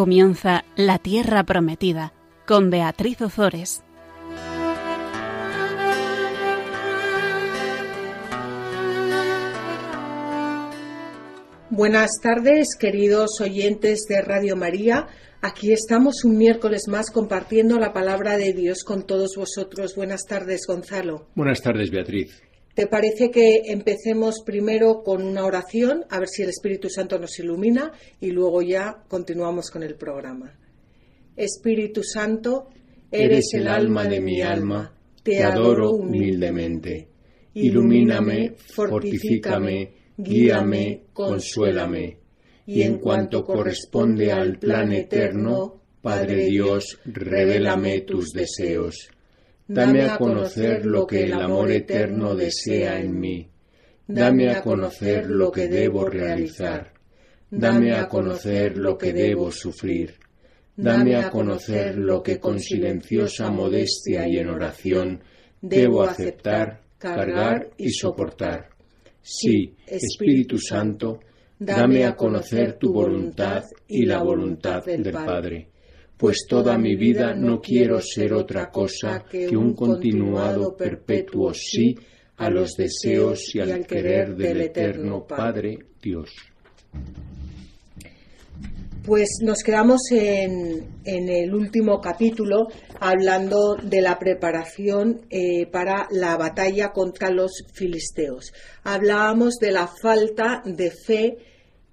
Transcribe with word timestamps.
Comienza 0.00 0.64
La 0.76 0.98
Tierra 0.98 1.44
Prometida 1.44 2.14
con 2.46 2.70
Beatriz 2.70 3.20
Ozores. 3.20 3.84
Buenas 11.68 12.12
tardes, 12.22 12.76
queridos 12.80 13.42
oyentes 13.42 14.06
de 14.08 14.22
Radio 14.22 14.56
María. 14.56 15.06
Aquí 15.42 15.70
estamos 15.70 16.24
un 16.24 16.38
miércoles 16.38 16.88
más 16.88 17.10
compartiendo 17.10 17.78
la 17.78 17.92
palabra 17.92 18.38
de 18.38 18.54
Dios 18.54 18.84
con 18.84 19.06
todos 19.06 19.36
vosotros. 19.36 19.96
Buenas 19.96 20.24
tardes, 20.24 20.66
Gonzalo. 20.66 21.26
Buenas 21.34 21.60
tardes, 21.60 21.90
Beatriz. 21.90 22.42
¿Te 22.80 22.86
parece 22.86 23.30
que 23.30 23.64
empecemos 23.66 24.36
primero 24.42 25.02
con 25.02 25.22
una 25.22 25.44
oración, 25.44 26.06
a 26.08 26.18
ver 26.18 26.28
si 26.28 26.44
el 26.44 26.48
Espíritu 26.48 26.88
Santo 26.88 27.18
nos 27.18 27.38
ilumina 27.38 27.92
y 28.22 28.30
luego 28.30 28.62
ya 28.62 29.04
continuamos 29.06 29.70
con 29.70 29.82
el 29.82 29.96
programa? 29.96 30.58
Espíritu 31.36 32.02
Santo, 32.02 32.68
eres, 33.10 33.52
el 33.52 33.68
alma 33.68 34.04
de 34.04 34.22
mi 34.22 34.40
alma, 34.40 34.94
te 35.22 35.42
adoro 35.42 35.90
humildemente. 35.90 37.06
Ilumíname, 37.52 38.54
fortifícame, 38.56 39.92
guíame, 40.16 41.02
consuélame. 41.12 42.16
Y 42.64 42.80
en 42.80 42.96
cuanto 42.96 43.44
corresponde 43.44 44.32
al 44.32 44.58
plan 44.58 44.90
eterno, 44.94 45.82
Padre 46.00 46.46
Dios, 46.46 46.98
revélame 47.04 48.00
tus 48.00 48.32
deseos 48.32 49.10
Dame 49.72 50.02
a 50.02 50.18
conocer 50.18 50.84
lo 50.84 51.06
que 51.06 51.22
el 51.22 51.32
amor 51.32 51.70
eterno 51.70 52.34
desea 52.34 52.98
en 52.98 53.20
mí. 53.20 53.48
Dame 54.04 54.50
a 54.50 54.62
conocer 54.62 55.30
lo 55.30 55.52
que 55.52 55.68
debo 55.68 56.06
realizar. 56.06 56.92
Dame 57.48 57.94
a 57.94 58.08
conocer 58.08 58.76
lo 58.76 58.98
que 58.98 59.12
debo 59.12 59.52
sufrir. 59.52 60.14
Dame 60.74 61.14
a 61.14 61.30
conocer 61.30 61.96
lo 61.96 62.20
que 62.20 62.40
con 62.40 62.58
silenciosa 62.58 63.48
modestia 63.52 64.26
y 64.26 64.38
en 64.38 64.48
oración 64.48 65.22
debo 65.60 66.02
aceptar, 66.02 66.80
cargar 66.98 67.70
y 67.76 67.90
soportar. 67.90 68.70
Sí, 69.22 69.76
Espíritu 69.86 70.58
Santo, 70.58 71.20
dame 71.56 72.04
a 72.06 72.16
conocer 72.16 72.72
tu 72.72 72.92
voluntad 72.92 73.62
y 73.86 74.04
la 74.04 74.20
voluntad 74.20 74.84
del 74.84 75.12
Padre 75.12 75.69
pues 76.20 76.44
toda 76.46 76.76
mi 76.76 76.96
vida 76.96 77.34
no 77.34 77.62
quiero 77.62 77.98
ser 77.98 78.34
otra 78.34 78.70
cosa 78.70 79.24
que 79.24 79.56
un 79.56 79.72
continuado 79.72 80.76
perpetuo 80.76 81.54
sí 81.54 81.96
a 82.36 82.50
los 82.50 82.76
deseos 82.76 83.54
y 83.54 83.60
al 83.60 83.86
querer 83.86 84.36
del 84.36 84.60
eterno 84.60 85.26
Padre 85.26 85.78
Dios. 86.02 86.28
Pues 89.02 89.28
nos 89.42 89.62
quedamos 89.62 90.02
en, 90.10 91.00
el 91.06 91.54
último 91.54 92.02
capítulo 92.02 92.66
hablando 93.00 93.76
de 93.82 94.02
la 94.02 94.18
preparación 94.18 95.22
eh, 95.30 95.66
para 95.72 96.06
la 96.10 96.36
batalla 96.36 96.92
contra 96.92 97.30
los 97.30 97.64
filisteos. 97.72 98.52
Hablábamos 98.84 99.54
de 99.54 99.72
la 99.72 99.88
falta 100.02 100.60
de 100.66 100.90
fe 100.90 101.38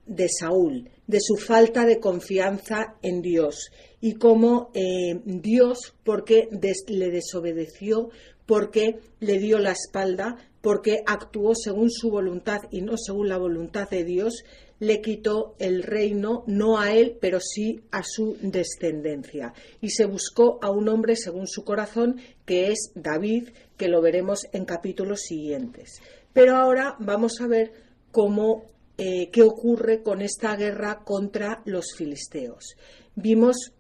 de 0.06 0.28
Saúl, 0.28 0.90
de 1.08 1.20
su 1.22 1.38
falta 1.38 1.86
de 1.86 2.00
confianza 2.00 2.96
en 3.02 3.22
Dios 3.22 3.72
y 4.00 4.14
cómo 4.14 4.70
eh, 4.74 5.22
Dios, 5.26 5.96
porque 6.04 6.50
le 6.88 7.10
desobedeció, 7.10 8.10
porque 8.46 9.00
le 9.20 9.40
dio 9.40 9.60
la 9.60 9.72
espalda, 9.72 10.38
porque 10.62 11.02
actuó 11.06 11.56
según 11.56 11.90
su 11.90 12.10
voluntad 12.10 12.60
y 12.72 12.82
no 12.82 12.98
según 12.98 13.30
la 13.30 13.38
voluntad 13.38 13.90
de 13.90 14.04
Dios, 14.04 14.44
le 14.80 15.02
quitó 15.02 15.56
el 15.60 15.84
reino, 15.84 16.44
no 16.46 16.80
a 16.80 16.94
él, 16.94 17.18
pero 17.20 17.40
sí 17.40 17.82
a 17.92 18.04
su 18.04 18.38
descendencia. 18.42 19.54
Y 19.82 19.90
se 19.90 20.06
buscó 20.06 20.60
a 20.62 20.70
un 20.70 20.88
hombre 20.88 21.16
según 21.16 21.48
su 21.48 21.64
corazón, 21.64 22.18
que 22.46 22.72
es 22.72 22.92
David, 22.94 23.50
que 23.76 23.88
lo 23.88 24.02
veremos 24.02 24.42
en 24.52 24.66
capítulos 24.66 25.22
siguientes. 25.22 26.02
Pero 26.34 26.56
ahora 26.56 26.96
vamos 27.00 27.42
a 27.42 27.48
ver 27.48 27.72
cómo, 28.12 28.66
eh, 28.98 29.30
qué 29.32 29.44
ocurre 29.44 30.02
con 30.02 30.22
esta 30.22 30.56
guerra 30.56 31.04
contra 31.04 31.62
los 31.66 31.94
filisteos. 31.96 32.76
Vimos 33.16 33.74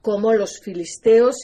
cómo 0.00 0.32
los 0.32 0.58
filisteos 0.60 1.36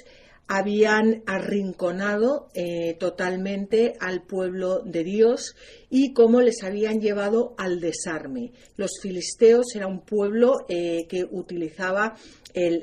habían 0.46 1.22
arrinconado 1.26 2.48
eh, 2.54 2.96
totalmente 2.98 3.92
al 4.00 4.22
pueblo 4.22 4.80
de 4.80 5.04
Dios 5.04 5.54
y 5.90 6.14
cómo 6.14 6.40
les 6.40 6.62
habían 6.62 7.00
llevado 7.02 7.54
al 7.58 7.80
desarme. 7.80 8.52
Los 8.76 8.92
filisteos 9.02 9.66
era 9.74 9.86
un 9.86 10.00
pueblo 10.00 10.64
eh, 10.70 11.06
que 11.06 11.26
utilizaba 11.30 12.16
el, 12.54 12.80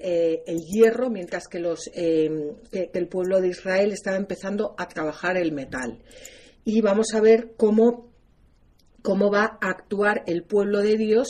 hierro, 0.71 1.09
mientras 1.09 1.47
que, 1.47 1.59
que 2.71 2.89
el 2.93 3.07
pueblo 3.07 3.41
de 3.41 3.47
Israel 3.47 3.91
estaba 3.91 4.17
empezando 4.17 4.75
a 4.77 4.87
trabajar 4.87 5.35
el 5.35 5.51
metal. 5.51 5.97
Y 6.63 6.81
vamos 6.81 7.15
a 7.15 7.21
ver 7.21 7.55
cómo 7.57 8.14
cómo 9.05 9.29
va 9.29 9.59
a 9.61 9.69
actuar 9.69 10.23
el 10.25 10.41
pueblo 10.41 10.81
de 10.81 10.97
Dios 10.97 11.27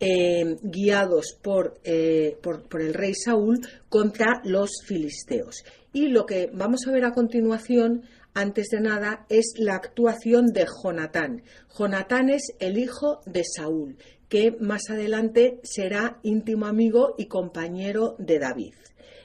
eh, 0.00 0.56
guiados 0.62 1.38
eh, 1.84 2.38
por, 2.40 2.62
por, 2.66 2.80
el 2.80 2.94
rey 2.94 3.12
Saúl 3.14 3.60
contra 3.90 4.40
los 4.44 4.70
filisteos. 4.86 5.62
Y 5.92 6.08
lo 6.08 6.24
que 6.24 6.50
vamos 6.54 6.86
a 6.86 6.90
ver 6.90 7.04
a 7.04 7.12
continuación, 7.12 8.04
antes 8.32 8.68
de 8.70 8.80
nada, 8.80 9.26
es 9.28 9.52
la 9.58 9.74
actuación 9.74 10.46
de 10.46 10.64
Jonatán. 10.82 11.42
Jonatán 11.78 12.30
es 12.30 12.54
el 12.60 12.78
hijo 12.78 13.20
de 13.26 13.42
Saúl, 13.44 13.98
que 14.30 14.56
más 14.58 14.88
adelante 14.88 15.60
será 15.64 16.20
íntimo 16.22 16.64
amigo 16.64 17.14
y 17.18 17.26
compañero 17.26 18.16
de 18.18 18.38
David. 18.38 18.74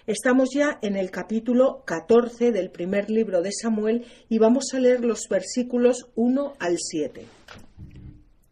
Estamos 0.08 0.50
ya 0.54 0.78
en 0.82 0.98
el 0.98 1.10
capítulo 1.10 1.84
14 1.86 2.52
del 2.52 2.70
primer 2.70 3.10
libro 3.10 3.42
de 3.42 3.54
Samuel 3.54 4.06
y 4.28 4.40
vamos 4.40 4.74
a 4.74 4.80
leer 4.82 5.06
los 5.06 5.30
versículos 5.30 6.08
1 6.16 6.56
al 6.60 6.76
7. 6.78 7.26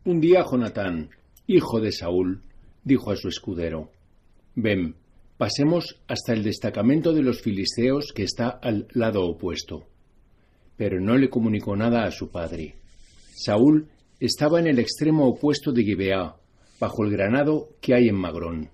Un 0.03 0.19
día 0.19 0.43
Jonatán, 0.43 1.11
hijo 1.45 1.79
de 1.79 1.91
Saúl, 1.91 2.41
dijo 2.83 3.11
a 3.11 3.15
su 3.15 3.27
escudero, 3.27 3.91
Ven, 4.55 4.95
pasemos 5.37 6.01
hasta 6.07 6.33
el 6.33 6.41
destacamento 6.41 7.13
de 7.13 7.21
los 7.21 7.39
filisteos 7.43 8.11
que 8.11 8.23
está 8.23 8.49
al 8.49 8.87
lado 8.93 9.23
opuesto. 9.23 9.85
Pero 10.75 10.99
no 10.99 11.17
le 11.17 11.29
comunicó 11.29 11.75
nada 11.75 12.03
a 12.05 12.09
su 12.09 12.31
padre. 12.31 12.77
Saúl 13.35 13.89
estaba 14.19 14.59
en 14.59 14.65
el 14.65 14.79
extremo 14.79 15.27
opuesto 15.27 15.71
de 15.71 15.83
Gibeá, 15.83 16.35
bajo 16.79 17.03
el 17.03 17.11
granado 17.11 17.69
que 17.79 17.93
hay 17.93 18.09
en 18.09 18.15
Magrón. 18.15 18.71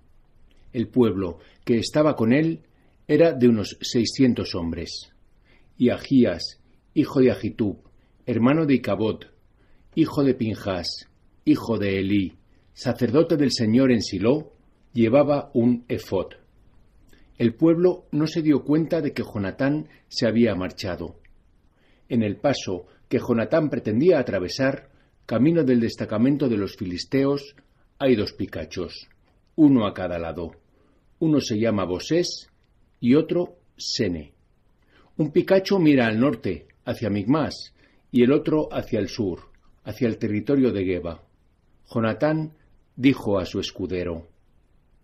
El 0.72 0.88
pueblo 0.88 1.40
que 1.66 1.78
estaba 1.78 2.16
con 2.16 2.32
él 2.32 2.62
era 3.06 3.34
de 3.34 3.50
unos 3.50 3.78
seiscientos 3.82 4.56
hombres. 4.56 5.12
Y 5.78 5.90
Agías, 5.90 6.62
hijo 6.94 7.20
de 7.20 7.32
Agitub, 7.32 7.80
hermano 8.26 8.66
de 8.66 8.76
Icabod, 8.76 9.26
hijo 9.94 10.24
de 10.24 10.34
Pinjas, 10.34 11.10
hijo 11.47 11.78
de 11.78 12.00
Elí, 12.00 12.34
sacerdote 12.74 13.38
del 13.38 13.53
Señor 13.53 13.91
en 13.91 14.02
Silo, 14.02 14.52
llevaba 14.91 15.50
un 15.53 15.85
efod. 15.88 16.34
El 17.38 17.56
pueblo 17.56 18.08
no 18.12 18.28
se 18.28 18.41
dio 18.41 18.66
cuenta 18.66 19.00
de 19.00 19.13
que 19.13 19.24
Jonatán 19.24 19.88
se 20.09 20.28
había 20.28 20.56
marchado. 20.56 21.22
En 22.09 22.22
el 22.22 22.36
paso 22.36 22.88
que 23.07 23.19
Jonatán 23.19 23.69
pretendía 23.69 24.19
atravesar, 24.19 24.90
camino 25.25 25.63
del 25.63 25.80
destacamento 25.80 26.50
de 26.50 26.57
los 26.57 26.75
filisteos, 26.75 27.56
hay 27.97 28.16
dos 28.16 28.34
picachos, 28.34 29.07
uno 29.56 29.88
a 29.88 29.94
cada 29.94 30.19
lado. 30.19 30.51
Uno 31.19 31.39
se 31.39 31.57
llama 31.57 31.86
Bosés 31.86 32.50
y 33.00 33.16
otro 33.16 33.56
Sene. 33.77 34.33
Un 35.16 35.31
picacho 35.31 35.80
mira 35.80 36.07
al 36.07 36.19
norte, 36.19 36.68
hacia 36.83 37.10
Migmas, 37.10 37.74
y 38.12 38.24
el 38.24 38.33
otro 38.33 38.68
hacia 38.72 39.00
el 39.00 39.07
sur, 39.07 39.51
hacia 39.83 40.07
el 40.07 40.18
territorio 40.18 40.72
de 40.72 40.83
Geba. 40.83 41.26
Jonatán 41.89 42.54
dijo 42.95 43.39
a 43.39 43.45
su 43.45 43.60
escudero, 43.60 44.28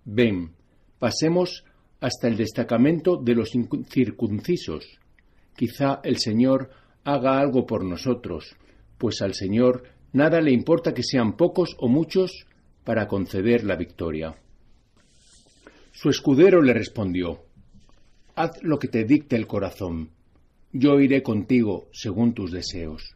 Ven, 0.06 0.52
pasemos 1.00 1.64
hasta 2.02 2.28
el 2.28 2.36
destacamento 2.36 3.18
de 3.18 3.36
los 3.36 3.52
circuncisos. 3.90 5.00
Quizá 5.56 6.02
el 6.04 6.18
Señor 6.18 6.70
haga 7.04 7.40
algo 7.40 7.66
por 7.66 7.86
nosotros, 7.86 8.56
pues 8.98 9.22
al 9.22 9.34
Señor 9.34 9.84
nada 10.12 10.42
le 10.42 10.52
importa 10.52 10.94
que 10.94 11.04
sean 11.04 11.38
pocos 11.38 11.76
o 11.80 11.88
muchos 11.88 12.46
para 12.84 13.08
conceder 13.08 13.64
la 13.64 13.76
victoria. 13.76 14.36
Su 15.92 16.10
escudero 16.10 16.62
le 16.62 16.74
respondió, 16.74 17.44
Haz 18.36 18.62
lo 18.64 18.80
que 18.80 18.88
te 18.88 19.04
dicte 19.04 19.36
el 19.36 19.48
corazón, 19.48 20.10
yo 20.72 21.00
iré 21.00 21.22
contigo 21.22 21.88
según 21.94 22.34
tus 22.34 22.52
deseos. 22.52 23.16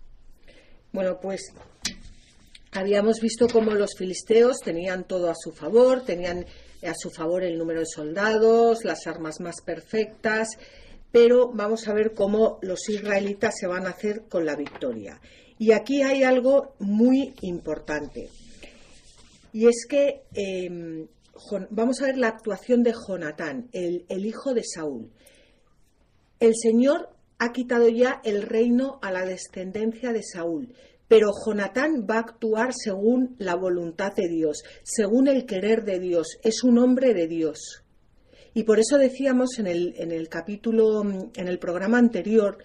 Bueno, 0.93 1.19
pues 1.19 1.53
Habíamos 2.71 3.21
visto 3.21 3.47
cómo 3.47 3.71
los 3.71 3.91
filisteos 3.97 4.59
tenían 4.59 5.05
todo 5.05 5.29
a 5.29 5.35
su 5.35 5.51
favor, 5.51 6.03
tenían 6.03 6.45
a 6.83 6.93
su 6.93 7.09
favor 7.09 7.43
el 7.43 7.57
número 7.57 7.79
de 7.79 7.85
soldados, 7.85 8.83
las 8.83 9.07
armas 9.07 9.39
más 9.39 9.61
perfectas, 9.61 10.49
pero 11.11 11.49
vamos 11.53 11.87
a 11.87 11.93
ver 11.93 12.13
cómo 12.13 12.59
los 12.61 12.89
israelitas 12.89 13.55
se 13.57 13.67
van 13.67 13.85
a 13.85 13.91
hacer 13.91 14.23
con 14.29 14.45
la 14.45 14.55
victoria. 14.55 15.19
Y 15.57 15.71
aquí 15.71 16.03
hay 16.03 16.23
algo 16.23 16.75
muy 16.79 17.33
importante, 17.41 18.29
y 19.53 19.67
es 19.67 19.85
que 19.89 20.23
em, 20.35 21.07
vamos 21.71 22.01
a 22.01 22.05
ver 22.05 22.17
la 22.17 22.27
actuación 22.27 22.83
de 22.83 22.93
Jonatán, 22.93 23.69
el, 23.71 24.05
el 24.09 24.25
hijo 24.25 24.53
de 24.53 24.63
Saúl. 24.63 25.09
El 26.39 26.53
Señor 26.55 27.09
ha 27.39 27.51
quitado 27.53 27.89
ya 27.89 28.21
el 28.23 28.43
reino 28.43 28.99
a 29.01 29.11
la 29.11 29.25
descendencia 29.25 30.11
de 30.11 30.21
Saúl, 30.21 30.75
pero 31.07 31.31
Jonatán 31.45 32.05
va 32.09 32.15
a 32.15 32.19
actuar 32.19 32.73
según 32.73 33.35
la 33.39 33.55
voluntad 33.55 34.13
de 34.13 34.27
Dios, 34.27 34.63
según 34.83 35.27
el 35.27 35.45
querer 35.45 35.83
de 35.83 35.99
Dios. 35.99 36.37
Es 36.43 36.63
un 36.63 36.77
hombre 36.77 37.13
de 37.13 37.27
Dios. 37.27 37.83
Y 38.53 38.63
por 38.63 38.79
eso 38.79 38.97
decíamos 38.97 39.59
en 39.59 39.67
el, 39.67 39.93
en 39.97 40.11
el 40.11 40.29
capítulo, 40.29 41.03
en 41.03 41.47
el 41.47 41.59
programa 41.59 41.97
anterior, 41.97 42.57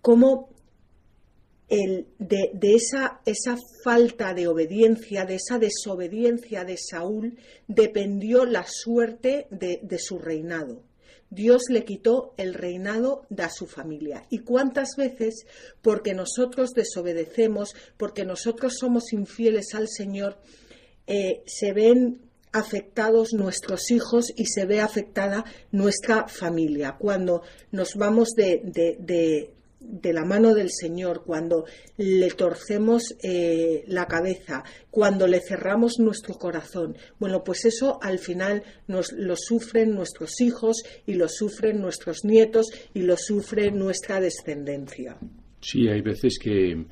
cómo 0.00 0.48
el, 1.68 2.08
de, 2.18 2.50
esa, 2.62 3.20
esa, 3.24 3.56
falta 3.82 4.34
de 4.34 4.48
obediencia, 4.48 5.24
de 5.24 5.36
esa 5.36 5.58
desobediencia 5.58 6.64
de 6.64 6.76
Saúl, 6.76 7.38
dependió 7.68 8.44
la 8.44 8.64
suerte 8.66 9.46
de, 9.50 9.80
de 9.82 9.98
su 9.98 10.18
reinado. 10.18 10.82
Dios 11.30 11.62
le 11.68 11.84
quitó 11.84 12.34
el 12.36 12.54
reinado 12.54 13.26
a 13.36 13.50
su 13.50 13.66
familia. 13.66 14.24
¿Y 14.30 14.40
cuántas 14.40 14.90
veces, 14.96 15.46
porque 15.82 16.14
nosotros 16.14 16.70
desobedecemos, 16.70 17.74
porque 17.96 18.24
nosotros 18.24 18.74
somos 18.78 19.12
infieles 19.12 19.74
al 19.74 19.88
Señor, 19.88 20.38
eh, 21.06 21.42
se 21.46 21.72
ven 21.72 22.20
afectados 22.52 23.32
nuestros 23.32 23.90
hijos 23.90 24.32
y 24.36 24.46
se 24.46 24.64
ve 24.64 24.80
afectada 24.80 25.44
nuestra 25.72 26.28
familia? 26.28 26.96
Cuando 26.98 27.42
nos 27.72 27.94
vamos 27.96 28.30
de, 28.36 28.60
de 28.98 29.50
la 30.12 30.24
mano 30.24 30.54
del 30.54 30.70
Señor, 30.70 31.22
cuando 31.24 31.64
le 31.96 32.28
torcemos 32.30 33.14
eh, 33.22 33.84
la 33.86 34.06
cabeza, 34.06 34.64
cuando 34.90 35.26
le 35.26 35.40
cerramos 35.40 35.98
nuestro 35.98 36.34
corazón. 36.34 36.96
Bueno, 37.18 37.42
pues 37.44 37.64
eso 37.64 37.98
al 38.02 38.18
final 38.18 38.62
nos 38.86 39.12
lo 39.12 39.36
sufren 39.36 39.94
nuestros 39.94 40.40
hijos 40.40 40.82
y 41.06 41.14
lo 41.14 41.28
sufren 41.28 41.80
nuestros 41.80 42.24
nietos 42.24 42.66
y 42.92 43.02
lo 43.02 43.16
sufre 43.16 43.70
nuestra 43.70 44.20
descendencia. 44.20 45.16
Sí, 45.60 45.88
hay 45.88 46.02
veces 46.02 46.38
que, 46.38 46.84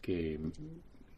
que 0.00 0.38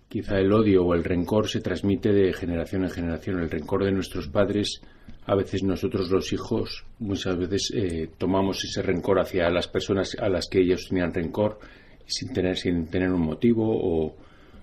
quizá 0.09 0.39
el 0.39 0.53
odio 0.53 0.85
o 0.85 0.95
el 0.95 1.05
rencor 1.05 1.49
se 1.49 1.61
transmite 1.61 2.13
de 2.13 2.33
generación 2.33 2.85
en 2.85 2.91
generación. 2.91 3.41
El 3.41 3.51
rencor 3.51 3.85
de 3.85 3.93
nuestros 3.93 4.29
padres 4.29 4.81
a 5.27 5.35
veces 5.35 5.63
nosotros 5.63 6.11
los 6.11 6.33
hijos 6.33 6.85
muchas 6.99 7.37
veces 7.37 7.73
eh, 7.75 8.09
tomamos 8.19 8.65
ese 8.65 8.83
rencor 8.83 9.21
hacia 9.21 9.51
las 9.51 9.69
personas 9.69 10.17
a 10.19 10.29
las 10.29 10.49
que 10.49 10.61
ellos 10.61 10.87
tenían 10.89 11.13
rencor 11.13 11.59
sin 12.07 12.33
tener 12.33 12.57
sin 12.57 12.87
tener 12.87 13.11
un 13.11 13.23
motivo 13.23 13.65
o 13.69 14.17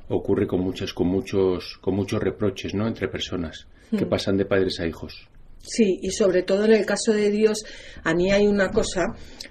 ocurre 0.10 0.48
con 0.48 0.62
muchas 0.62 0.94
con 0.94 1.08
muchos 1.08 1.78
con 1.80 1.96
muchos 1.96 2.22
reproches 2.22 2.74
no 2.74 2.88
entre 2.88 3.08
personas 3.08 3.68
que 3.90 4.06
hmm. 4.06 4.10
pasan 4.10 4.38
de 4.38 4.46
padres 4.46 4.80
a 4.80 4.88
hijos. 4.88 5.28
Sí, 5.60 6.00
y 6.02 6.12
sobre 6.12 6.44
todo 6.44 6.66
en 6.66 6.72
el 6.72 6.86
caso 6.86 7.12
de 7.12 7.30
Dios, 7.30 7.66
a 8.04 8.14
mí 8.14 8.32
hay 8.32 8.48
una 8.48 8.70
cosa, 8.70 9.04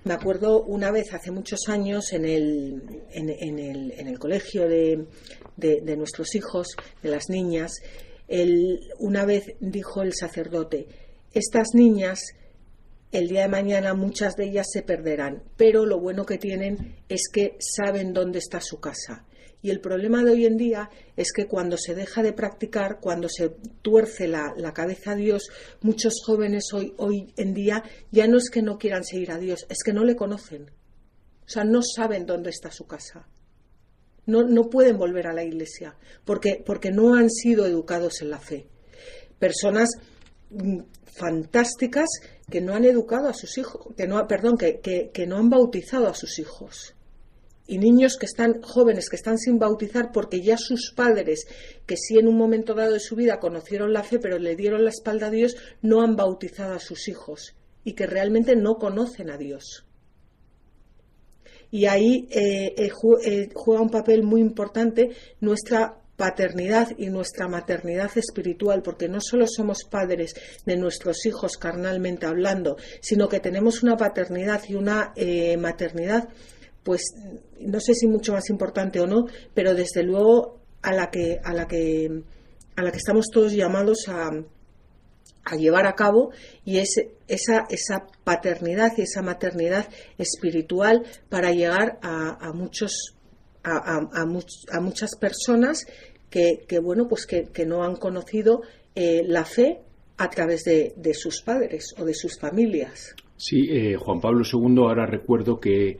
me 0.05 0.14
acuerdo 0.14 0.62
una 0.62 0.91
vez 0.91 1.12
hace 1.12 1.31
muchos 1.31 1.69
años 1.69 2.12
en 2.12 2.25
el, 2.25 2.82
en, 3.12 3.29
el, 3.59 3.93
en 3.93 4.06
el 4.06 4.19
colegio 4.19 4.67
de, 4.67 5.05
de, 5.56 5.97
nuestros 5.97 6.35
hijos, 6.35 6.69
de 7.02 7.11
las 7.11 7.29
niñas, 7.29 7.73
una 8.99 9.25
vez 9.25 9.55
dijo 9.61 10.02
el 10.02 10.14
sacerdote, 10.14 10.88
estas 11.32 11.75
niñas, 11.75 12.20
el 13.12 13.28
día 13.28 13.43
de 13.43 13.49
mañana 13.49 13.94
muchas 13.94 14.37
de 14.37 14.46
ellas 14.46 14.67
se 14.73 14.82
perderán, 14.82 15.43
pero 15.56 15.87
lo 15.87 16.00
bueno 16.00 16.26
que 16.26 16.38
tienen 16.38 16.96
es 17.08 17.28
que 17.32 17.56
saben 17.61 18.12
dónde 18.12 18.38
está 18.38 18.61
su 18.61 18.81
casa. 18.81 19.25
Y 19.62 19.70
el 19.70 19.81
problema 19.81 20.23
de 20.23 20.32
hoy 20.32 20.46
en 20.46 20.56
día 20.56 20.90
es 21.17 21.32
que 21.32 21.46
cuando 21.46 21.76
se 21.76 21.94
deja 21.94 22.23
de 22.23 22.32
practicar, 22.32 23.00
cuando 23.00 23.28
se 23.28 23.50
tuerce 23.82 24.28
la, 24.28 24.55
cabeza 24.73 25.12
a 25.12 25.17
Dios, 25.17 25.49
muchos 25.81 26.20
jóvenes 26.25 26.73
hoy, 26.73 26.94
hoy 26.99 27.32
en 27.37 27.55
día 27.55 27.82
ya 28.11 28.28
no 28.28 28.38
es 28.38 28.50
que 28.50 28.62
no 28.62 28.78
quieran 28.78 29.05
seguir 29.05 29.32
a 29.32 29.38
Dios, 29.38 29.67
es 29.69 29.78
que 29.84 29.93
no 29.93 30.05
le 30.05 30.14
conocen. 30.14 30.70
O 31.46 31.49
sea, 31.49 31.64
no 31.64 31.81
saben 31.82 32.26
dónde 32.26 32.50
está 32.50 32.70
su 32.70 32.87
casa. 32.87 33.26
No, 34.26 34.43
no 34.43 34.69
pueden 34.69 34.99
volver 34.99 35.28
a 35.28 35.32
la 35.32 35.44
iglesia 35.44 35.96
porque, 36.25 36.62
porque 36.64 36.90
no 36.90 37.14
han 37.14 37.31
sido 37.31 37.67
educados 37.67 38.20
en 38.23 38.31
la 38.31 38.38
fe. 38.38 38.67
Personas 39.38 39.90
mm, 40.50 40.81
fantásticas 41.17 42.08
que 42.50 42.61
no 42.61 42.75
han 42.75 42.84
educado 42.84 43.28
a 43.28 43.34
sus 43.34 43.56
hijos, 43.58 43.94
que 43.96 44.06
no, 44.06 44.25
perdón, 44.26 44.56
que, 44.56 44.81
que, 44.81 45.26
no 45.26 45.38
han 45.38 45.49
bautizado 45.49 46.08
a 46.08 46.14
sus 46.14 46.38
hijos. 46.38 46.94
Y 47.67 47.78
niños 47.78 48.17
que 48.17 48.26
están 48.26 48.62
jóvenes, 48.62 49.08
que 49.08 49.17
están 49.17 49.38
sin 49.38 49.58
bautizar 49.58 50.12
porque 50.12 50.40
ya 50.40 50.56
sus 50.56 50.93
padres, 50.94 51.46
que 51.84 51.96
sí 51.96 52.19
en 52.19 52.28
un 52.28 52.37
momento 52.37 52.75
dado 52.75 52.93
de 52.93 53.00
su 53.00 53.17
vida 53.17 53.40
conocieron 53.40 53.93
la 53.93 54.05
fe, 54.05 54.20
pero 54.20 54.38
le 54.38 54.55
dieron 54.55 54.84
la 54.84 54.90
espalda 54.90 55.28
a 55.28 55.31
Dios, 55.31 55.56
no 55.82 56.02
han 56.02 56.14
bautizado 56.14 56.75
a 56.75 56.81
sus 56.81 57.08
hijos 57.08 57.56
y 57.82 57.94
que 57.94 58.06
realmente 58.06 58.55
no 58.55 58.76
conocen 58.76 59.31
a 59.31 59.38
Dios. 59.38 59.86
Y 61.70 61.86
ahí 61.86 62.28
eh, 62.30 62.74
eh, 62.76 62.90
eh, 63.24 63.48
juega 63.54 63.82
un 63.82 63.90
papel 63.90 64.22
muy 64.22 64.40
importante 64.40 65.10
nuestra 65.40 65.96
paternidad 66.16 66.88
y 66.96 67.08
nuestra 67.08 67.46
maternidad 67.46 68.10
espiritual, 68.16 68.82
porque 68.82 69.08
no 69.08 69.20
solo 69.20 69.46
somos 69.46 69.84
padres 69.84 70.34
de 70.64 70.76
nuestros 70.76 71.26
hijos 71.26 71.56
carnalmente 71.56 72.26
hablando, 72.26 72.76
sino 73.00 73.28
que 73.28 73.40
tenemos 73.40 73.82
una 73.82 73.96
paternidad 73.96 74.62
y 74.68 74.74
una 74.74 75.12
eh, 75.14 75.56
maternidad, 75.56 76.28
pues 76.82 77.02
no 77.60 77.80
sé 77.80 77.94
si 77.94 78.06
mucho 78.06 78.32
más 78.32 78.48
importante 78.48 79.00
o 79.00 79.06
no, 79.06 79.26
pero 79.54 79.74
desde 79.74 80.02
luego 80.02 80.60
a 80.82 80.92
la 80.92 81.10
que, 81.10 81.38
a 81.44 81.52
la 81.52 81.66
que, 81.66 82.08
a 82.76 82.82
la 82.82 82.90
que 82.90 82.98
estamos 82.98 83.26
todos 83.30 83.52
llamados 83.52 84.08
a, 84.08 84.30
a 85.46 85.56
llevar 85.56 85.87
a 85.87 85.94
cabo 85.94 86.32
y 86.64 86.78
es 86.78 87.00
esa, 87.28 87.66
esa 87.70 88.06
paternidad 88.25 88.93
y 88.98 89.02
esa 89.02 89.22
maternidad 89.22 89.88
espiritual 90.19 91.04
para 91.31 91.52
llegar 91.52 91.98
a, 92.02 92.37
a 92.40 92.52
muchos 92.52 93.16
a, 93.66 94.81
muchas 94.81 95.16
personas 95.16 95.87
que, 96.31 96.78
bueno, 96.82 97.06
pues 97.08 97.26
que, 97.26 97.66
no 97.66 97.82
han 97.82 97.96
conocido 97.96 98.62
eh, 98.94 99.22
la 99.26 99.44
fe 99.44 99.81
a 100.19 100.28
través 100.28 100.64
de, 100.64 101.14
sus 101.14 101.42
padres 101.42 101.94
o 101.99 102.04
de 102.04 102.14
sus 102.14 102.38
familias. 102.38 103.14
Sí, 103.37 103.68
eh, 103.71 103.97
Juan 103.97 104.21
Pablo 104.21 104.44
II 104.50 104.78
ahora 104.78 105.06
recuerdo 105.06 105.59
que, 105.59 105.99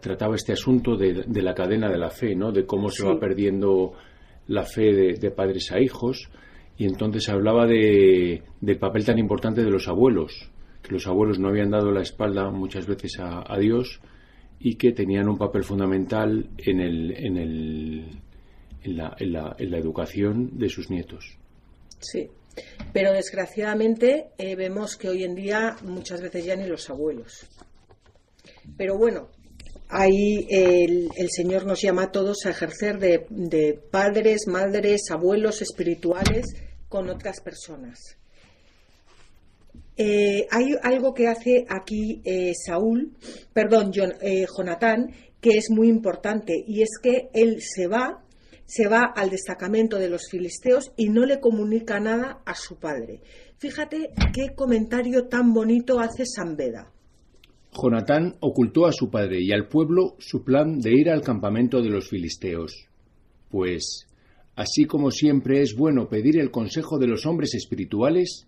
trataba 0.00 0.34
este 0.34 0.52
asunto 0.52 0.96
de, 0.96 1.24
la 1.42 1.54
cadena 1.54 1.88
de 1.88 1.98
la 1.98 2.10
fe, 2.10 2.34
¿no? 2.34 2.50
De 2.50 2.66
cómo 2.66 2.90
se 2.90 3.04
va 3.04 3.18
perdiendo 3.18 3.92
la 4.48 4.64
fe 4.64 5.16
de, 5.18 5.30
padres 5.30 5.70
a 5.70 5.80
hijos 5.80 6.28
y 6.82 6.84
entonces 6.84 7.28
hablaba 7.28 7.64
de, 7.64 8.42
del 8.60 8.76
papel 8.76 9.04
tan 9.04 9.16
importante 9.16 9.62
de 9.62 9.70
los 9.70 9.86
abuelos, 9.86 10.50
que 10.82 10.90
los 10.90 11.06
abuelos 11.06 11.38
no 11.38 11.46
habían 11.46 11.70
dado 11.70 11.92
la 11.92 12.02
espalda 12.02 12.50
muchas 12.50 12.88
veces 12.88 13.20
a 13.20 13.56
Dios 13.56 14.00
y 14.58 14.74
que 14.74 14.90
tenían 14.90 15.28
un 15.28 15.38
papel 15.38 15.62
fundamental 15.62 16.50
en, 16.58 16.80
el, 16.80 17.12
en, 17.12 17.36
el, 17.36 18.20
en, 18.82 18.96
la, 18.96 19.14
en, 19.16 19.32
la, 19.32 19.54
en 19.56 19.70
la 19.70 19.78
educación 19.78 20.58
de 20.58 20.68
sus 20.68 20.90
nietos. 20.90 21.38
Sí, 22.00 22.28
pero 22.92 23.12
desgraciadamente 23.12 24.30
eh, 24.36 24.56
vemos 24.56 24.96
que 24.96 25.08
hoy 25.08 25.22
en 25.22 25.36
día 25.36 25.76
muchas 25.84 26.20
veces 26.20 26.44
ya 26.44 26.56
ni 26.56 26.66
los 26.66 26.90
abuelos. 26.90 27.46
Pero 28.76 28.98
bueno, 28.98 29.28
ahí 29.88 30.48
el, 30.50 31.10
el 31.16 31.30
Señor 31.30 31.64
nos 31.64 31.80
llama 31.80 32.06
a 32.06 32.10
todos 32.10 32.44
a 32.44 32.50
ejercer 32.50 32.98
de, 32.98 33.24
de 33.30 33.78
padres, 33.88 34.48
madres, 34.48 35.12
abuelos 35.12 35.62
espirituales 35.62 36.56
con 36.92 37.08
otras 37.08 37.40
personas. 37.40 38.18
Eh, 39.96 40.46
hay 40.50 40.74
algo 40.82 41.14
que 41.14 41.26
hace 41.26 41.64
aquí 41.66 42.20
eh, 42.22 42.52
Saúl, 42.54 43.12
perdón, 43.54 43.92
eh, 44.20 44.44
Jonatán, 44.54 45.10
que 45.40 45.56
es 45.56 45.70
muy 45.70 45.88
importante, 45.88 46.52
y 46.66 46.82
es 46.82 46.90
que 47.02 47.30
él 47.32 47.62
se 47.62 47.86
va, 47.86 48.22
se 48.66 48.88
va 48.88 49.04
al 49.16 49.30
destacamento 49.30 49.98
de 49.98 50.10
los 50.10 50.28
filisteos 50.30 50.92
y 50.94 51.08
no 51.08 51.24
le 51.24 51.40
comunica 51.40 51.98
nada 51.98 52.42
a 52.44 52.54
su 52.54 52.78
padre. 52.78 53.22
Fíjate 53.56 54.10
qué 54.34 54.54
comentario 54.54 55.28
tan 55.28 55.54
bonito 55.54 55.98
hace 55.98 56.26
San 56.26 56.56
Beda. 56.56 56.92
Jonatán 57.72 58.36
ocultó 58.40 58.84
a 58.84 58.92
su 58.92 59.08
padre 59.08 59.40
y 59.40 59.50
al 59.50 59.66
pueblo 59.66 60.16
su 60.18 60.44
plan 60.44 60.78
de 60.78 60.92
ir 60.92 61.08
al 61.08 61.22
campamento 61.22 61.80
de 61.80 61.88
los 61.88 62.10
filisteos. 62.10 62.86
Pues, 63.48 64.06
así 64.54 64.84
como 64.84 65.10
siempre 65.10 65.62
es 65.62 65.74
bueno 65.74 66.08
pedir 66.08 66.38
el 66.38 66.50
consejo 66.50 66.98
de 66.98 67.06
los 67.06 67.26
hombres 67.26 67.54
espirituales, 67.54 68.46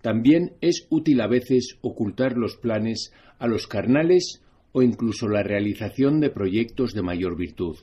también 0.00 0.52
es 0.60 0.86
útil 0.90 1.20
a 1.20 1.26
veces 1.26 1.78
ocultar 1.80 2.36
los 2.36 2.56
planes 2.56 3.12
a 3.38 3.46
los 3.46 3.66
carnales 3.66 4.42
o 4.72 4.82
incluso 4.82 5.28
la 5.28 5.42
realización 5.42 6.20
de 6.20 6.30
proyectos 6.30 6.92
de 6.92 7.02
mayor 7.02 7.36
virtud. 7.36 7.76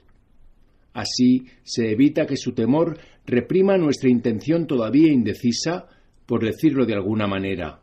Así 0.93 1.45
se 1.63 1.91
evita 1.91 2.25
que 2.25 2.35
su 2.35 2.51
temor 2.51 2.99
reprima 3.25 3.77
nuestra 3.77 4.09
intención 4.09 4.67
todavía 4.67 5.11
indecisa, 5.11 5.87
por 6.25 6.43
decirlo 6.43 6.85
de 6.85 6.93
alguna 6.93 7.27
manera, 7.27 7.81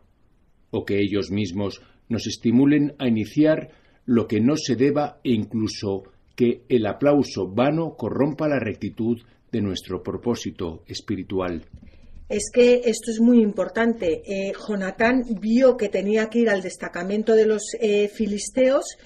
o 0.69 0.85
que 0.85 0.99
ellos 0.99 1.31
mismos 1.31 1.81
nos 2.07 2.27
estimulen 2.27 2.93
a 2.99 3.07
iniciar 3.07 3.71
lo 4.05 4.27
que 4.27 4.39
no 4.39 4.55
se 4.55 4.75
deba 4.75 5.19
e 5.23 5.31
incluso 5.31 6.03
que 6.35 6.63
el 6.69 6.85
aplauso 6.85 7.47
vano 7.47 7.95
corrompa 7.97 8.47
la 8.47 8.59
rectitud 8.59 9.19
de 9.51 9.61
nuestro 9.61 10.01
propósito 10.03 10.83
espiritual. 10.87 11.65
es 12.29 12.51
que 12.53 12.81
esto 12.85 13.09
es 13.09 13.19
muy 13.19 13.41
importante. 13.41 14.21
Eh, 14.23 14.53
Jonatán 14.53 15.25
vio 15.41 15.75
que 15.75 15.89
tenía 15.89 16.29
que 16.29 16.39
ir 16.39 16.49
al 16.49 16.61
destacamento 16.61 17.33
de 17.33 17.47
los 17.47 17.63
eh, 17.79 18.07
filisteos 18.07 18.97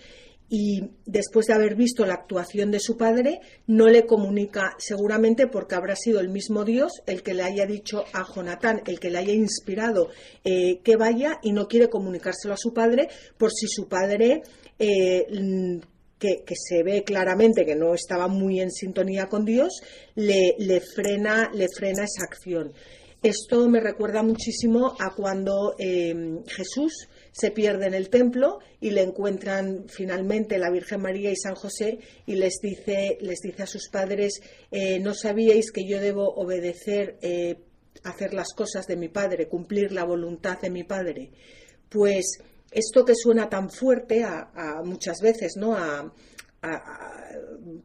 y 0.50 0.92
después 1.06 1.48
de 1.48 1.54
haber 1.54 1.76
visto 1.76 2.06
la 2.06 2.16
actuación 2.16 2.70
de 2.70 2.80
su 2.80 2.98
padre, 2.98 3.40
no 3.66 3.88
le 3.88 4.06
comunica, 4.06 4.76
seguramente 4.78 5.48
porque 5.48 5.74
habrá 5.76 5.96
sido 5.96 6.20
el 6.20 6.30
mismo 6.30 6.66
Dios 6.66 7.02
el 7.08 7.24
que 7.24 7.34
le 7.34 7.44
haya 7.44 7.66
dicho 7.66 8.04
a 8.14 8.24
Jonatán, 8.24 8.82
el 8.86 9.00
que 9.00 9.10
le 9.10 9.20
haya 9.20 9.34
inspirado 9.34 10.10
eh, 10.44 10.80
que 10.84 10.98
vaya 10.98 11.40
y 11.42 11.54
no 11.54 11.68
quiere 11.68 11.90
comunicárselo 11.90 12.54
a 12.54 12.58
su 12.58 12.74
padre 12.74 13.08
por 13.38 13.52
si 13.52 13.68
su 13.68 13.88
padre 13.88 14.44
que, 16.46 16.56
se 16.56 16.84
ve 16.84 17.04
claramente 17.04 17.66
que 17.66 17.76
no 17.76 17.94
estaba 17.94 18.28
muy 18.28 18.62
en 18.62 18.72
sintonía 18.72 19.28
con 19.28 19.44
Dios, 19.44 19.82
le, 20.16 20.56
le, 20.58 20.80
frena, 20.80 21.52
le 21.54 21.68
frena 21.68 22.06
esa 22.06 22.24
acción. 22.24 22.72
Esto 23.22 23.70
me 23.70 23.80
recuerda 23.80 24.22
muchísimo 24.22 24.96
a 25.00 25.14
cuando 25.16 25.76
em, 25.78 26.44
Jesús 26.46 27.08
se 27.32 27.52
pierde 27.52 27.88
en 27.88 27.94
el 27.94 28.10
templo 28.10 28.60
y 28.80 28.92
le 28.92 29.02
encuentran 29.02 29.86
finalmente 29.88 30.58
la 30.58 30.70
Virgen 30.70 31.02
María 31.02 31.32
y 31.32 31.36
San 31.36 31.56
José 31.56 32.00
y 32.26 32.36
les 32.36 32.60
dice, 32.62 33.18
les 33.22 33.40
dice 33.40 33.64
a 33.64 33.68
sus 33.68 33.90
padres, 33.90 34.42
eh, 34.72 35.00
no 35.00 35.14
sabíais 35.14 35.72
que 35.72 35.88
yo 35.88 36.00
debo 36.00 36.34
obedecer, 36.36 37.18
eh, 37.22 37.56
hacer 38.04 38.34
las 38.34 38.54
cosas 38.54 38.88
de 38.88 38.98
mi 38.98 39.08
Padre, 39.08 39.48
cumplir 39.48 39.94
la 39.94 40.04
voluntad 40.04 40.60
de 40.60 40.70
mi 40.70 40.84
Padre. 40.84 41.32
Pues 41.90 42.40
esto 42.74 43.06
que 43.06 43.16
suena 43.16 43.50
tan 43.50 43.70
fuerte 43.70 44.24
a, 44.24 44.82
muchas 44.84 45.22
veces, 45.22 45.54
¿no? 45.58 45.76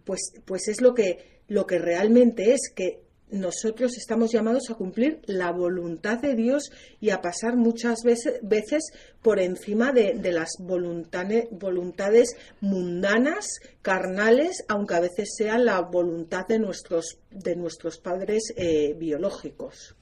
pues, 0.04 0.32
pues 0.44 0.68
es 0.68 0.80
lo 0.80 0.94
que, 0.94 1.42
lo 1.48 1.66
que 1.66 1.78
realmente 1.78 2.52
es 2.52 2.72
que 2.74 3.08
nosotros 3.30 3.96
estamos 3.96 4.32
llamados 4.32 4.70
a 4.70 4.74
cumplir 4.74 5.20
la 5.26 5.52
voluntad 5.52 6.18
de 6.18 6.34
Dios 6.34 6.70
y 7.00 7.10
a 7.10 7.20
pasar 7.20 7.56
muchas 7.56 8.02
veces, 8.02 8.40
veces 8.42 8.90
por 9.22 9.38
encima 9.38 9.92
de, 9.92 10.14
las 10.32 10.52
voluntades 10.58 12.36
mundanas, 12.60 13.60
carnales, 13.82 14.64
aunque 14.68 14.94
a 14.94 15.00
veces 15.00 15.34
sea 15.36 15.58
la 15.58 15.80
voluntad 15.80 16.46
de 16.46 16.58
nuestros, 16.58 17.18
de 17.30 17.56
nuestros 17.56 17.98
padres 17.98 18.54
eh, 18.56 18.94
biológicos. 18.96 19.94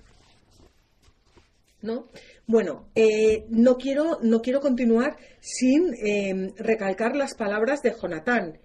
¿No? 1.82 2.08
Bueno, 2.46 2.88
eh, 2.94 3.44
no, 3.48 3.76
quiero, 3.76 4.18
no 4.22 4.40
quiero 4.40 4.60
continuar 4.60 5.16
sin 5.40 5.92
eh, 5.94 6.52
recalcar 6.56 7.16
las 7.16 7.34
palabras 7.34 7.82
de 7.82 7.92
Jonatán. 8.00 8.58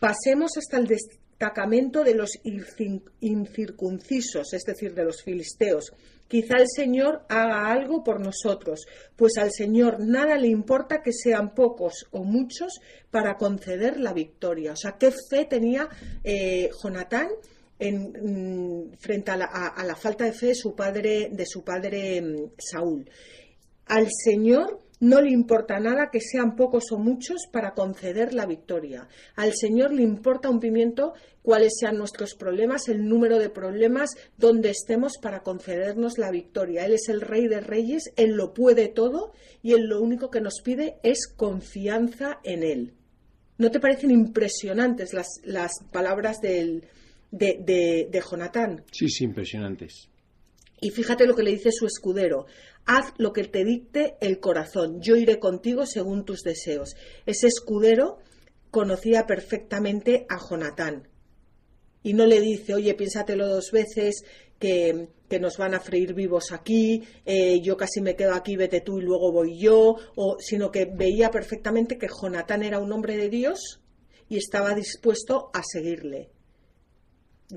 Pasemos 0.00 0.56
hasta 0.56 0.78
el, 0.78 0.88
destacamento 1.42 2.04
de 2.04 2.14
los 2.14 2.38
incircuncisos, 3.20 4.52
es 4.52 4.62
decir, 4.62 4.94
de 4.94 5.04
los 5.04 5.24
filisteos. 5.24 5.92
Quizá 6.28 6.58
el 6.58 6.68
Señor 6.68 7.26
haga 7.28 7.66
algo 7.72 8.04
por 8.04 8.20
nosotros, 8.20 8.86
pues 9.16 9.36
al 9.38 9.50
Señor 9.50 9.96
nada 9.98 10.38
le 10.38 10.46
importa 10.46 11.02
que 11.02 11.12
sean 11.12 11.52
pocos 11.52 12.06
o 12.12 12.22
muchos 12.22 12.80
para 13.10 13.36
conceder 13.36 13.98
la 13.98 14.12
victoria. 14.12 14.72
O 14.72 14.76
sea, 14.76 14.92
qué 14.92 15.10
fe 15.10 15.44
tenía 15.44 15.88
eh, 16.22 16.70
Jonatán 16.80 17.28
mm, 17.90 18.92
frente 18.98 19.30
a 19.30 19.36
la, 19.36 19.46
a 19.46 19.84
la, 19.84 19.96
falta 19.96 20.24
de 20.24 20.32
fe 20.32 20.46
de 20.48 20.54
su 20.54 20.74
padre, 20.74 21.30
de 21.32 21.46
su 21.46 21.64
padre 21.64 22.20
mm, 22.20 22.52
Saúl. 22.58 23.10
Al 23.86 24.08
Señor 24.10 24.78
no 25.02 25.20
le 25.20 25.32
importa 25.32 25.80
nada 25.80 26.10
que 26.12 26.20
sean 26.20 26.54
pocos 26.54 26.92
o 26.92 26.96
muchos 26.96 27.48
para 27.50 27.74
conceder 27.74 28.32
la 28.34 28.46
victoria. 28.46 29.08
Al 29.34 29.52
Señor 29.52 29.92
le 29.92 30.04
importa 30.04 30.48
un 30.48 30.60
pimiento 30.60 31.14
cuáles 31.42 31.72
sean 31.80 31.98
nuestros 31.98 32.34
problemas, 32.34 32.88
el 32.88 33.08
número 33.08 33.40
de 33.40 33.50
problemas, 33.50 34.10
donde 34.38 34.70
estemos 34.70 35.18
para 35.20 35.42
concedernos 35.42 36.18
la 36.18 36.30
victoria. 36.30 36.86
Él 36.86 36.92
es 36.92 37.08
el 37.08 37.20
Rey 37.20 37.48
de 37.48 37.60
Reyes, 37.60 38.12
Él 38.14 38.36
lo 38.36 38.54
puede 38.54 38.86
todo 38.86 39.32
y 39.60 39.72
Él 39.72 39.88
lo 39.88 40.00
único 40.00 40.30
que 40.30 40.40
nos 40.40 40.60
pide 40.62 40.98
es 41.02 41.26
confianza 41.26 42.38
en 42.44 42.62
Él. 42.62 42.94
¿No 43.58 43.72
te 43.72 43.80
parecen 43.80 44.12
impresionantes 44.12 45.12
las, 45.12 45.40
las 45.42 45.72
palabras 45.90 46.40
de, 47.32 47.58
de, 47.58 48.08
de 48.08 48.20
Jonatán? 48.20 48.84
Sí, 48.92 49.08
sí, 49.08 49.24
impresionantes. 49.24 50.08
Y 50.80 50.90
fíjate 50.90 51.26
lo 51.26 51.34
que 51.34 51.42
le 51.42 51.52
dice 51.52 51.70
su 51.72 51.86
escudero. 51.86 52.46
Haz 52.86 53.12
lo 53.16 53.32
que 53.32 53.44
te 53.44 53.64
dicte 53.64 54.16
el 54.20 54.40
corazón. 54.40 55.00
Yo 55.00 55.16
iré 55.16 55.38
contigo 55.38 55.86
según 55.86 56.24
tus 56.24 56.42
deseos. 56.42 56.96
Ese 57.24 57.46
escudero 57.46 58.18
conocía 58.70 59.26
perfectamente 59.26 60.26
a 60.28 60.38
Jonatán. 60.38 61.08
Y 62.02 62.14
no 62.14 62.26
le 62.26 62.40
dice, 62.40 62.74
oye, 62.74 62.94
piénsatelo 62.94 63.46
dos 63.46 63.70
veces, 63.70 64.24
que, 64.58 65.08
nos 65.40 65.56
van 65.56 65.74
a 65.74 65.80
freír 65.80 66.14
vivos 66.14 66.52
aquí, 66.52 67.02
eh, 67.24 67.60
yo 67.62 67.76
casi 67.76 68.00
me 68.00 68.16
quedo 68.16 68.34
aquí, 68.34 68.56
vete 68.56 68.80
tú 68.80 68.98
y 68.98 69.02
luego 69.02 69.32
voy 69.32 69.58
yo, 69.58 69.96
o, 70.16 70.36
sino 70.40 70.70
que 70.70 70.84
veía 70.84 71.30
perfectamente 71.30 71.96
que 71.96 72.08
Jonatán 72.08 72.62
era 72.62 72.78
un 72.80 72.92
hombre 72.92 73.16
de 73.16 73.30
Dios 73.30 73.80
y 74.28 74.36
estaba 74.36 74.74
dispuesto 74.74 75.50
a 75.54 75.62
seguirle 75.62 76.31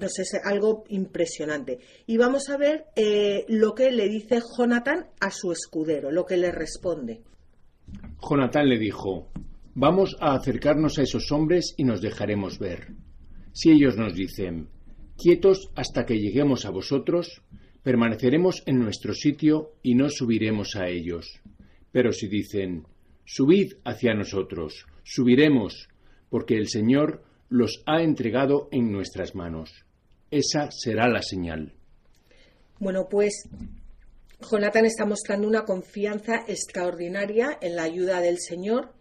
es 0.02 0.34
algo 0.44 0.84
impresionante. 0.90 1.80
Y 2.06 2.18
vamos 2.18 2.50
a 2.50 2.58
ver 2.58 2.86
eh, 2.96 3.46
lo 3.48 3.74
que 3.74 3.92
le 3.92 4.10
dice 4.10 4.42
Jonathan 4.58 5.08
a 5.20 5.32
su 5.32 5.52
escudero, 5.52 6.12
lo 6.12 6.26
que 6.26 6.38
le 6.38 6.52
responde. 6.52 7.22
Jonatán 8.22 8.68
le 8.68 8.78
dijo, 8.78 9.30
vamos 9.74 10.16
a 10.20 10.34
acercarnos 10.34 10.98
a 10.98 11.04
esos 11.04 11.32
hombres 11.32 11.74
y 11.78 11.84
nos 11.84 12.02
dejaremos 12.02 12.60
ver. 12.60 12.94
Si 13.54 13.72
ellos 13.72 13.96
nos 13.98 14.14
dicen, 14.14 14.70
quietos 15.18 15.72
hasta 15.76 16.06
que 16.06 16.20
lleguemos 16.20 16.66
a 16.66 16.72
vosotros, 16.72 17.42
permaneceremos 17.84 18.64
en 18.66 18.80
nuestro 18.80 19.14
sitio 19.14 19.74
y 19.82 19.96
no 19.96 20.10
subiremos 20.10 20.76
a 20.76 20.88
ellos. 20.88 21.42
Pero 21.92 22.12
si 22.12 22.28
dicen, 22.28 22.86
subid 23.26 23.74
hacia 23.86 24.14
nosotros, 24.14 24.86
subiremos, 25.04 25.88
porque 26.30 26.58
el 26.58 26.68
Señor 26.68 27.24
los 27.50 27.84
ha 27.86 28.02
entregado 28.02 28.68
en 28.72 28.92
nuestras 28.92 29.36
manos. 29.36 29.85
Esa 30.32 30.70
será 30.72 31.08
la 31.08 31.22
señal. 31.22 31.74
Bueno, 32.80 33.08
pues 33.10 33.44
Jonathan 34.50 34.86
está 34.86 35.06
mostrando 35.06 35.48
una 35.48 35.64
confianza 35.64 36.44
extraordinaria 36.48 37.58
en 37.62 37.76
la 37.76 37.84
ayuda 37.84 38.22
del 38.22 38.40
Señor 38.40 38.94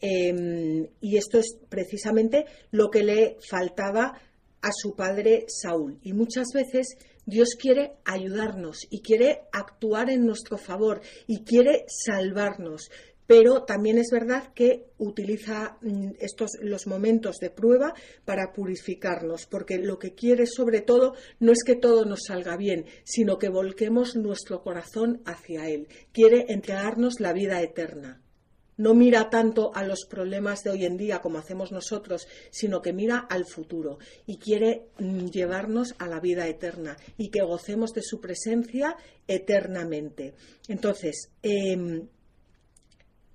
em, 0.00 0.88
y 1.00 1.16
esto 1.16 1.38
es 1.38 1.58
precisamente 1.68 2.46
lo 2.70 2.90
que 2.90 3.02
le 3.02 3.36
faltaba 3.48 4.18
a 4.62 4.70
su 4.72 4.94
padre 4.94 5.44
Saúl. 5.48 5.98
Y 6.02 6.12
muchas 6.12 6.48
veces 6.54 6.96
Dios 7.26 7.50
quiere 7.58 7.92
ayudarnos 8.04 8.86
y 8.90 9.02
quiere 9.02 9.42
actuar 9.52 10.10
en 10.10 10.26
nuestro 10.26 10.58
favor 10.58 11.00
y 11.26 11.44
quiere 11.44 11.84
salvarnos 11.86 12.90
pero 13.30 13.62
también 13.62 13.96
es 13.96 14.08
verdad 14.10 14.52
que 14.54 14.88
utiliza 14.98 15.78
mm, 15.82 16.14
estos 16.18 16.50
los 16.62 16.88
momentos 16.88 17.36
de 17.36 17.50
prueba 17.50 17.94
para 18.24 18.52
purificarnos, 18.52 19.46
porque 19.46 19.78
lo 19.78 20.00
que 20.00 20.14
quiere 20.16 20.46
sobre 20.46 20.80
todo 20.80 21.14
no 21.38 21.52
es 21.52 21.62
que 21.64 21.76
todo 21.76 22.04
nos 22.04 22.24
salga 22.26 22.56
bien, 22.56 22.86
sino 23.04 23.38
que 23.38 23.48
volquemos 23.48 24.16
nuestro 24.16 24.64
corazón 24.64 25.22
hacia 25.26 25.68
él. 25.68 25.86
Quiere 26.10 26.46
entregarnos 26.48 27.20
la 27.20 27.32
vida 27.32 27.62
eterna. 27.62 28.20
No 28.76 28.94
mira 28.94 29.30
tanto 29.30 29.70
a 29.76 29.84
los 29.84 30.06
problemas 30.06 30.64
de 30.64 30.70
hoy 30.70 30.84
en 30.84 30.96
día 30.96 31.20
como 31.20 31.38
hacemos 31.38 31.70
nosotros, 31.70 32.26
sino 32.50 32.82
que 32.82 32.92
mira 32.92 33.18
al 33.18 33.46
futuro 33.46 33.98
y 34.26 34.38
quiere 34.38 34.88
mm, 34.98 35.26
llevarnos 35.26 35.94
a 35.98 36.08
la 36.08 36.18
vida 36.18 36.48
eterna 36.48 36.96
y 37.16 37.30
que 37.30 37.42
gocemos 37.42 37.92
de 37.92 38.02
su 38.02 38.20
presencia 38.20 38.96
eternamente. 39.28 40.34
Entonces, 40.66 41.30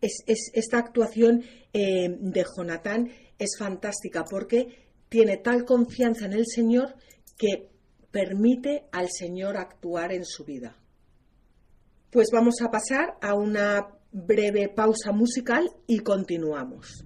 esta 0.02 0.78
actuación 0.78 1.44
eh, 1.74 2.10
de 2.10 2.46
Jonatán 2.56 3.10
es 3.38 3.58
fantástica 3.58 4.24
porque 4.30 4.90
tiene 5.10 5.38
tal 5.38 5.66
confianza 5.66 6.26
en 6.26 6.34
el 6.34 6.46
Señor 6.46 6.96
que 7.38 7.70
permite 8.12 8.86
al 8.92 9.10
Señor 9.10 9.58
actuar 9.58 10.12
en 10.14 10.26
su 10.26 10.46
vida. 10.46 10.78
Pues 12.12 12.30
vamos 12.32 12.62
a 12.62 12.72
pasar 12.72 13.18
a 13.22 13.34
una 13.36 13.88
breve 14.12 14.70
pausa 14.70 15.12
musical 15.12 15.70
y 15.88 16.00
continuamos. 16.00 17.04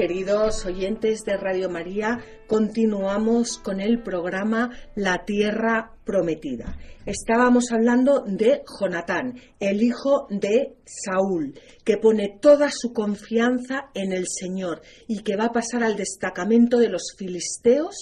Queridos 0.00 0.64
oyentes 0.64 1.24
de 1.26 1.36
Radio 1.36 1.68
María, 1.68 2.24
continuamos 2.46 3.58
con 3.58 3.82
el 3.82 4.02
programa 4.02 4.70
La 4.94 5.26
Tierra 5.26 5.92
Prometida. 6.06 6.78
Estábamos 7.04 7.70
hablando 7.70 8.24
de 8.26 8.62
Jonatán, 8.80 9.38
el 9.58 9.82
hijo 9.82 10.26
de 10.30 10.74
Saúl, 10.86 11.52
que 11.84 11.98
pone 11.98 12.38
toda 12.40 12.70
su 12.70 12.94
confianza 12.94 13.90
en 13.92 14.12
el 14.12 14.24
Señor 14.26 14.80
y 15.06 15.22
que 15.22 15.36
va 15.36 15.48
a 15.48 15.52
pasar 15.52 15.82
al 15.82 15.96
destacamento 15.96 16.78
de 16.78 16.88
los 16.88 17.14
filisteos 17.18 17.94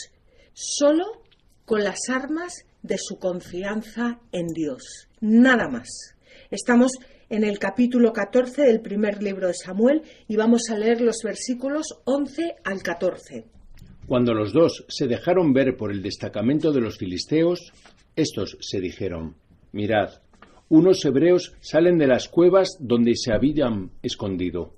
solo 0.52 1.04
con 1.64 1.82
las 1.82 2.08
armas 2.08 2.64
de 2.80 2.96
su 2.96 3.18
confianza 3.18 4.20
en 4.30 4.46
Dios. 4.46 5.08
Nada 5.20 5.68
más. 5.68 5.88
Estamos 6.48 6.92
en 7.30 7.44
el 7.44 7.58
capítulo 7.58 8.12
14 8.12 8.62
del 8.62 8.80
primer 8.80 9.22
libro 9.22 9.48
de 9.48 9.54
Samuel 9.54 10.02
y 10.26 10.36
vamos 10.36 10.70
a 10.70 10.78
leer 10.78 11.00
los 11.00 11.18
versículos 11.22 12.00
11 12.04 12.56
al 12.64 12.82
14. 12.82 13.44
Cuando 14.06 14.32
los 14.32 14.52
dos 14.52 14.86
se 14.88 15.06
dejaron 15.06 15.52
ver 15.52 15.76
por 15.76 15.92
el 15.92 16.02
destacamento 16.02 16.72
de 16.72 16.80
los 16.80 16.96
filisteos, 16.96 17.72
estos 18.16 18.56
se 18.60 18.80
dijeron, 18.80 19.36
Mirad, 19.72 20.22
unos 20.70 21.04
hebreos 21.04 21.54
salen 21.60 21.98
de 21.98 22.06
las 22.06 22.28
cuevas 22.28 22.78
donde 22.80 23.14
se 23.14 23.32
habían 23.32 23.90
escondido. 24.02 24.74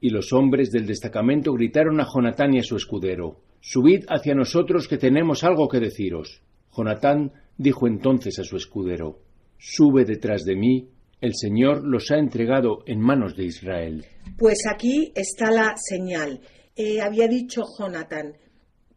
Y 0.00 0.10
los 0.10 0.32
hombres 0.32 0.70
del 0.70 0.86
destacamento 0.86 1.52
gritaron 1.52 2.00
a 2.00 2.06
Jonatán 2.12 2.54
y 2.54 2.58
a 2.58 2.62
su 2.62 2.76
escudero, 2.76 3.40
Subid 3.60 4.04
hacia 4.08 4.34
nosotros 4.34 4.88
que 4.88 4.98
tenemos 4.98 5.42
algo 5.44 5.68
que 5.68 5.80
deciros. 5.80 6.42
Jonatán 6.76 7.32
dijo 7.56 7.86
entonces 7.86 8.38
a 8.38 8.44
su 8.44 8.56
escudero, 8.56 9.20
Sube 9.56 10.04
detrás 10.04 10.44
de 10.44 10.56
mí 10.56 10.88
el 11.24 11.34
Señor 11.34 11.82
los 11.82 12.10
ha 12.10 12.18
entregado 12.18 12.84
en 12.86 13.00
manos 13.00 13.34
de 13.34 13.44
Israel. 13.44 14.04
Pues 14.36 14.58
aquí 14.70 15.10
está 15.14 15.50
la 15.50 15.74
señal. 15.76 16.40
Eh, 16.76 17.00
había 17.00 17.26
dicho 17.28 17.62
Jonathan, 17.78 18.34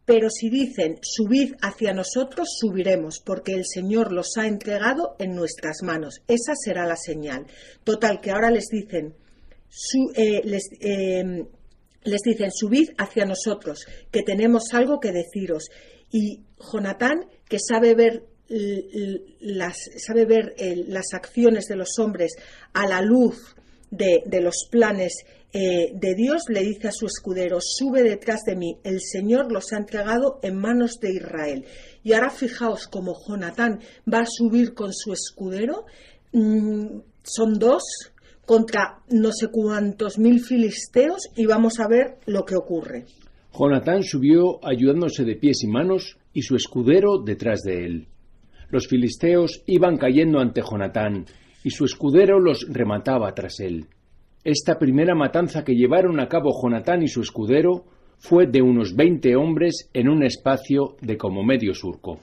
pero 0.04 0.28
si 0.28 0.50
dicen, 0.50 0.98
subid 1.00 1.54
hacia 1.62 1.94
nosotros, 1.94 2.48
subiremos, 2.60 3.20
porque 3.24 3.54
el 3.54 3.64
Señor 3.64 4.12
los 4.12 4.36
ha 4.36 4.46
entregado 4.46 5.16
en 5.18 5.34
nuestras 5.34 5.82
manos. 5.82 6.20
Esa 6.28 6.52
será 6.54 6.86
la 6.86 6.96
señal. 6.96 7.46
Total, 7.82 8.20
que 8.20 8.30
ahora 8.30 8.50
les 8.50 8.68
dicen, 8.68 9.14
eh, 10.14 10.42
les, 10.44 10.68
em, 10.80 11.46
les 12.04 12.20
dicen, 12.22 12.50
subid 12.52 12.90
hacia 12.98 13.24
nosotros, 13.24 13.86
que 14.10 14.22
tenemos 14.22 14.74
algo 14.74 15.00
que 15.00 15.12
deciros. 15.12 15.70
Y 16.10 16.42
Jonatán, 16.72 17.24
que 17.48 17.58
sabe 17.58 17.94
ver 17.94 18.24
las, 18.48 19.76
sabe 19.98 20.24
ver 20.24 20.54
las 20.86 21.12
acciones 21.12 21.66
de 21.66 21.76
los 21.76 21.98
hombres 21.98 22.34
a 22.72 22.86
la 22.86 23.02
luz 23.02 23.54
de, 23.90 24.40
los 24.40 24.68
planes 24.70 25.24
eh, 25.52 25.92
de 25.94 26.14
Dios, 26.14 26.42
le 26.48 26.62
dice 26.62 26.88
a 26.88 26.92
su 26.92 27.06
escudero, 27.06 27.58
sube 27.60 28.02
detrás 28.02 28.42
de 28.44 28.56
mí, 28.56 28.78
el 28.84 29.00
Señor 29.00 29.50
los 29.50 29.72
ha 29.72 29.78
entregado 29.78 30.38
en 30.42 30.56
manos 30.56 30.98
de 31.00 31.12
Israel. 31.14 31.64
Y 32.02 32.12
ahora 32.12 32.30
fijaos 32.30 32.86
como 32.86 33.14
Jonatán 33.26 33.80
va 34.12 34.20
a 34.20 34.26
subir 34.26 34.74
con 34.74 34.92
su 34.92 35.12
escudero, 35.12 35.86
mm, 36.32 37.00
son 37.22 37.58
dos 37.58 37.82
contra 38.46 39.00
no 39.10 39.30
sé 39.32 39.48
cuántos 39.48 40.18
mil 40.18 40.40
filisteos 40.40 41.28
y 41.36 41.44
vamos 41.44 41.80
a 41.80 41.88
ver 41.88 42.16
lo 42.26 42.44
que 42.44 42.56
ocurre. 42.56 43.04
Jonatán 43.52 44.02
subió 44.02 44.64
ayudándose 44.64 45.24
de 45.24 45.36
pies 45.36 45.62
y 45.64 45.66
manos 45.66 46.16
y 46.32 46.42
su 46.42 46.56
escudero 46.56 47.18
detrás 47.18 47.60
de 47.62 47.84
él. 47.84 48.08
Los 48.70 48.86
filisteos 48.86 49.62
iban 49.66 49.96
cayendo 49.96 50.40
ante 50.40 50.62
Jonatán, 50.62 51.26
y 51.64 51.70
su 51.70 51.84
escudero 51.84 52.38
los 52.38 52.66
remataba 52.68 53.32
tras 53.34 53.60
él. 53.60 53.86
Esta 54.44 54.78
primera 54.78 55.14
matanza 55.14 55.64
que 55.64 55.74
llevaron 55.74 56.20
a 56.20 56.28
cabo 56.28 56.50
Jonatán 56.62 57.02
y 57.02 57.08
su 57.08 57.20
escudero 57.20 57.84
fue 58.18 58.46
de 58.46 58.62
unos 58.62 58.94
veinte 58.94 59.36
hombres 59.36 59.88
en 59.92 60.08
un 60.08 60.22
espacio 60.22 60.96
de 61.00 61.16
como 61.16 61.42
medio 61.42 61.74
surco. 61.74 62.20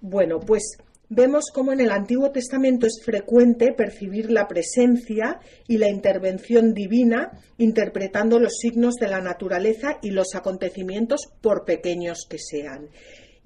Bueno, 0.00 0.40
pues 0.40 0.78
vemos 1.08 1.46
cómo 1.52 1.72
en 1.72 1.80
el 1.80 1.90
Antiguo 1.90 2.30
Testamento 2.30 2.86
es 2.86 3.00
frecuente 3.04 3.72
percibir 3.72 4.30
la 4.30 4.46
presencia 4.46 5.40
y 5.68 5.78
la 5.78 5.88
intervención 5.88 6.74
divina 6.74 7.32
interpretando 7.58 8.38
los 8.38 8.58
signos 8.58 8.94
de 8.94 9.08
la 9.08 9.20
naturaleza 9.20 9.98
y 10.02 10.10
los 10.10 10.34
acontecimientos 10.34 11.20
por 11.40 11.64
pequeños 11.64 12.26
que 12.28 12.38
sean. 12.38 12.88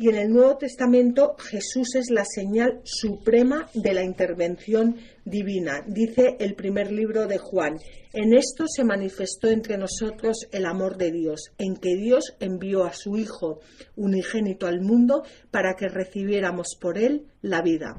Y 0.01 0.09
en 0.11 0.15
el 0.15 0.31
Nuevo 0.31 0.57
Testamento 0.57 1.35
Jesús 1.39 1.97
es 1.97 2.09
la 2.11 2.25
señal 2.25 2.81
suprema 2.85 3.69
de 3.75 3.93
la 3.95 4.05
intervención 4.05 4.97
divina. 5.25 5.83
Dice 5.89 6.37
el 6.39 6.55
primer 6.55 6.93
libro 6.93 7.27
de 7.27 7.39
Juan, 7.39 7.81
en 8.13 8.33
esto 8.33 8.67
se 8.69 8.85
manifestó 8.85 9.49
entre 9.49 9.77
nosotros 9.77 10.47
el 10.53 10.67
amor 10.67 10.99
de 10.99 11.11
Dios, 11.11 11.51
en 11.59 11.75
que 11.75 11.97
Dios 11.97 12.37
envió 12.39 12.85
a 12.85 12.93
su 12.93 13.17
Hijo 13.17 13.59
unigénito 13.97 14.69
al 14.69 14.81
mundo 14.81 15.25
para 15.51 15.75
que 15.75 15.89
recibiéramos 15.89 16.77
por 16.81 16.97
él 16.97 17.27
la 17.43 17.61
vida. 17.61 17.97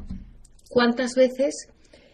¿Cuántas 0.70 1.16
veces 1.16 1.68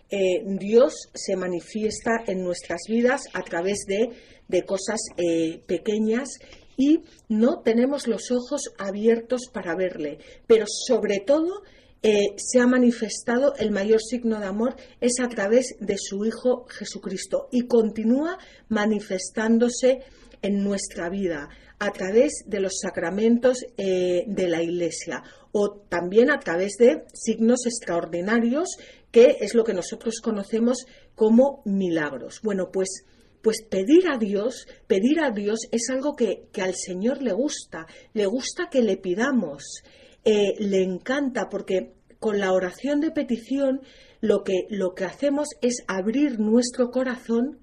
eh, 0.10 0.42
Dios 0.46 0.96
se 1.14 1.36
manifiesta 1.36 2.24
en 2.26 2.44
nuestras 2.44 2.82
vidas 2.90 3.22
a 3.34 3.44
través 3.44 3.86
de, 3.88 4.64
cosas 4.64 5.00
eh, 5.18 5.62
pequeñas 5.68 6.40
y 6.78 7.04
no 7.30 7.62
tenemos 7.62 8.08
los 8.08 8.32
ojos 8.32 8.74
abiertos 8.78 9.50
para 9.52 9.76
verle, 9.76 10.20
pero 10.48 10.66
sobre 10.68 11.20
todo 11.26 11.64
eh, 12.08 12.36
se 12.38 12.60
ha 12.60 12.68
manifestado 12.68 13.56
el 13.58 13.72
mayor 13.72 14.00
signo 14.00 14.40
de 14.40 14.46
amor 14.46 14.76
es 15.02 15.20
a 15.20 15.28
través 15.28 15.76
de 15.80 15.98
su 15.98 16.24
Hijo 16.26 16.66
Jesucristo 16.70 17.48
y 17.52 17.68
continúa 17.68 18.38
manifestándose 18.70 20.02
en 20.42 20.64
nuestra 20.64 21.10
vida 21.10 21.50
a 21.80 21.92
través 21.92 22.44
de 22.46 22.60
los 22.60 22.74
sacramentos 22.80 23.66
eh, 23.78 24.24
de 24.28 24.48
la 24.48 24.62
Iglesia 24.62 25.24
o 25.52 25.72
también 25.90 26.30
a 26.30 26.40
través 26.40 26.76
de 26.78 27.06
signos 27.14 27.66
extraordinarios 27.66 28.78
que 29.10 29.38
es 29.40 29.56
lo 29.56 29.64
que 29.64 29.74
nosotros 29.74 30.20
conocemos 30.22 30.86
como 31.16 31.64
milagros. 31.66 32.42
Bueno, 32.44 32.70
pues 32.72 33.06
pues 33.46 33.62
pedir 33.62 34.08
a 34.08 34.18
Dios, 34.18 34.66
pedir 34.88 35.20
a 35.20 35.30
Dios 35.30 35.68
es 35.72 35.92
algo 35.92 36.16
que, 36.16 36.50
al 36.60 36.74
Señor 36.74 37.22
le 37.22 37.32
gusta, 37.32 37.86
le 38.14 38.26
gusta 38.26 38.70
que 38.72 38.82
le 38.82 38.98
pidamos, 38.98 39.84
eh, 40.24 40.56
le 40.58 40.82
encanta 40.82 41.48
porque 41.48 41.94
con 42.18 42.40
la 42.40 42.52
oración 42.54 43.02
de 43.02 43.12
petición 43.12 43.82
lo 44.20 44.44
que, 44.44 44.66
lo 44.72 44.96
que 44.96 45.06
hacemos 45.06 45.50
es 45.62 45.84
abrir 45.88 46.40
nuestro 46.40 46.90
corazón 46.90 47.60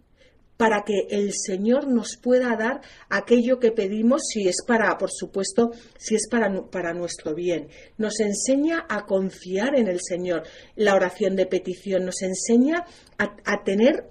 para 0.57 0.85
que 0.85 1.09
el 1.11 1.33
Señor 1.33 1.89
nos 1.89 2.17
pueda 2.17 2.55
dar 2.57 2.83
aquello 3.09 3.59
que 3.59 3.73
pedimos, 3.73 4.23
si 4.33 4.47
es 4.47 4.59
para, 4.65 4.97
por 4.99 5.11
supuesto, 5.11 5.73
si 5.99 6.15
es 6.15 6.29
para, 6.31 6.49
para 6.71 6.95
nuestro 6.95 7.35
bien. 7.35 7.67
Nos 7.99 8.21
enseña 8.21 8.87
a 8.89 9.05
confiar 9.05 9.75
en 9.75 9.89
el 9.89 9.99
Señor. 10.01 10.45
La 10.77 10.95
oración 10.95 11.35
de 11.35 11.47
petición 11.47 12.05
nos 12.05 12.23
enseña 12.23 12.85
a, 13.19 13.65
tener 13.65 14.07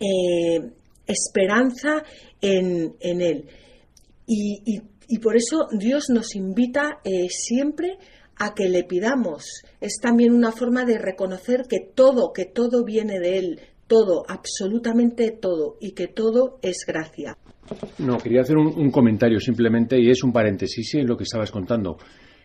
eh, 0.00 0.72
esperanza 1.06 2.02
en, 2.40 2.94
Él. 3.00 3.46
Y, 4.26 5.18
por 5.20 5.36
eso 5.36 5.68
Dios 5.72 6.06
nos 6.10 6.34
invita 6.34 6.98
eh, 7.04 7.28
siempre 7.28 7.98
a 8.36 8.54
que 8.54 8.68
le 8.68 8.84
pidamos. 8.84 9.62
Es 9.80 9.98
también 10.00 10.32
una 10.32 10.52
forma 10.52 10.84
de 10.84 10.98
reconocer 10.98 11.62
que 11.68 11.78
todo, 11.94 12.32
que 12.32 12.44
todo 12.44 12.84
viene 12.84 13.18
de 13.18 13.38
Él, 13.38 13.60
todo, 13.86 14.24
absolutamente 14.28 15.30
todo, 15.30 15.76
y 15.80 15.92
que 15.92 16.08
todo 16.08 16.58
es 16.62 16.84
gracia. 16.86 17.36
No, 17.98 18.18
quería 18.18 18.42
hacer 18.42 18.56
un, 18.56 18.90
comentario 18.90 19.40
simplemente, 19.40 19.98
y 20.00 20.10
es 20.10 20.22
un 20.22 20.32
paréntesis 20.32 20.94
en 20.94 21.06
lo 21.06 21.16
que 21.16 21.24
estabas 21.24 21.50
contando. 21.50 21.96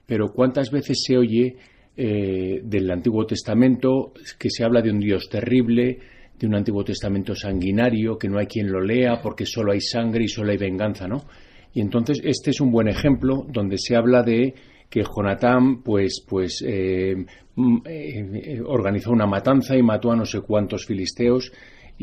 Pero 0.05 0.31
¿cuántas 0.33 0.71
veces 0.71 1.03
se 1.05 1.17
oye 1.17 1.57
eh, 1.95 2.61
del 2.63 2.89
Antiguo 2.89 3.25
Testamento 3.25 4.13
que 4.39 4.49
se 4.49 4.63
habla 4.63 4.81
de 4.81 4.91
un 4.91 4.99
Dios 4.99 5.29
terrible, 5.29 5.99
de 6.41 6.47
un 6.47 6.55
Antiguo 6.55 6.83
Testamento 6.83 7.35
sanguinario, 7.35 8.17
que 8.17 8.27
no 8.27 8.39
hay 8.39 8.47
quien 8.47 8.71
lo 8.71 8.81
lea 8.81 9.21
porque 9.21 9.45
solo 9.45 9.71
hay 9.71 9.81
sangre 9.81 10.23
y 10.23 10.27
solo 10.27 10.51
hay 10.51 10.57
venganza, 10.57 11.07
¿no? 11.07 11.25
Y 11.73 11.81
entonces 11.81 12.19
este 12.23 12.49
es 12.49 12.59
un 12.59 12.71
buen 12.71 12.87
ejemplo 12.87 13.45
donde 13.47 13.77
se 13.77 13.95
habla 13.95 14.23
de 14.23 14.55
que 14.89 15.03
Jonatán 15.03 15.83
pues 15.83 16.25
pues 16.27 16.63
eh, 16.67 17.15
mm, 17.55 17.77
eh, 17.85 18.61
organizó 18.65 19.11
una 19.11 19.27
matanza 19.27 19.77
y 19.77 19.83
mató 19.83 20.11
a 20.11 20.15
no 20.15 20.25
sé 20.25 20.41
cuántos 20.41 20.85
filisteos 20.85 21.51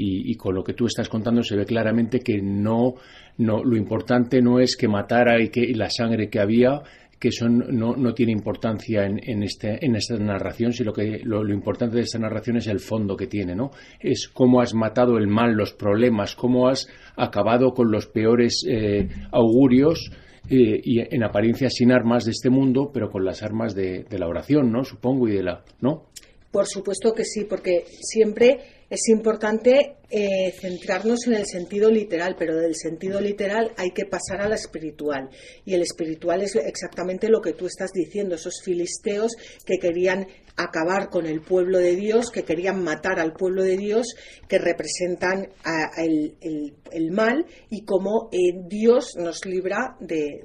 y, 0.01 0.37
con 0.37 0.55
lo 0.55 0.63
que 0.63 0.75
tú 0.75 0.87
estás 0.87 1.09
contando 1.09 1.43
se 1.43 1.57
ve 1.57 1.67
claramente 1.67 2.21
que 2.21 2.41
no, 2.41 2.95
no 3.39 3.65
lo 3.65 3.77
importante 3.77 4.41
no 4.41 4.61
es 4.61 4.77
que 4.77 4.87
matara 4.87 5.43
y 5.43 5.49
que 5.49 5.75
la 5.75 5.91
sangre 5.91 6.31
que 6.31 6.39
había 6.39 6.83
que 7.19 7.29
eso 7.29 7.49
no, 7.49 7.97
no 7.97 8.15
tiene 8.15 8.33
importancia 8.33 9.05
en, 9.05 9.21
en, 9.23 9.43
este, 9.43 9.85
en 9.85 9.97
esta 9.97 10.17
narración, 10.17 10.73
sino 10.73 10.93
que 10.93 11.21
lo, 11.25 11.47
importante 11.49 11.97
de 11.97 12.03
esta 12.03 12.19
narración 12.19 12.59
es 12.59 12.67
el 12.69 12.81
fondo 12.81 13.17
que 13.17 13.27
tiene, 13.27 13.55
¿no? 13.55 13.71
Es 13.99 14.29
cómo 14.29 14.61
has 14.61 14.75
matado 14.75 15.19
el 15.19 15.27
mal, 15.27 15.53
los 15.53 15.73
problemas, 15.73 16.35
cómo 16.37 16.69
has 16.69 16.87
acabado 17.17 17.73
con 17.73 17.91
los 17.91 18.07
peores 18.07 18.63
eh, 18.69 19.09
augurios 19.33 20.11
eh, 20.49 20.81
y 20.83 21.01
en 21.01 21.25
apariencia 21.25 21.69
sin 21.71 21.93
armas 21.93 22.25
de 22.25 22.31
este 22.31 22.51
mundo, 22.51 22.91
pero 22.93 23.11
con 23.11 23.25
las 23.25 23.43
armas 23.43 23.75
de, 23.75 24.05
de, 24.05 24.19
la 24.19 24.29
oración, 24.29 24.71
¿no? 24.71 24.85
Supongo, 24.85 25.29
y 25.29 25.33
de 25.33 25.43
la, 25.43 25.65
¿no? 25.81 26.07
Por 26.53 26.67
supuesto 26.67 27.13
que 27.13 27.25
sí, 27.25 27.45
porque 27.45 27.85
siempre 28.01 28.78
es 28.91 29.09
importante 29.09 29.97
eh, 30.11 30.53
centrarnos 30.59 31.27
en 31.27 31.35
el 31.35 31.47
sentido 31.47 31.91
literal, 31.91 32.37
pero 32.39 32.57
del 32.57 32.75
sentido 32.75 33.21
literal 33.21 33.73
hay 33.77 33.91
que 33.91 34.07
pasar 34.07 34.41
a 34.41 34.49
la 34.49 34.55
espiritual. 34.55 35.29
Y 35.65 35.75
el 35.75 35.83
espiritual 35.83 36.43
es 36.43 36.57
exactamente 36.57 37.29
lo 37.29 37.41
que 37.41 37.53
tú 37.53 37.67
estás 37.67 37.93
diciendo, 37.93 38.37
esos 38.37 38.63
filisteos 38.65 39.33
que 39.67 39.79
querían 39.79 40.27
acabar 40.59 41.09
con 41.09 41.27
el 41.27 41.41
pueblo 41.41 41.79
de 41.79 41.95
Dios, 41.97 42.31
que 42.31 42.43
querían 42.43 42.83
matar 42.83 43.21
al 43.21 43.33
pueblo 43.33 43.63
de 43.63 43.77
Dios, 43.77 44.15
que 44.49 44.59
representan 44.59 45.49
el, 45.97 47.13
mal 47.13 47.47
y 47.71 47.85
cómo 47.85 48.29
eh, 48.33 48.39
Dios 48.69 49.17
nos 49.17 49.47
libra 49.47 49.97
de, 50.01 50.43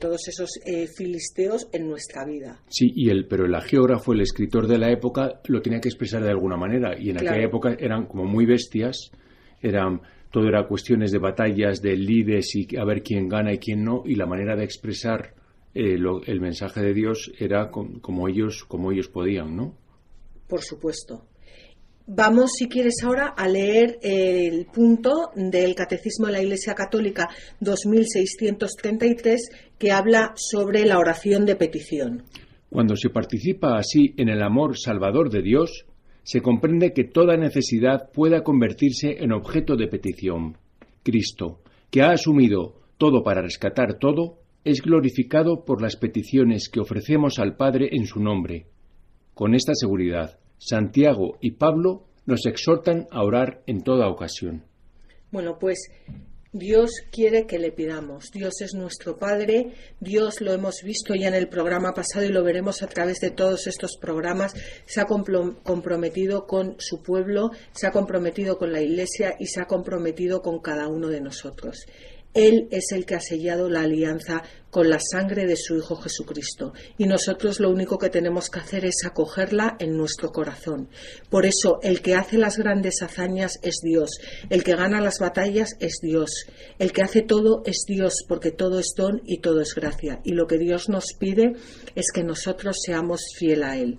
todos 0.00 0.26
esos 0.26 0.58
eh, 0.64 0.86
filisteos 0.96 1.68
en 1.72 1.86
nuestra 1.86 2.24
vida. 2.24 2.60
Sí, 2.68 2.90
y 2.94 3.10
el, 3.10 3.26
pero 3.26 3.44
el 3.44 3.54
geógrafo, 3.62 4.12
el 4.12 4.22
escritor 4.22 4.66
de 4.66 4.78
la 4.78 4.90
época, 4.90 5.40
lo 5.46 5.60
tenía 5.60 5.80
que 5.80 5.88
expresar 5.88 6.22
de 6.22 6.30
alguna 6.30 6.56
manera. 6.56 6.98
Y 6.98 7.10
en 7.10 7.18
aquella 7.18 7.44
época 7.44 7.76
eran 7.78 8.06
como 8.06 8.24
muy 8.24 8.46
bestias, 8.46 9.10
eran 9.60 10.00
todo 10.30 10.48
era 10.48 10.66
cuestiones 10.66 11.12
de 11.12 11.18
batallas, 11.18 11.82
de 11.82 11.94
lides 11.94 12.56
y 12.56 12.76
a 12.76 12.84
ver 12.84 13.02
quién 13.02 13.28
gana 13.28 13.52
y 13.52 13.58
quién 13.58 13.84
no, 13.84 14.02
y 14.06 14.14
la 14.14 14.26
manera 14.26 14.56
de 14.56 14.64
expresar 14.64 15.34
eh, 15.74 15.96
el 16.26 16.40
mensaje 16.40 16.82
de 16.82 16.94
Dios 16.94 17.32
era 17.38 17.70
como 17.70 18.28
ellos 18.28 18.64
como 18.64 18.92
ellos 18.92 19.08
podían, 19.08 19.56
¿no? 19.56 19.74
Por 20.46 20.62
supuesto. 20.62 21.26
Vamos, 22.06 22.52
si 22.58 22.68
quieres, 22.68 22.96
ahora 23.04 23.28
a 23.28 23.48
leer 23.48 23.98
el 24.02 24.66
punto 24.66 25.30
del 25.36 25.74
Catecismo 25.74 26.26
de 26.26 26.32
la 26.32 26.42
Iglesia 26.42 26.74
Católica 26.74 27.28
2633 27.60 29.50
que 29.78 29.92
habla 29.92 30.32
sobre 30.36 30.84
la 30.84 30.98
oración 30.98 31.46
de 31.46 31.54
petición. 31.54 32.24
Cuando 32.68 32.96
se 32.96 33.10
participa 33.10 33.78
así 33.78 34.14
en 34.16 34.28
el 34.28 34.42
amor 34.42 34.78
salvador 34.78 35.30
de 35.30 35.42
Dios, 35.42 35.86
se 36.24 36.40
comprende 36.40 36.92
que 36.92 37.04
toda 37.04 37.36
necesidad 37.36 38.10
pueda 38.12 38.42
convertirse 38.42 39.22
en 39.22 39.32
objeto 39.32 39.76
de 39.76 39.88
petición. 39.88 40.56
Cristo, 41.02 41.60
que 41.90 42.02
ha 42.02 42.10
asumido 42.10 42.80
todo 42.98 43.22
para 43.22 43.42
rescatar 43.42 43.98
todo, 43.98 44.38
es 44.64 44.80
glorificado 44.82 45.64
por 45.64 45.82
las 45.82 45.96
peticiones 45.96 46.68
que 46.68 46.80
ofrecemos 46.80 47.38
al 47.38 47.56
Padre 47.56 47.88
en 47.92 48.06
su 48.06 48.20
nombre. 48.20 48.66
Con 49.34 49.54
esta 49.54 49.74
seguridad, 49.74 50.38
Santiago 50.58 51.38
y 51.40 51.52
Pablo 51.52 52.04
nos 52.26 52.46
exhortan 52.46 53.06
a 53.10 53.24
orar 53.24 53.62
en 53.66 53.82
toda 53.82 54.08
ocasión. 54.08 54.64
Bueno, 55.30 55.58
pues 55.58 55.90
Dios 56.52 56.90
quiere 57.10 57.46
que 57.46 57.58
le 57.58 57.72
pidamos. 57.72 58.30
Dios 58.30 58.60
es 58.60 58.74
nuestro 58.74 59.16
Padre. 59.16 59.72
Dios 60.00 60.42
lo 60.42 60.52
hemos 60.52 60.82
visto 60.84 61.14
ya 61.14 61.28
en 61.28 61.34
el 61.34 61.48
programa 61.48 61.94
pasado 61.94 62.26
y 62.26 62.28
lo 62.28 62.44
veremos 62.44 62.82
a 62.82 62.88
través 62.88 63.20
de 63.20 63.30
todos 63.30 63.66
estos 63.66 63.96
programas. 63.98 64.54
Se 64.84 65.00
ha 65.00 65.06
comprometido 65.06 66.46
con 66.46 66.76
su 66.78 67.02
pueblo, 67.02 67.52
se 67.72 67.86
ha 67.86 67.90
comprometido 67.90 68.58
con 68.58 68.70
la 68.70 68.82
Iglesia 68.82 69.34
y 69.40 69.46
se 69.46 69.62
ha 69.62 69.64
comprometido 69.64 70.42
con 70.42 70.60
cada 70.60 70.88
uno 70.88 71.08
de 71.08 71.22
nosotros. 71.22 71.86
Él 72.34 72.68
es 72.70 72.92
el 72.92 73.04
que 73.04 73.14
ha 73.14 73.20
sellado 73.20 73.68
la 73.68 73.82
alianza 73.82 74.42
con 74.70 74.88
la 74.88 74.98
sangre 74.98 75.46
de 75.46 75.56
su 75.56 75.76
Hijo 75.76 75.96
Jesucristo. 75.96 76.72
Y 76.96 77.04
nosotros 77.04 77.60
lo 77.60 77.68
único 77.68 77.98
que 77.98 78.08
tenemos 78.08 78.48
que 78.48 78.60
hacer 78.60 78.86
es 78.86 79.04
acogerla 79.04 79.76
en 79.78 79.98
nuestro 79.98 80.30
corazón. 80.30 80.88
Por 81.28 81.44
eso 81.44 81.78
el 81.82 82.00
que 82.00 82.14
hace 82.14 82.38
las 82.38 82.56
grandes 82.56 83.02
hazañas 83.02 83.58
es 83.62 83.80
Dios, 83.82 84.18
el 84.48 84.64
que 84.64 84.74
gana 84.74 85.02
las 85.02 85.18
batallas 85.18 85.76
es 85.78 85.98
Dios, 86.00 86.46
el 86.78 86.92
que 86.92 87.02
hace 87.02 87.20
todo 87.20 87.62
es 87.66 87.84
Dios 87.86 88.24
porque 88.26 88.50
todo 88.50 88.78
es 88.78 88.94
don 88.96 89.20
y 89.26 89.38
todo 89.38 89.60
es 89.60 89.74
gracia. 89.74 90.20
Y 90.24 90.32
lo 90.32 90.46
que 90.46 90.56
Dios 90.56 90.88
nos 90.88 91.12
pide 91.18 91.52
es 91.94 92.10
que 92.12 92.24
nosotros 92.24 92.78
seamos 92.82 93.20
fiel 93.36 93.62
a 93.62 93.76
Él 93.76 93.98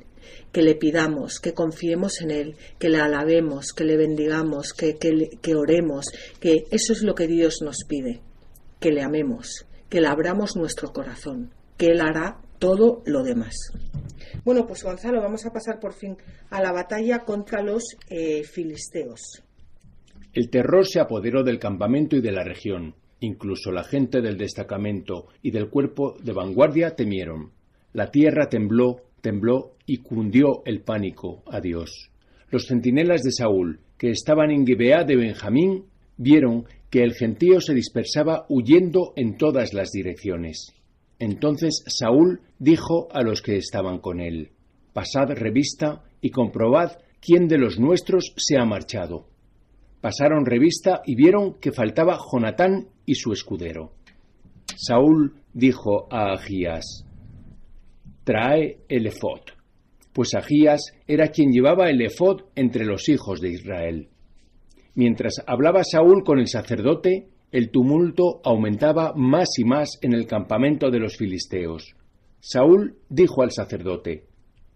que 0.52 0.62
le 0.62 0.76
pidamos, 0.76 1.40
que 1.40 1.54
confiemos 1.54 2.22
en 2.22 2.32
Él, 2.32 2.56
que 2.80 2.90
le 2.90 3.00
alabemos, 3.00 3.74
que 3.74 3.84
le 3.84 3.98
bendigamos, 3.98 4.74
que, 4.74 4.98
que, 4.98 5.56
oremos, 5.56 6.12
que 6.40 6.66
eso 6.72 6.94
es 6.94 7.04
lo 7.04 7.16
que 7.16 7.28
Dios 7.28 7.62
nos 7.62 7.84
pide, 7.88 8.22
que 8.80 8.92
le 8.92 9.02
amemos, 9.02 9.66
que 9.90 10.02
le 10.02 10.08
abramos 10.08 10.56
nuestro 10.56 10.92
corazón, 10.92 11.52
que 11.78 11.88
Él 11.88 12.02
hará 12.02 12.40
todo 12.60 13.02
lo 13.06 13.24
demás. 13.24 13.56
Bueno, 14.44 14.66
pues 14.66 14.84
Gonzalo, 14.84 15.22
vamos 15.22 15.46
a 15.46 15.52
pasar 15.52 15.80
por 15.80 15.94
fin 15.94 16.18
a 16.50 16.62
la 16.62 16.72
batalla 16.72 17.20
contra 17.20 17.62
los 17.62 17.84
eh, 18.10 18.44
filisteos. 18.44 19.44
El 20.34 20.50
terror 20.50 20.88
se 20.88 21.00
apoderó 21.00 21.44
del 21.44 21.60
campamento 21.60 22.16
y 22.16 22.22
de 22.22 22.32
la 22.32 22.44
región. 22.44 22.96
Incluso 23.20 23.72
la 23.72 23.84
gente 23.84 24.22
del 24.22 24.38
destacamento 24.38 25.28
y 25.42 25.52
del 25.52 25.70
cuerpo 25.70 26.16
de 26.22 26.34
vanguardia 26.34 26.96
temieron. 26.96 27.52
La 27.94 28.10
tierra 28.10 28.50
tembló 28.50 29.03
tembló 29.24 29.78
y 29.86 29.98
cundió 30.00 30.64
el 30.66 30.82
pánico 30.82 31.44
a 31.48 31.62
Dios. 31.62 32.12
Los 32.52 32.68
centinelas 32.68 33.24
de 33.24 33.32
Saúl, 33.32 33.80
que 33.98 34.12
estaban 34.12 34.52
en 34.52 34.68
Gibeá 34.68 35.06
de 35.06 35.16
Benjamín, 35.16 35.86
vieron 36.18 36.66
que 36.90 37.04
el 37.04 37.14
gentío 37.14 37.62
se 37.62 37.74
dispersaba 37.74 38.46
huyendo 38.50 39.14
en 39.16 39.38
todas 39.38 39.74
las 39.74 39.92
direcciones. 39.92 40.74
Entonces 41.20 41.84
Saúl 41.88 42.42
dijo 42.60 43.08
a 43.14 43.24
los 43.24 43.42
que 43.42 43.56
estaban 43.56 44.00
con 44.00 44.20
él, 44.20 44.52
Pasad 44.92 45.30
revista 45.32 46.04
y 46.22 46.30
comprobad 46.30 46.98
quién 47.22 47.48
de 47.48 47.58
los 47.58 47.80
nuestros 47.80 48.34
se 48.36 48.58
ha 48.58 48.66
marchado. 48.66 49.28
Pasaron 50.02 50.46
revista 50.46 51.02
y 51.06 51.16
vieron 51.16 51.54
que 51.62 51.72
faltaba 51.72 52.20
Jonatán 52.20 52.90
y 53.06 53.16
su 53.16 53.32
escudero. 53.32 53.94
Saúl 54.76 55.36
dijo 55.54 56.08
a 56.12 56.34
Agías, 56.34 57.06
trae 58.24 58.80
el 58.88 59.08
efod, 59.08 59.42
pues 60.14 60.34
Agías 60.36 60.82
era 61.08 61.30
quien 61.30 61.52
llevaba 61.52 61.90
el 61.90 62.02
efod 62.02 62.42
entre 62.56 62.86
los 62.86 63.10
hijos 63.10 63.42
de 63.42 63.50
Israel. 63.50 64.10
Mientras 64.96 65.42
hablaba 65.48 65.84
Saúl 65.84 66.24
con 66.24 66.40
el 66.40 66.48
sacerdote, 66.48 67.28
el 67.52 67.70
tumulto 67.70 68.42
aumentaba 68.44 69.14
más 69.16 69.50
y 69.58 69.64
más 69.64 69.98
en 70.02 70.14
el 70.14 70.28
campamento 70.28 70.90
de 70.90 71.00
los 71.00 71.18
filisteos. 71.18 71.96
Saúl 72.40 72.98
dijo 73.10 73.42
al 73.42 73.52
sacerdote, 73.52 74.26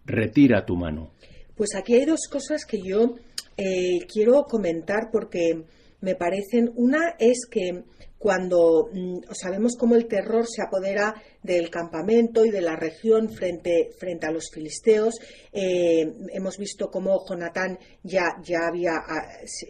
retira 0.04 0.64
tu 0.64 0.76
mano. 0.76 1.12
Pues 1.56 1.74
aquí 1.76 1.94
hay 1.94 2.04
dos 2.04 2.28
cosas 2.30 2.64
que 2.64 2.78
yo 2.82 3.14
eh, 3.56 4.06
quiero 4.12 4.44
comentar 4.44 5.10
porque 5.12 5.64
me 6.00 6.14
parecen, 6.14 6.70
una 6.76 7.14
es 7.18 7.46
que 7.50 7.84
cuando 8.18 8.90
mm, 8.92 9.32
sabemos 9.32 9.76
cómo 9.76 9.94
el 9.94 10.06
terror 10.06 10.44
se 10.46 10.62
apodera 10.62 11.14
del 11.42 11.70
campamento 11.70 12.44
y 12.44 12.50
de 12.50 12.60
la 12.60 12.74
región 12.74 13.30
frente, 13.30 13.90
frente 13.96 14.26
a 14.26 14.32
los 14.32 14.50
filisteos. 14.52 15.14
Eh, 15.52 16.04
hemos 16.32 16.58
visto 16.58 16.90
cómo 16.90 17.24
Jonatán 17.26 17.78
ya, 18.02 18.36
ya 18.42 18.66
había, 18.66 18.94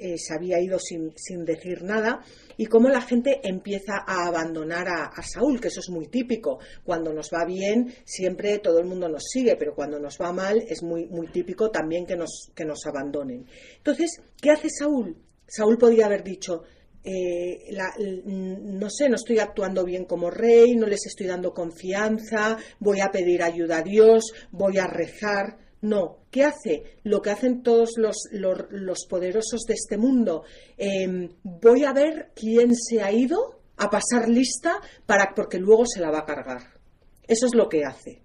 eh, 0.00 0.16
se 0.16 0.34
había 0.34 0.60
ido 0.60 0.78
sin, 0.78 1.12
sin, 1.16 1.44
decir 1.44 1.82
nada 1.82 2.20
y 2.56 2.66
cómo 2.66 2.88
la 2.88 3.02
gente 3.02 3.40
empieza 3.42 4.02
a 4.06 4.26
abandonar 4.26 4.88
a, 4.88 5.04
a, 5.04 5.22
Saúl, 5.22 5.60
que 5.60 5.68
eso 5.68 5.80
es 5.80 5.90
muy 5.90 6.06
típico. 6.06 6.58
Cuando 6.84 7.12
nos 7.12 7.30
va 7.30 7.44
bien, 7.44 7.94
siempre 8.04 8.58
todo 8.58 8.78
el 8.78 8.86
mundo 8.86 9.08
nos 9.08 9.24
sigue, 9.30 9.56
pero 9.56 9.74
cuando 9.74 9.98
nos 9.98 10.18
va 10.18 10.32
mal 10.32 10.64
es 10.66 10.82
muy, 10.82 11.06
muy 11.06 11.28
típico 11.28 11.70
también 11.70 12.06
que 12.06 12.16
nos, 12.16 12.50
que 12.54 12.64
nos 12.64 12.86
abandonen. 12.86 13.46
Entonces, 13.76 14.22
¿qué 14.40 14.50
hace 14.50 14.70
Saúl? 14.70 15.27
Saúl 15.48 15.78
podía 15.78 16.06
haber 16.06 16.22
dicho, 16.22 16.62
eh, 17.02 17.74
no 17.98 18.90
sé, 18.90 19.08
no 19.08 19.16
estoy 19.16 19.38
actuando 19.38 19.84
bien 19.84 20.04
como 20.04 20.30
rey, 20.30 20.76
no 20.76 20.86
les 20.86 21.06
estoy 21.06 21.26
dando 21.26 21.54
confianza, 21.54 22.58
voy 22.78 23.00
a 23.00 23.10
pedir 23.10 23.42
ayuda 23.42 23.78
a 23.78 23.82
Dios, 23.82 24.32
voy 24.50 24.78
a 24.78 24.86
rezar. 24.86 25.58
No, 25.80 26.18
¿qué 26.30 26.44
hace? 26.44 26.98
Lo 27.04 27.22
que 27.22 27.30
hacen 27.30 27.62
todos 27.62 27.92
los, 27.96 28.16
los, 28.32 29.06
poderosos 29.08 29.62
de 29.62 29.74
este 29.74 29.96
mundo. 29.96 30.42
Em, 30.76 31.30
voy 31.44 31.84
a 31.84 31.92
ver 31.92 32.32
quién 32.34 32.74
se 32.74 33.00
ha 33.00 33.12
ido 33.12 33.60
a 33.76 33.88
pasar 33.88 34.28
lista 34.28 34.80
para 35.06 35.32
porque 35.34 35.58
luego 35.58 35.84
se 35.86 36.00
la 36.00 36.10
va 36.10 36.20
a 36.20 36.26
cargar. 36.26 36.78
Eso 37.26 37.46
es 37.46 37.54
lo 37.54 37.68
que 37.68 37.84
hace. 37.84 38.22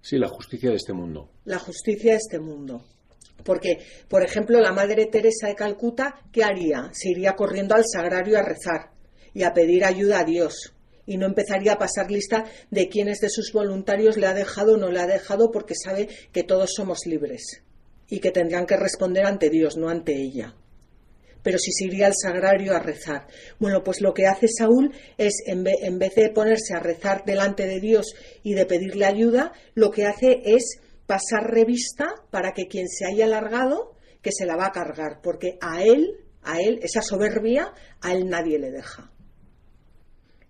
Sí, 0.00 0.18
la 0.18 0.28
justicia 0.28 0.70
de 0.70 0.76
este 0.76 0.92
mundo. 0.92 1.30
La 1.44 1.58
justicia 1.58 2.12
de 2.12 2.18
este 2.18 2.38
mundo. 2.38 2.84
Porque, 3.44 3.78
por 4.08 4.22
ejemplo, 4.22 4.60
la 4.60 4.72
Madre 4.72 5.06
Teresa 5.06 5.46
de 5.46 5.54
Calcuta, 5.54 6.20
¿qué 6.32 6.44
haría? 6.44 6.90
Se 6.92 7.10
iría 7.10 7.34
corriendo 7.34 7.74
al 7.74 7.84
sagrario 7.86 8.38
a 8.38 8.42
rezar 8.42 8.90
y 9.32 9.42
a 9.44 9.52
pedir 9.52 9.84
ayuda 9.84 10.20
a 10.20 10.24
Dios. 10.24 10.74
Y 11.06 11.16
no 11.16 11.26
empezaría 11.26 11.74
a 11.74 11.78
pasar 11.78 12.10
lista 12.10 12.44
de 12.70 12.88
quiénes 12.88 13.20
de 13.20 13.30
sus 13.30 13.52
voluntarios 13.52 14.16
le 14.16 14.26
ha 14.26 14.34
dejado 14.34 14.74
o 14.74 14.76
no 14.76 14.90
le 14.90 15.00
ha 15.00 15.06
dejado, 15.06 15.50
porque 15.50 15.74
sabe 15.74 16.08
que 16.32 16.42
todos 16.42 16.70
somos 16.74 17.06
libres 17.06 17.62
y 18.08 18.20
que 18.20 18.30
tendrán 18.30 18.66
que 18.66 18.76
responder 18.76 19.24
ante 19.24 19.50
Dios, 19.50 19.76
no 19.76 19.88
ante 19.88 20.14
ella. 20.14 20.54
Pero 21.42 21.58
si 21.58 21.72
se 21.72 21.84
iría 21.84 22.06
al 22.06 22.14
sagrario 22.14 22.74
a 22.74 22.80
rezar. 22.80 23.26
Bueno, 23.58 23.82
pues 23.84 24.00
lo 24.00 24.12
que 24.12 24.26
hace 24.26 24.48
Saúl 24.48 24.92
es, 25.16 25.34
en 25.46 25.62
vez, 25.62 25.76
en 25.82 25.98
vez 25.98 26.14
de 26.14 26.30
ponerse 26.30 26.74
a 26.74 26.80
rezar 26.80 27.24
delante 27.24 27.66
de 27.66 27.80
Dios 27.80 28.14
y 28.42 28.54
de 28.54 28.66
pedirle 28.66 29.06
ayuda, 29.06 29.52
lo 29.74 29.90
que 29.90 30.06
hace 30.06 30.42
es 30.44 30.80
pasar 31.08 31.50
revista 31.50 32.14
para 32.30 32.52
que 32.52 32.68
quien 32.68 32.86
se 32.86 33.06
haya 33.06 33.24
alargado, 33.24 33.96
que 34.20 34.30
se 34.30 34.44
la 34.44 34.56
va 34.56 34.66
a 34.66 34.72
cargar, 34.72 35.20
porque 35.22 35.56
a 35.62 35.82
él, 35.82 36.06
a 36.42 36.60
él, 36.60 36.80
esa 36.82 37.00
soberbia, 37.00 37.72
a 38.02 38.12
él 38.12 38.28
nadie 38.28 38.58
le 38.58 38.70
deja. 38.70 39.10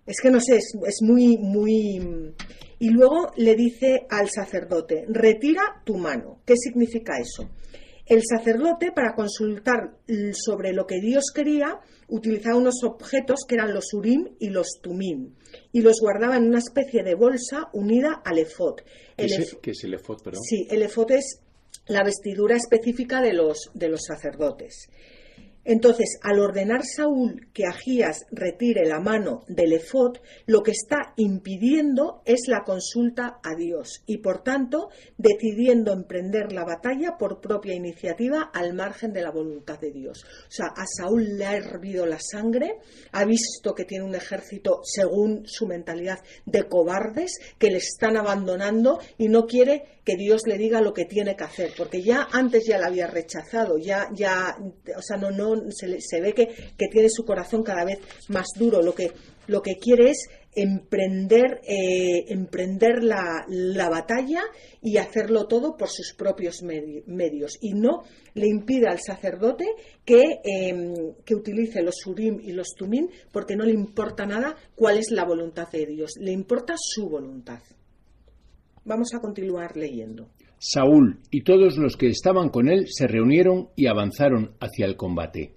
Es 0.05 0.19
que 0.21 0.29
no 0.29 0.41
sé, 0.41 0.57
es, 0.57 0.73
es 0.85 0.97
muy, 1.01 1.37
muy... 1.37 2.35
Y 2.77 2.89
luego 2.89 3.31
le 3.37 3.55
dice 3.55 4.05
al 4.09 4.29
sacerdote, 4.29 5.05
retira 5.07 5.81
tu 5.85 5.97
mano. 5.97 6.41
¿Qué 6.45 6.55
significa 6.57 7.13
eso? 7.17 7.49
El 8.09 8.23
sacerdote, 8.25 8.91
para 8.91 9.13
consultar 9.13 9.95
sobre 10.33 10.73
lo 10.73 10.87
que 10.87 10.99
Dios 10.99 11.25
quería, 11.33 11.79
utilizaba 12.07 12.57
unos 12.57 12.83
objetos 12.83 13.41
que 13.47 13.53
eran 13.53 13.71
los 13.71 13.93
urim 13.93 14.29
y 14.39 14.49
los 14.49 14.79
tumim, 14.81 15.35
y 15.71 15.81
los 15.81 15.99
guardaba 16.01 16.35
en 16.35 16.47
una 16.47 16.57
especie 16.57 17.03
de 17.03 17.13
bolsa 17.13 17.69
unida 17.71 18.21
al 18.25 18.39
efod. 18.39 18.79
¿Qué, 19.15 19.25
es, 19.25 19.83
el 19.83 19.93
efod, 19.93 20.23
perdón? 20.23 20.41
Sí, 20.41 20.67
el 20.71 20.81
efod 20.81 21.11
es 21.11 21.39
la 21.85 22.03
vestidura 22.03 22.55
específica 22.55 23.21
de 23.21 23.33
los, 23.33 23.69
de 23.75 23.89
los 23.89 24.01
sacerdotes. 24.05 24.89
Entonces, 25.65 26.17
al 26.23 26.39
ordenar 26.39 26.83
Saúl 26.83 27.49
que 27.53 27.65
Agías 27.65 28.25
retire 28.31 28.85
la 28.85 28.99
mano 28.99 29.43
del 29.47 29.73
efod, 29.73 30.17
lo 30.45 30.63
que 30.63 30.71
está 30.71 31.13
impidiendo 31.17 32.21
es 32.25 32.47
la 32.47 32.63
consulta 32.63 33.39
a 33.43 33.55
Dios 33.55 34.01
y, 34.05 34.17
por 34.17 34.41
tanto, 34.41 34.89
decidiendo 35.17 35.93
emprender 35.93 36.51
la 36.51 36.63
batalla 36.63 37.17
por 37.17 37.41
propia 37.41 37.73
iniciativa 37.73 38.49
al 38.53 38.73
margen 38.73 39.13
de 39.13 39.21
la 39.21 39.31
voluntad 39.31 39.79
de 39.79 39.91
Dios. 39.91 40.23
O 40.23 40.51
sea, 40.51 40.67
a 40.67 40.85
Saúl 40.85 41.37
le 41.37 41.45
ha 41.45 41.55
hervido 41.55 42.05
la 42.05 42.19
sangre, 42.19 42.77
ha 43.11 43.25
visto 43.25 43.75
que 43.75 43.85
tiene 43.85 44.05
un 44.05 44.15
ejército, 44.15 44.81
según 44.83 45.45
su 45.45 45.67
mentalidad, 45.67 46.19
de 46.45 46.67
cobardes 46.67 47.37
que 47.57 47.69
le 47.69 47.77
están 47.77 48.17
abandonando 48.17 48.99
y 49.17 49.27
no 49.29 49.45
quiere 49.45 49.99
que 50.09 50.15
Dios 50.15 50.41
le 50.47 50.57
diga 50.57 50.81
lo 50.81 50.93
que 50.93 51.05
tiene 51.05 51.35
que 51.35 51.43
hacer, 51.43 51.71
porque 51.77 52.01
ya 52.01 52.27
antes 52.31 52.65
ya 52.65 52.79
la 52.79 52.87
había 52.87 53.05
rechazado, 53.05 53.77
ya, 53.77 54.09
ya, 54.11 54.57
o 54.97 55.01
sea, 55.03 55.17
no, 55.17 55.29
no, 55.29 55.58
se, 55.69 56.21
ve 56.21 56.33
que, 56.33 56.87
tiene 56.87 57.09
su 57.09 57.23
corazón 57.23 57.63
cada 57.63 57.85
vez 57.85 57.99
más 58.27 58.47
duro. 58.55 58.81
Lo 58.81 58.93
que, 58.93 59.11
lo 59.47 59.61
que 59.61 59.77
quiere 59.77 60.11
es 60.11 60.27
emprender, 60.55 61.61
eh, 61.63 62.25
emprender 62.29 63.03
la, 63.03 63.89
batalla 63.89 64.41
y 64.81 64.97
hacerlo 64.97 65.47
todo 65.47 65.77
por 65.77 65.89
sus 65.89 66.13
propios 66.13 66.61
medios. 66.63 67.57
Y 67.61 67.73
no 67.73 68.03
le 68.33 68.47
impide 68.47 68.87
al 68.87 68.99
sacerdote 68.99 69.65
que, 70.05 70.39
em, 70.43 70.93
que 71.25 71.35
utilice 71.35 71.81
los 71.81 71.95
surim 71.97 72.39
y 72.41 72.51
los 72.51 72.69
tumim 72.75 73.07
porque 73.31 73.55
no 73.55 73.65
le 73.65 73.73
importa 73.73 74.25
nada 74.25 74.55
cuál 74.75 74.97
es 74.97 75.11
la 75.11 75.25
voluntad 75.25 75.69
de 75.71 75.85
Dios, 75.85 76.11
le 76.19 76.31
importa 76.31 76.75
su 76.77 77.09
voluntad. 77.09 77.59
Vamos 78.85 79.13
a 79.13 79.19
continuar 79.19 79.75
leyendo. 79.75 80.29
Saúl 80.61 81.19
y 81.31 81.43
todos 81.43 81.77
los 81.77 81.95
que 81.95 82.07
estaban 82.07 82.49
con 82.49 82.67
él 82.67 82.87
se 82.89 83.07
reunieron 83.07 83.69
y 83.77 83.87
avanzaron 83.87 84.51
hacia 84.59 84.85
el 84.85 84.97
combate. 84.97 85.55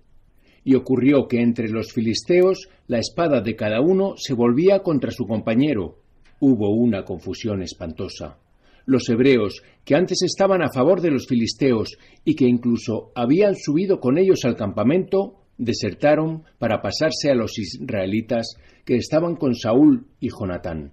Y 0.64 0.76
ocurrió 0.76 1.26
que 1.26 1.40
entre 1.40 1.68
los 1.68 1.92
filisteos 1.92 2.68
la 2.86 3.00
espada 3.00 3.40
de 3.40 3.56
cada 3.56 3.80
uno 3.80 4.14
se 4.16 4.32
volvía 4.32 4.84
contra 4.84 5.10
su 5.10 5.26
compañero. 5.26 5.98
Hubo 6.38 6.70
una 6.70 7.04
confusión 7.04 7.62
espantosa. 7.62 8.38
Los 8.86 9.08
hebreos, 9.08 9.62
que 9.84 9.96
antes 9.96 10.22
estaban 10.22 10.62
a 10.62 10.70
favor 10.72 11.00
de 11.00 11.10
los 11.10 11.26
filisteos 11.26 11.96
y 12.24 12.36
que 12.36 12.46
incluso 12.46 13.10
habían 13.16 13.56
subido 13.56 13.98
con 13.98 14.18
ellos 14.18 14.44
al 14.44 14.56
campamento, 14.56 15.42
desertaron 15.58 16.44
para 16.58 16.80
pasarse 16.80 17.30
a 17.30 17.34
los 17.34 17.58
israelitas 17.58 18.54
que 18.84 18.96
estaban 18.96 19.34
con 19.34 19.56
Saúl 19.56 20.06
y 20.20 20.28
Jonatán. 20.30 20.92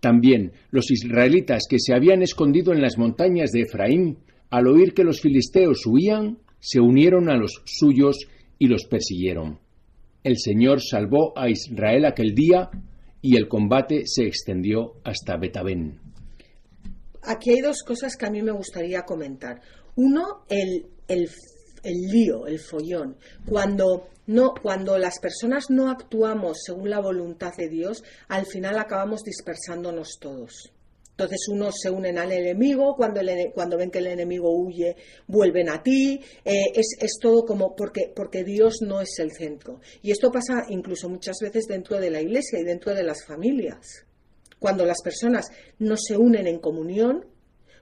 También 0.00 0.52
los 0.70 0.90
israelitas 0.90 1.64
que 1.68 1.78
se 1.78 1.94
habían 1.94 2.22
escondido 2.22 2.72
en 2.72 2.80
las 2.80 2.98
montañas 2.98 3.50
de 3.50 3.62
Efraín, 3.62 4.18
al 4.50 4.66
oír 4.66 4.94
que 4.94 5.04
los 5.04 5.20
filisteos 5.20 5.84
huían, 5.86 6.38
se 6.60 6.80
unieron 6.80 7.28
a 7.28 7.36
los 7.36 7.62
suyos 7.64 8.18
y 8.58 8.66
los 8.66 8.84
persiguieron. 8.84 9.58
El 10.24 10.38
Señor 10.38 10.80
salvó 10.82 11.36
a 11.36 11.48
Israel 11.48 12.04
aquel 12.04 12.34
día 12.34 12.70
y 13.22 13.36
el 13.36 13.48
combate 13.48 14.02
se 14.06 14.24
extendió 14.24 14.94
hasta 15.04 15.36
Betabén. 15.36 15.98
Aquí 17.22 17.50
hay 17.50 17.60
dos 17.60 17.82
cosas 17.82 18.16
que 18.16 18.26
a 18.26 18.30
mí 18.30 18.42
me 18.42 18.52
gustaría 18.52 19.02
comentar. 19.02 19.60
Uno, 19.96 20.44
el, 20.48 20.86
el, 21.08 21.28
el 21.82 21.94
lío, 22.12 22.46
el 22.46 22.58
follón. 22.58 23.16
Cuando, 23.44 24.08
no, 24.28 24.52
cuando 24.62 24.98
las 24.98 25.18
personas 25.20 25.70
no 25.70 25.90
actuamos 25.90 26.58
según 26.62 26.90
la 26.90 27.00
voluntad 27.00 27.54
de 27.56 27.70
Dios, 27.70 28.04
al 28.28 28.44
final 28.44 28.78
acabamos 28.78 29.22
dispersándonos 29.22 30.18
todos. 30.20 30.70
Entonces 31.12 31.48
unos 31.48 31.76
se 31.80 31.90
unen 31.90 32.18
al 32.18 32.30
enemigo, 32.30 32.94
cuando, 32.94 33.22
cuando 33.54 33.78
ven 33.78 33.90
que 33.90 34.00
el 34.00 34.08
enemigo 34.08 34.50
huye, 34.54 34.96
vuelven 35.26 35.70
a 35.70 35.82
ti. 35.82 36.20
Eh, 36.44 36.66
es, 36.74 36.96
es, 37.00 37.18
todo 37.18 37.46
como 37.46 37.74
porque, 37.74 38.12
porque 38.14 38.44
Dios 38.44 38.82
no 38.82 39.00
es 39.00 39.18
el 39.18 39.32
centro. 39.32 39.80
Y 40.02 40.10
esto 40.10 40.30
pasa 40.30 40.66
incluso 40.68 41.08
muchas 41.08 41.38
veces 41.40 41.64
dentro 41.66 41.98
de 41.98 42.10
la 42.10 42.20
iglesia 42.20 42.60
y 42.60 42.64
dentro 42.64 42.94
de 42.94 43.04
las 43.04 43.24
familias. 43.24 44.04
Cuando 44.58 44.84
las 44.84 45.00
personas 45.02 45.48
no 45.78 45.96
se 45.96 46.18
unen 46.18 46.46
en 46.46 46.58
comunión, 46.58 47.24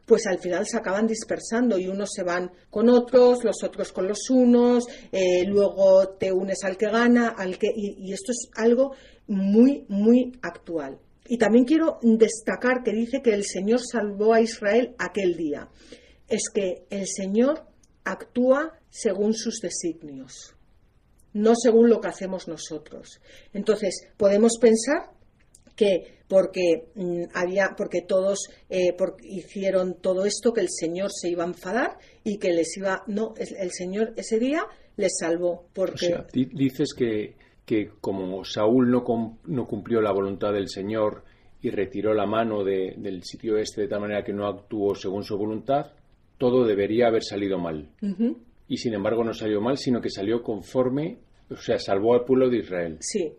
pues 0.06 0.26
al 0.26 0.38
final 0.38 0.66
se 0.66 0.78
acaban 0.78 1.06
dispersando 1.06 1.78
y 1.78 1.88
unos 1.88 2.10
se 2.14 2.22
van 2.22 2.50
con 2.70 2.88
otros, 2.88 3.44
los 3.44 3.62
otros 3.62 3.92
con 3.92 4.08
los 4.08 4.30
unos, 4.30 4.86
eh, 5.12 5.44
luego 5.44 6.08
te 6.10 6.32
unes 6.32 6.64
al 6.64 6.76
que 6.76 6.86
gana, 6.86 7.28
al 7.28 7.58
que 7.58 7.68
y 7.74 8.12
esto 8.12 8.32
es 8.32 8.48
algo 8.54 8.92
muy 9.26 9.84
muy 9.88 10.32
actual. 10.42 11.00
Y 11.28 11.38
también 11.38 11.64
quiero 11.64 11.98
destacar 12.02 12.82
que 12.84 12.92
dice 12.92 13.20
que 13.22 13.34
el 13.34 13.44
Señor 13.44 13.80
salvó 13.80 14.32
a 14.32 14.40
Israel 14.40 14.94
aquel 14.98 15.36
día. 15.36 15.68
Es 16.28 16.48
que 16.52 16.86
el 16.90 17.06
Señor 17.06 17.66
actúa 18.04 18.78
según 18.90 19.34
sus 19.34 19.60
designios, 19.60 20.54
no 21.32 21.54
según 21.56 21.90
lo 21.90 22.00
que 22.00 22.08
hacemos 22.08 22.46
nosotros. 22.46 23.20
Entonces, 23.52 24.08
podemos 24.16 24.58
pensar 24.60 25.10
que 25.76 26.16
porque 26.26 26.88
mm, 26.94 27.24
había 27.34 27.74
porque 27.76 28.00
todos 28.02 28.48
eh, 28.68 28.96
hicieron 29.22 30.00
todo 30.00 30.24
esto 30.24 30.52
que 30.52 30.62
el 30.62 30.70
Señor 30.70 31.10
se 31.12 31.28
iba 31.28 31.44
a 31.44 31.48
enfadar 31.48 31.98
y 32.24 32.38
que 32.38 32.52
les 32.52 32.76
iba 32.76 33.04
no 33.06 33.34
el, 33.36 33.70
Señor 33.70 34.14
ese 34.16 34.40
día 34.40 34.64
les 34.96 35.12
salvó 35.20 35.68
porque 35.72 36.16
dices 36.32 36.94
que 36.94 37.36
que 37.66 37.90
como 38.00 38.44
Saúl 38.44 38.90
no, 38.90 39.04
no 39.44 39.66
cumplió 39.66 40.00
la 40.00 40.12
voluntad 40.12 40.52
del 40.52 40.68
Señor 40.68 41.24
y 41.60 41.70
retiró 41.70 42.14
la 42.14 42.24
mano 42.24 42.62
del 42.62 43.22
sitio 43.24 43.58
este 43.58 43.82
de 43.82 43.88
tal 43.88 44.00
manera 44.00 44.22
que 44.22 44.32
no 44.32 44.46
actuó 44.46 44.94
según 44.94 45.24
su 45.24 45.36
voluntad, 45.36 45.92
todo 46.38 46.64
debería 46.64 47.08
haber 47.08 47.24
salido 47.24 47.58
mal. 47.58 47.90
Y 48.68 48.76
sin 48.76 48.94
embargo 48.94 49.24
no 49.24 49.34
salió 49.34 49.60
mal, 49.60 49.76
sino 49.76 50.00
que 50.00 50.10
salió 50.10 50.42
conforme, 50.42 51.18
o 51.50 51.56
sea, 51.56 51.78
salvó 51.80 52.14
al 52.14 52.24
pueblo 52.24 52.48
de 52.48 52.58
Israel. 52.58 52.98
Sí, 53.00 53.32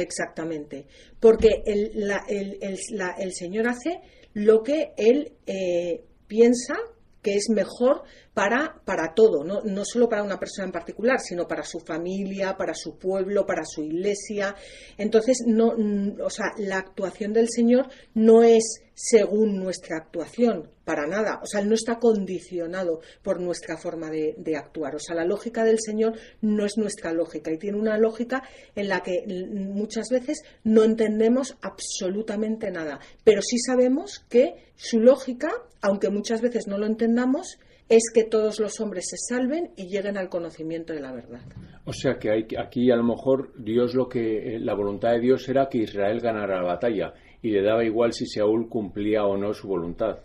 exactamente. 0.00 0.86
Porque 1.18 1.62
el, 1.66 1.92
el, 2.28 3.32
Señor 3.32 3.68
hace 3.68 4.00
lo 4.34 4.62
que 4.62 4.92
Él 4.96 5.32
eh, 5.46 6.04
piensa 6.26 6.74
que 7.22 7.34
es 7.34 7.50
mejor 7.50 8.02
para, 8.34 8.80
para 8.84 9.12
todo, 9.12 9.42
¿no? 9.42 9.60
no 9.62 9.84
solo 9.84 10.08
para 10.08 10.22
una 10.22 10.38
persona 10.38 10.66
en 10.66 10.72
particular, 10.72 11.18
sino 11.20 11.48
para 11.48 11.64
su 11.64 11.80
familia, 11.80 12.56
para 12.56 12.74
su 12.74 12.96
pueblo, 12.96 13.44
para 13.44 13.64
su 13.64 13.82
iglesia. 13.82 14.54
Entonces, 14.96 15.42
no, 15.46 15.74
o 16.22 16.30
sea, 16.30 16.52
la 16.58 16.78
actuación 16.78 17.32
del 17.32 17.48
Señor 17.48 17.88
no 18.14 18.42
es 18.42 18.82
según 18.94 19.56
nuestra 19.56 19.96
actuación, 19.96 20.70
para 20.84 21.06
nada. 21.06 21.40
O 21.42 21.46
sea, 21.46 21.62
no 21.62 21.74
está 21.74 21.98
condicionado 21.98 23.00
por 23.22 23.40
nuestra 23.40 23.76
forma 23.78 24.10
de, 24.10 24.34
de, 24.36 24.56
actuar. 24.56 24.94
O 24.94 24.98
sea, 24.98 25.16
la 25.16 25.24
lógica 25.24 25.64
del 25.64 25.78
Señor 25.80 26.18
no 26.42 26.66
es 26.66 26.76
nuestra 26.76 27.12
lógica 27.12 27.50
y 27.50 27.58
tiene 27.58 27.78
una 27.78 27.96
lógica 27.96 28.42
en 28.76 28.88
la 28.88 29.00
que 29.00 29.24
muchas 29.26 30.08
veces 30.10 30.42
no 30.64 30.84
entendemos 30.84 31.56
absolutamente 31.62 32.70
nada. 32.70 33.00
Pero 33.24 33.40
sí 33.42 33.58
sabemos 33.58 34.24
que 34.28 34.54
su 34.76 35.00
lógica, 35.00 35.50
aunque 35.80 36.10
muchas 36.10 36.42
veces 36.42 36.66
no 36.66 36.76
lo 36.76 36.86
entendamos, 36.86 37.58
es 37.90 38.04
que 38.14 38.22
todos 38.22 38.60
los 38.60 38.80
hombres 38.80 39.08
se 39.10 39.16
salven 39.16 39.72
y 39.76 39.88
lleguen 39.88 40.16
al 40.16 40.28
conocimiento 40.28 40.92
de 40.92 41.00
la 41.00 41.12
verdad. 41.12 41.40
O 41.84 41.92
sea 41.92 42.18
que 42.20 42.30
hay, 42.30 42.46
aquí 42.56 42.88
a 42.90 42.96
lo 42.96 43.02
mejor 43.02 43.52
Dios 43.58 43.94
lo 43.94 44.08
que 44.08 44.54
eh, 44.54 44.60
la 44.60 44.74
voluntad 44.74 45.10
de 45.10 45.20
Dios 45.20 45.46
era 45.48 45.68
que 45.68 45.78
Israel 45.78 46.20
ganara 46.20 46.62
la 46.62 46.62
batalla 46.62 47.12
y 47.42 47.50
le 47.50 47.62
daba 47.62 47.84
igual 47.84 48.12
si 48.12 48.26
Saúl 48.26 48.68
cumplía 48.68 49.24
o 49.24 49.36
no 49.36 49.52
su 49.52 49.66
voluntad. 49.66 50.20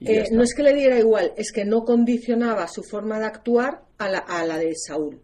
Eh, 0.00 0.24
no 0.32 0.42
es 0.42 0.54
que 0.54 0.64
le 0.64 0.74
diera 0.74 0.98
igual, 0.98 1.32
es 1.36 1.52
que 1.52 1.64
no 1.64 1.84
condicionaba 1.84 2.66
su 2.66 2.82
forma 2.82 3.20
de 3.20 3.26
actuar 3.26 3.82
a 3.98 4.08
la, 4.08 4.18
a 4.18 4.44
la 4.44 4.58
de 4.58 4.74
Saúl. 4.74 5.20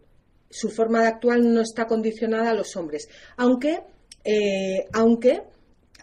Su 0.49 0.69
forma 0.69 1.01
de 1.01 1.07
actuar 1.07 1.39
no 1.39 1.59
está 1.59 1.87
condicionada 1.87 2.51
a 2.51 2.53
los 2.53 2.73
hombres, 2.77 3.09
aunque, 3.35 3.81
eh, 4.23 4.85
aunque 4.93 5.41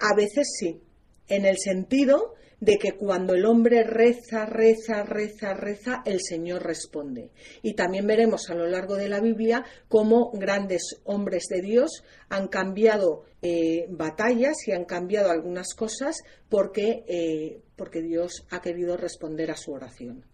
a 0.00 0.14
veces 0.14 0.52
sí, 0.58 0.82
en 1.28 1.46
el 1.46 1.56
sentido 1.56 2.34
de 2.62 2.78
que 2.78 2.92
cuando 2.92 3.34
el 3.34 3.44
hombre 3.44 3.82
reza, 3.82 4.46
reza, 4.46 5.02
reza, 5.02 5.52
reza, 5.52 6.00
el 6.06 6.20
Señor 6.20 6.62
responde. 6.62 7.32
Y 7.60 7.74
también 7.74 8.06
veremos 8.06 8.50
a 8.50 8.54
lo 8.54 8.68
largo 8.68 8.94
de 8.94 9.08
la 9.08 9.20
Biblia 9.20 9.64
cómo 9.88 10.30
grandes 10.30 11.00
hombres 11.02 11.48
de 11.50 11.60
Dios 11.60 12.04
han 12.28 12.46
cambiado 12.46 13.24
eh, 13.42 13.86
batallas 13.90 14.54
y 14.68 14.70
han 14.70 14.84
cambiado 14.84 15.32
algunas 15.32 15.74
cosas 15.74 16.18
porque, 16.48 17.02
eh, 17.08 17.62
porque 17.74 18.00
Dios 18.00 18.46
ha 18.50 18.60
querido 18.60 18.96
responder 18.96 19.50
a 19.50 19.56
su 19.56 19.72
oración. 19.72 20.24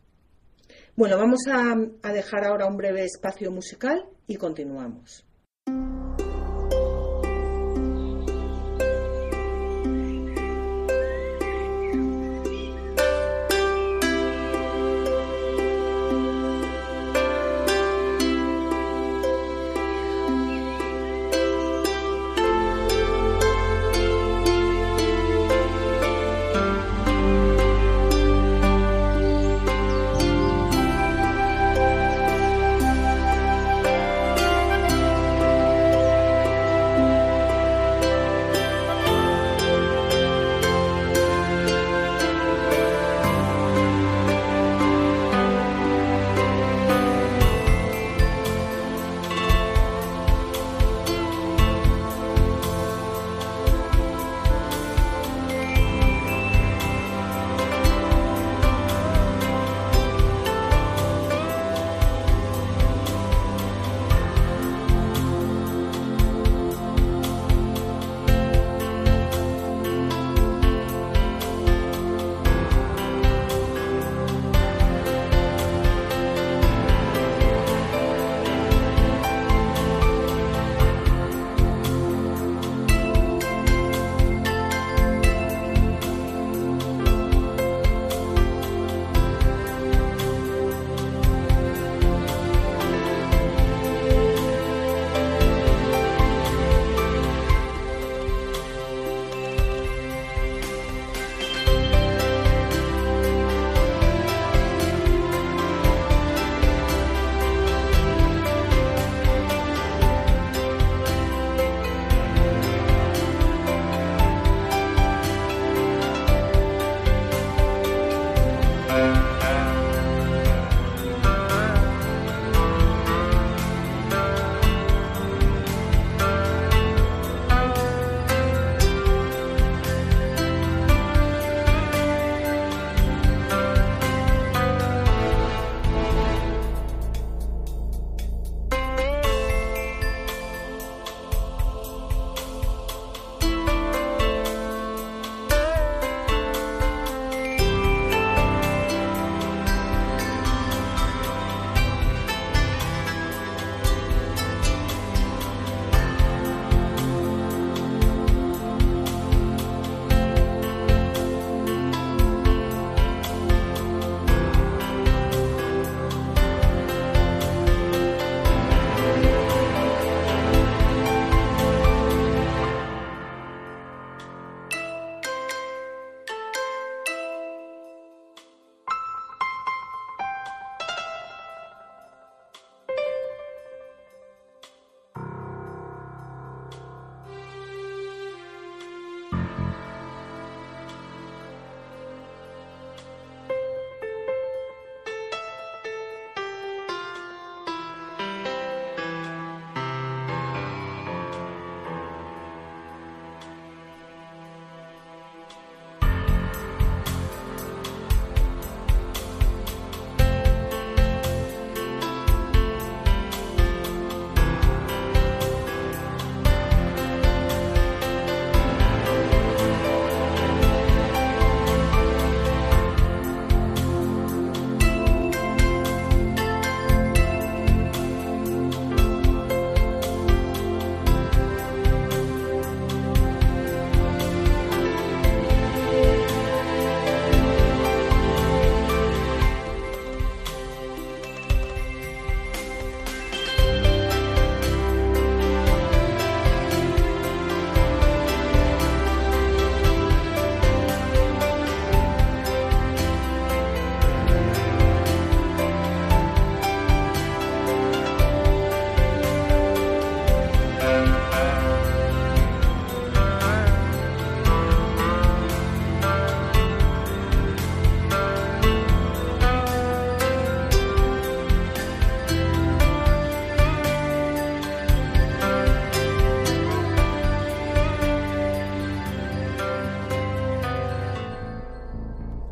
Bueno, 0.97 1.17
vamos 1.17 1.41
a 1.49 2.13
dejar 2.13 2.45
ahora 2.45 2.67
un 2.67 2.77
breve 2.77 3.05
espacio 3.05 3.51
musical 3.51 4.05
y 4.27 4.37
continuamos. 4.37 5.25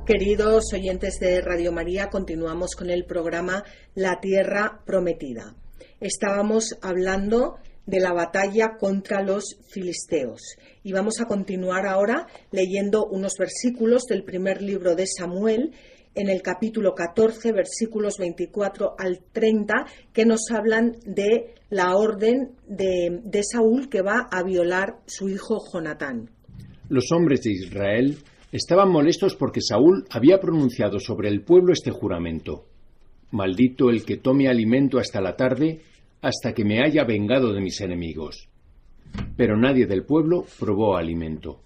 Queridos 0.06 0.72
oyentes 0.72 1.18
de 1.18 1.40
Radio 1.40 1.72
María, 1.72 2.10
continuamos 2.10 2.76
con 2.76 2.90
el 2.90 3.04
programa 3.06 3.64
La 3.96 4.20
Tierra 4.20 4.80
Prometida. 4.86 5.56
Estábamos 5.98 6.76
hablando 6.80 7.56
de 7.86 7.98
la 7.98 8.12
batalla 8.12 8.76
contra 8.78 9.20
los 9.24 9.58
filisteos 9.68 10.58
y 10.84 10.92
vamos 10.92 11.20
a 11.20 11.24
continuar 11.24 11.88
ahora 11.88 12.28
leyendo 12.52 13.04
unos 13.04 13.32
versículos 13.36 14.04
del 14.04 14.22
primer 14.22 14.62
libro 14.62 14.94
de 14.94 15.08
Samuel 15.08 15.72
en 16.14 16.28
el 16.28 16.40
capítulo 16.40 16.94
14, 16.94 17.50
versículos 17.50 18.16
24 18.18 18.94
al 18.96 19.18
30, 19.32 19.86
que 20.12 20.24
nos 20.24 20.52
hablan 20.52 20.92
de 21.04 21.56
la 21.68 21.96
orden 21.96 22.52
de, 22.68 23.42
Saúl 23.42 23.88
que 23.88 24.02
va 24.02 24.28
a 24.30 24.44
violar 24.44 25.00
su 25.06 25.28
hijo 25.28 25.58
Jonatán. 25.72 26.30
Los 26.88 27.10
hombres 27.10 27.40
de 27.42 27.50
Israel 27.50 28.18
Estaban 28.56 28.88
molestos 28.88 29.36
porque 29.36 29.60
Saúl 29.60 30.06
había 30.08 30.40
pronunciado 30.40 30.98
sobre 30.98 31.28
el 31.28 31.42
pueblo 31.42 31.74
este 31.74 31.90
juramento. 31.90 32.64
Maldito 33.30 33.90
el 33.90 34.02
que 34.06 34.16
tome 34.16 34.48
alimento 34.48 34.98
hasta 34.98 35.20
la 35.20 35.36
tarde, 35.36 35.82
hasta 36.22 36.54
que 36.54 36.64
me 36.64 36.82
haya 36.82 37.04
vengado 37.04 37.52
de 37.52 37.60
mis 37.60 37.78
enemigos. 37.82 38.48
Pero 39.36 39.58
nadie 39.58 39.84
del 39.84 40.06
pueblo 40.06 40.46
probó 40.58 40.96
alimento. 40.96 41.60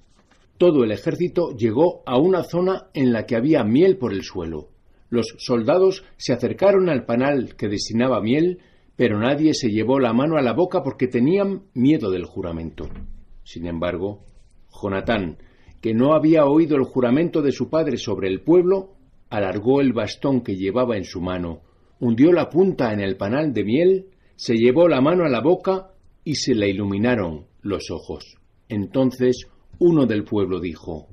Todo 0.59 0.83
el 0.83 0.91
ejército 0.91 1.55
llegó 1.57 2.03
a 2.07 2.19
una 2.19 2.43
zona 2.43 2.89
en 2.93 3.13
la 3.13 3.25
que 3.25 3.37
había 3.37 3.63
miel 3.63 3.97
por 3.97 4.13
el 4.13 4.25
suelo. 4.25 4.71
Los 5.11 5.37
soldados 5.39 6.03
se 6.17 6.33
acercaron 6.33 6.89
al 6.89 7.05
panal 7.05 7.55
que 7.55 7.69
destinaba 7.69 8.21
miel, 8.21 8.63
pero 8.97 9.17
nadie 9.21 9.55
se 9.55 9.71
llevó 9.71 10.01
la 10.01 10.13
mano 10.13 10.39
a 10.39 10.43
la 10.43 10.55
boca 10.55 10.83
porque 10.83 11.07
tenían 11.07 11.63
miedo 11.73 12.11
del 12.11 12.25
juramento. 12.25 12.89
Sin 13.45 13.69
embargo, 13.69 14.25
Jonatán, 14.73 15.39
que 15.81 15.95
no 15.95 16.15
había 16.15 16.45
oído 16.45 16.77
el 16.77 16.85
juramento 16.85 17.43
de 17.43 17.53
su 17.53 17.71
padre 17.71 17.97
sobre 17.97 18.29
el 18.29 18.43
pueblo, 18.43 18.95
alargó 19.31 19.81
el 19.81 19.93
bastón 19.93 20.43
que 20.43 20.57
llevaba 20.57 20.97
en 20.97 21.05
su 21.05 21.21
mano, 21.21 21.61
hundió 22.01 22.33
la 22.33 22.49
punta 22.49 22.93
en 22.93 23.01
el 23.01 23.17
panal 23.17 23.53
de 23.53 23.65
miel, 23.65 24.07
se 24.37 24.55
llevó 24.57 24.89
la 24.89 25.01
mano 25.01 25.25
a 25.25 25.29
la 25.29 25.41
boca 25.41 25.93
y 26.25 26.35
se 26.35 26.55
le 26.55 26.69
iluminaron 26.69 27.47
los 27.63 27.91
ojos. 27.91 28.37
Entonces 28.69 29.49
uno 29.79 30.07
del 30.07 30.25
pueblo 30.25 30.61
dijo, 30.61 31.09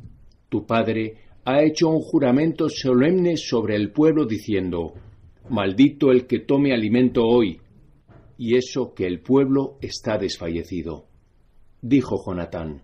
Tu 0.49 0.65
padre 0.65 1.15
ha 1.45 1.63
hecho 1.63 1.87
un 1.89 2.01
juramento 2.01 2.67
solemne 2.69 3.37
sobre 3.37 3.75
el 3.75 3.91
pueblo 3.91 4.25
diciendo, 4.25 4.93
Maldito 5.49 6.11
el 6.11 6.27
que 6.27 6.39
tome 6.39 6.73
alimento 6.73 7.23
hoy, 7.23 7.61
y 8.37 8.55
eso 8.55 8.93
que 8.93 9.07
el 9.07 9.21
pueblo 9.21 9.77
está 9.81 10.17
desfallecido. 10.17 11.05
Dijo 11.81 12.21
Jonatán, 12.25 12.83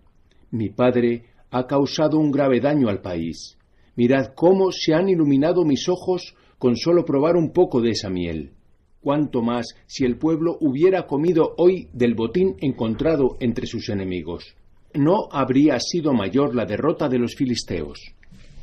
Mi 0.50 0.70
padre 0.70 1.33
ha 1.54 1.68
causado 1.68 2.18
un 2.18 2.32
grave 2.32 2.58
daño 2.58 2.88
al 2.88 3.00
país. 3.00 3.56
Mirad 3.94 4.32
cómo 4.34 4.72
se 4.72 4.92
han 4.92 5.08
iluminado 5.08 5.64
mis 5.64 5.88
ojos 5.88 6.34
con 6.58 6.76
solo 6.76 7.04
probar 7.04 7.36
un 7.36 7.52
poco 7.52 7.80
de 7.80 7.90
esa 7.90 8.10
miel. 8.10 8.54
Cuánto 9.00 9.40
más 9.40 9.66
si 9.86 10.04
el 10.04 10.18
pueblo 10.18 10.56
hubiera 10.60 11.06
comido 11.06 11.54
hoy 11.58 11.88
del 11.92 12.14
botín 12.16 12.56
encontrado 12.60 13.36
entre 13.38 13.68
sus 13.68 13.88
enemigos. 13.88 14.56
No 14.94 15.28
habría 15.30 15.78
sido 15.78 16.12
mayor 16.12 16.56
la 16.56 16.66
derrota 16.66 17.08
de 17.08 17.18
los 17.18 17.36
filisteos. 17.36 18.00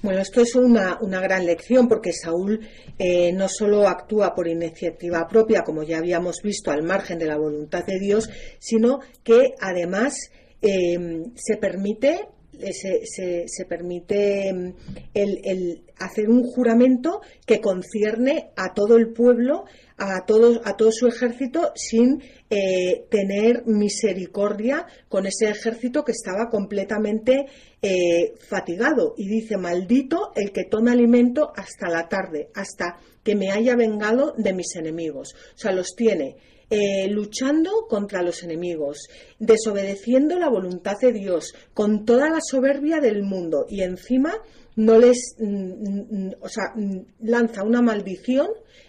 Bueno, 0.02 0.20
esto 0.20 0.42
es 0.42 0.56
una, 0.56 0.98
gran 1.00 1.46
lección 1.46 1.88
porque 1.88 2.12
Saúl 2.12 2.60
eh, 3.00 3.32
no 3.32 3.48
solo 3.48 3.88
actúa 3.88 4.36
por 4.36 4.50
iniciativa 4.50 5.28
propia, 5.30 5.62
como 5.62 5.84
ya 5.84 6.00
habíamos 6.00 6.42
visto, 6.44 6.72
al 6.72 6.84
margen 6.84 7.20
de 7.20 7.28
la 7.28 7.38
voluntad 7.38 7.86
de 7.86 8.00
Dios, 8.00 8.30
sino 8.60 9.00
que 9.24 9.54
además 9.62 10.14
eh, 10.62 10.98
se 11.36 11.56
permite 11.56 12.28
se, 12.74 13.48
se, 13.48 13.66
permite 13.66 14.54
mm, 14.54 14.74
el, 15.14 15.84
hacer 15.98 16.30
un 16.30 16.44
juramento 16.44 17.22
que 17.46 17.62
concierne 17.62 18.52
a 18.56 18.74
todo 18.74 18.98
el 18.98 19.14
pueblo, 19.14 19.66
a 19.98 20.26
todo, 20.26 20.62
a 20.66 20.76
todo 20.78 20.92
su 20.92 21.08
ejército, 21.08 21.72
sin 21.76 22.22
eh, 22.50 23.06
tener 23.10 23.64
misericordia 23.66 24.86
con 25.10 25.26
ese 25.26 25.50
ejército 25.50 26.04
que 26.04 26.12
estaba 26.12 26.50
completamente 26.50 27.46
eh, 27.82 28.34
fatigado. 28.40 29.14
Y 29.18 29.28
dice, 29.28 29.58
maldito 29.58 30.32
el 30.36 30.52
que 30.52 30.66
tome 30.66 30.92
alimento 30.92 31.52
hasta 31.56 31.90
la 31.90 32.08
tarde, 32.08 32.50
hasta 32.56 32.98
que 33.24 33.36
me 33.36 33.52
haya 33.52 33.76
vengado 33.76 34.34
de 34.38 34.54
mis 34.54 34.76
enemigos. 34.76 35.36
O 35.56 35.58
sea, 35.58 35.72
los 35.72 35.96
tiene 35.96 36.38
eh, 36.74 37.10
luchando 37.10 37.86
contra 37.90 38.24
los 38.24 38.44
enemigos, 38.44 39.10
desobedeciendo 39.40 40.40
la 40.40 40.50
voluntad 40.50 40.96
de 41.02 41.12
Dios, 41.12 41.54
con 41.74 42.06
toda 42.06 42.30
la 42.30 42.40
soberbia 42.40 43.02
del 43.02 43.24
mundo 43.24 43.66
y 43.68 43.82
encima 43.82 44.34
no 44.78 44.98
les, 44.98 45.36
mm, 45.38 45.46
mm, 45.46 46.32
o 46.40 46.48
sea, 46.48 46.72
mm, 46.74 47.28
lanza 47.28 47.64
una 47.64 47.82
maldición 47.82 48.48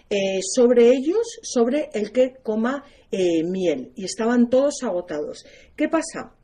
eh, 0.08 0.40
sobre 0.42 0.90
ellos, 0.90 1.26
sobre 1.42 1.90
el 1.92 2.12
que 2.12 2.34
coma 2.40 2.84
eh, 3.10 3.42
miel. 3.42 3.90
Y 3.96 4.04
estaban 4.04 4.48
todos 4.48 4.84
agotados. 4.84 5.44
¿Qué 5.74 5.88
pasa? 5.88 6.36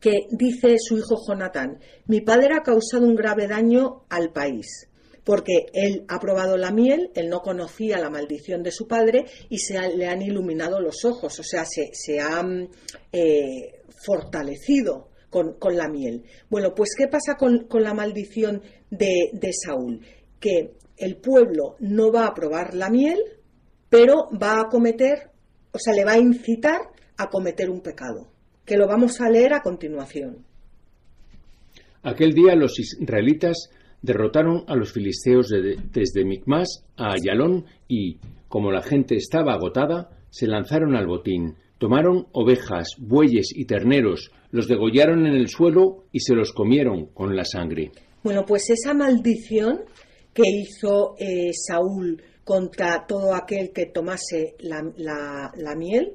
Que 0.00 0.28
dice 0.30 0.76
su 0.78 0.98
hijo 0.98 1.16
Jonatán, 1.26 1.80
mi 2.06 2.20
padre 2.20 2.54
ha 2.54 2.62
causado 2.62 3.06
un 3.06 3.16
grave 3.16 3.48
daño 3.48 4.04
al 4.08 4.32
país 4.32 4.88
porque 5.26 5.66
él 5.72 6.04
ha 6.06 6.20
probado 6.20 6.56
la 6.56 6.70
miel, 6.70 7.10
él 7.16 7.28
no 7.28 7.40
conocía 7.40 7.98
la 7.98 8.10
maldición 8.10 8.62
de 8.62 8.70
su 8.70 8.86
padre 8.86 9.24
y 9.50 9.58
se 9.58 9.76
le 9.96 10.06
han 10.06 10.22
iluminado 10.22 10.80
los 10.80 11.04
ojos, 11.04 11.40
o 11.40 11.42
sea, 11.42 11.64
se, 11.64 11.90
se 11.94 12.20
han 12.20 12.68
eh, 13.10 13.82
fortalecido 14.04 15.08
con, 15.28 15.56
la 15.76 15.88
miel. 15.88 16.22
Bueno, 16.48 16.74
pues 16.76 16.90
¿qué 16.96 17.08
pasa 17.08 17.34
con, 17.34 17.66
la 17.68 17.92
maldición 17.92 18.62
de, 18.88 19.30
de 19.32 19.52
Saúl? 19.52 20.00
Que 20.38 20.74
el 20.96 21.16
pueblo 21.16 21.74
no 21.80 22.12
va 22.12 22.26
a 22.26 22.32
probar 22.32 22.74
la 22.74 22.88
miel, 22.88 23.18
pero 23.90 24.28
va 24.40 24.60
a 24.60 24.68
cometer, 24.68 25.32
o 25.72 25.78
sea, 25.80 25.92
le 25.92 26.04
va 26.04 26.12
a 26.12 26.18
incitar 26.18 26.82
a 27.18 27.28
cometer 27.28 27.68
un 27.68 27.80
pecado, 27.80 28.30
que 28.64 28.76
lo 28.76 28.86
vamos 28.86 29.20
a 29.20 29.28
leer 29.28 29.54
a 29.54 29.60
continuación. 29.60 30.46
Aquel 32.04 32.32
día 32.32 32.54
los 32.54 32.78
israelitas 32.78 33.70
derrotaron 34.06 34.64
a 34.68 34.76
los 34.76 34.92
filisteos 34.92 35.48
desde 35.48 36.24
Micmas 36.24 36.84
a 36.96 37.12
Ayalón 37.12 37.66
y, 37.88 38.18
como 38.48 38.70
la 38.70 38.82
gente 38.82 39.16
estaba 39.16 39.52
agotada, 39.52 40.10
se 40.30 40.46
lanzaron 40.46 40.96
al 40.96 41.06
botín. 41.06 41.56
Tomaron 41.78 42.28
ovejas, 42.32 42.88
bueyes 42.98 43.48
y 43.54 43.66
terneros, 43.66 44.30
los 44.50 44.66
degollaron 44.68 45.26
en 45.26 45.34
el 45.34 45.48
suelo 45.48 46.04
y 46.12 46.20
se 46.20 46.34
los 46.34 46.52
comieron 46.52 47.06
con 47.06 47.36
la 47.36 47.44
sangre. 47.44 47.90
Bueno, 48.22 48.46
pues 48.46 48.70
esa 48.70 48.94
maldición 48.94 49.80
que 50.32 50.48
hizo 50.48 51.16
eh, 51.18 51.50
Saúl 51.52 52.22
contra 52.44 53.04
todo 53.06 53.34
aquel 53.34 53.72
que 53.72 53.86
tomase 53.86 54.54
la 54.60 55.74
miel, 55.76 56.14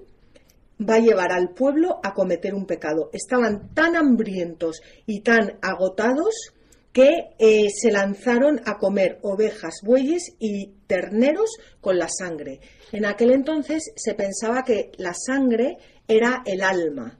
va 0.81 0.95
a 0.95 0.99
llevar 0.99 1.31
al 1.31 1.49
pueblo 1.49 1.99
a 2.01 2.13
cometer 2.13 2.55
un 2.55 2.65
pecado. 2.65 3.09
Estaban 3.13 3.73
tan 3.73 3.95
hambrientos 3.95 4.81
y 5.05 5.21
tan 5.21 5.59
agotados 5.61 6.53
que 6.93 7.35
eh, 7.39 7.67
se 7.69 7.91
lanzaron 7.91 8.61
a 8.65 8.77
comer 8.77 9.19
ovejas, 9.21 9.75
bueyes 9.83 10.33
y 10.39 10.71
terneros 10.87 11.49
con 11.79 11.97
la 11.97 12.09
sangre. 12.09 12.59
En 12.91 13.05
aquel 13.05 13.31
entonces 13.31 13.91
se 13.95 14.13
pensaba 14.13 14.63
que 14.63 14.91
la 14.97 15.13
sangre 15.13 15.77
era 16.07 16.43
el 16.45 16.61
alma. 16.61 17.17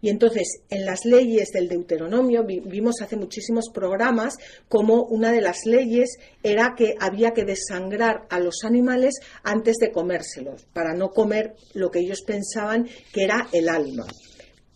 Y 0.00 0.10
entonces, 0.10 0.60
en 0.70 0.84
las 0.84 1.04
leyes 1.04 1.48
del 1.50 1.68
Deuteronomio, 1.68 2.44
vimos 2.44 3.02
hace 3.02 3.16
muchísimos 3.16 3.70
programas 3.74 4.36
como 4.68 5.02
una 5.02 5.32
de 5.32 5.40
las 5.40 5.66
leyes 5.66 6.18
era 6.42 6.74
que 6.76 6.94
había 7.00 7.32
que 7.32 7.44
desangrar 7.44 8.26
a 8.30 8.38
los 8.38 8.62
animales 8.64 9.16
antes 9.42 9.76
de 9.78 9.90
comérselos, 9.90 10.66
para 10.72 10.94
no 10.94 11.10
comer 11.10 11.56
lo 11.74 11.90
que 11.90 11.98
ellos 11.98 12.22
pensaban 12.24 12.88
que 13.12 13.24
era 13.24 13.48
el 13.52 13.68
alma. 13.68 14.06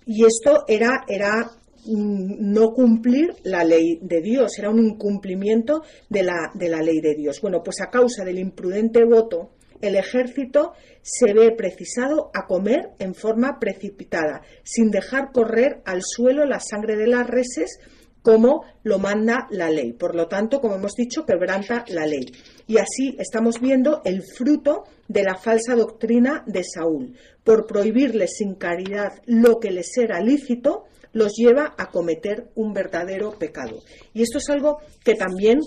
Y 0.05 0.25
esto 0.25 0.65
era, 0.67 1.05
era 1.07 1.53
no 1.87 2.73
cumplir 2.73 3.35
la 3.43 3.65
ley 3.65 3.99
de 4.01 4.21
Dios, 4.21 4.59
era 4.59 4.71
un 4.71 4.85
incumplimiento 4.85 5.83
de 6.09 6.23
la, 6.23 6.51
de 6.55 6.69
la 6.69 6.81
ley 6.81 7.01
de 7.01 7.15
Dios. 7.15 7.41
Bueno, 7.41 7.63
pues 7.63 7.81
a 7.81 7.91
causa 7.91 8.25
del 8.25 8.39
imprudente 8.39 9.05
voto, 9.05 9.51
el 9.81 9.97
ejército 9.97 10.75
se 11.03 11.35
ve 11.35 11.51
precisado 11.51 12.31
a 12.35 12.47
comer 12.47 12.91
en 13.01 13.15
forma 13.15 13.59
precipitada, 13.59 14.43
sin 14.63 14.91
dejar 14.91 15.33
correr 15.33 15.83
al 15.85 16.03
suelo 16.03 16.47
la 16.47 16.61
sangre 16.61 16.97
de 16.97 17.09
las 17.09 17.27
reses 17.27 17.81
como 18.23 18.65
lo 18.85 18.99
manda 18.99 19.49
la 19.51 19.69
ley. 19.69 19.93
Por 19.93 20.15
lo 20.15 20.29
tanto, 20.29 20.61
como 20.61 20.77
hemos 20.77 20.95
dicho, 20.95 21.27
quebranta 21.27 21.85
la 21.89 22.07
ley. 22.07 22.27
Y 22.69 22.79
así 22.79 23.17
estamos 23.19 23.61
viendo 23.61 24.01
el 24.05 24.23
fruto 24.23 24.85
de 25.09 25.25
la 25.25 25.35
falsa 25.35 25.75
doctrina 25.75 26.45
de 26.47 26.63
Saúl. 26.63 27.17
Por 27.43 27.67
prohibirle 27.67 28.29
sin 28.29 28.55
caridad 28.55 29.15
lo 29.27 29.59
que 29.59 29.73
les 29.73 29.99
era 29.99 30.21
lícito, 30.21 30.85
los 31.13 31.33
lleva 31.37 31.75
a 31.77 31.91
cometer 31.91 32.51
un 32.55 32.73
verdadero 32.73 33.33
pecado. 33.39 33.83
Y 34.13 34.23
esto 34.23 34.39
es 34.39 34.49
algo 34.49 34.79
que 35.05 35.15
también 35.15 35.61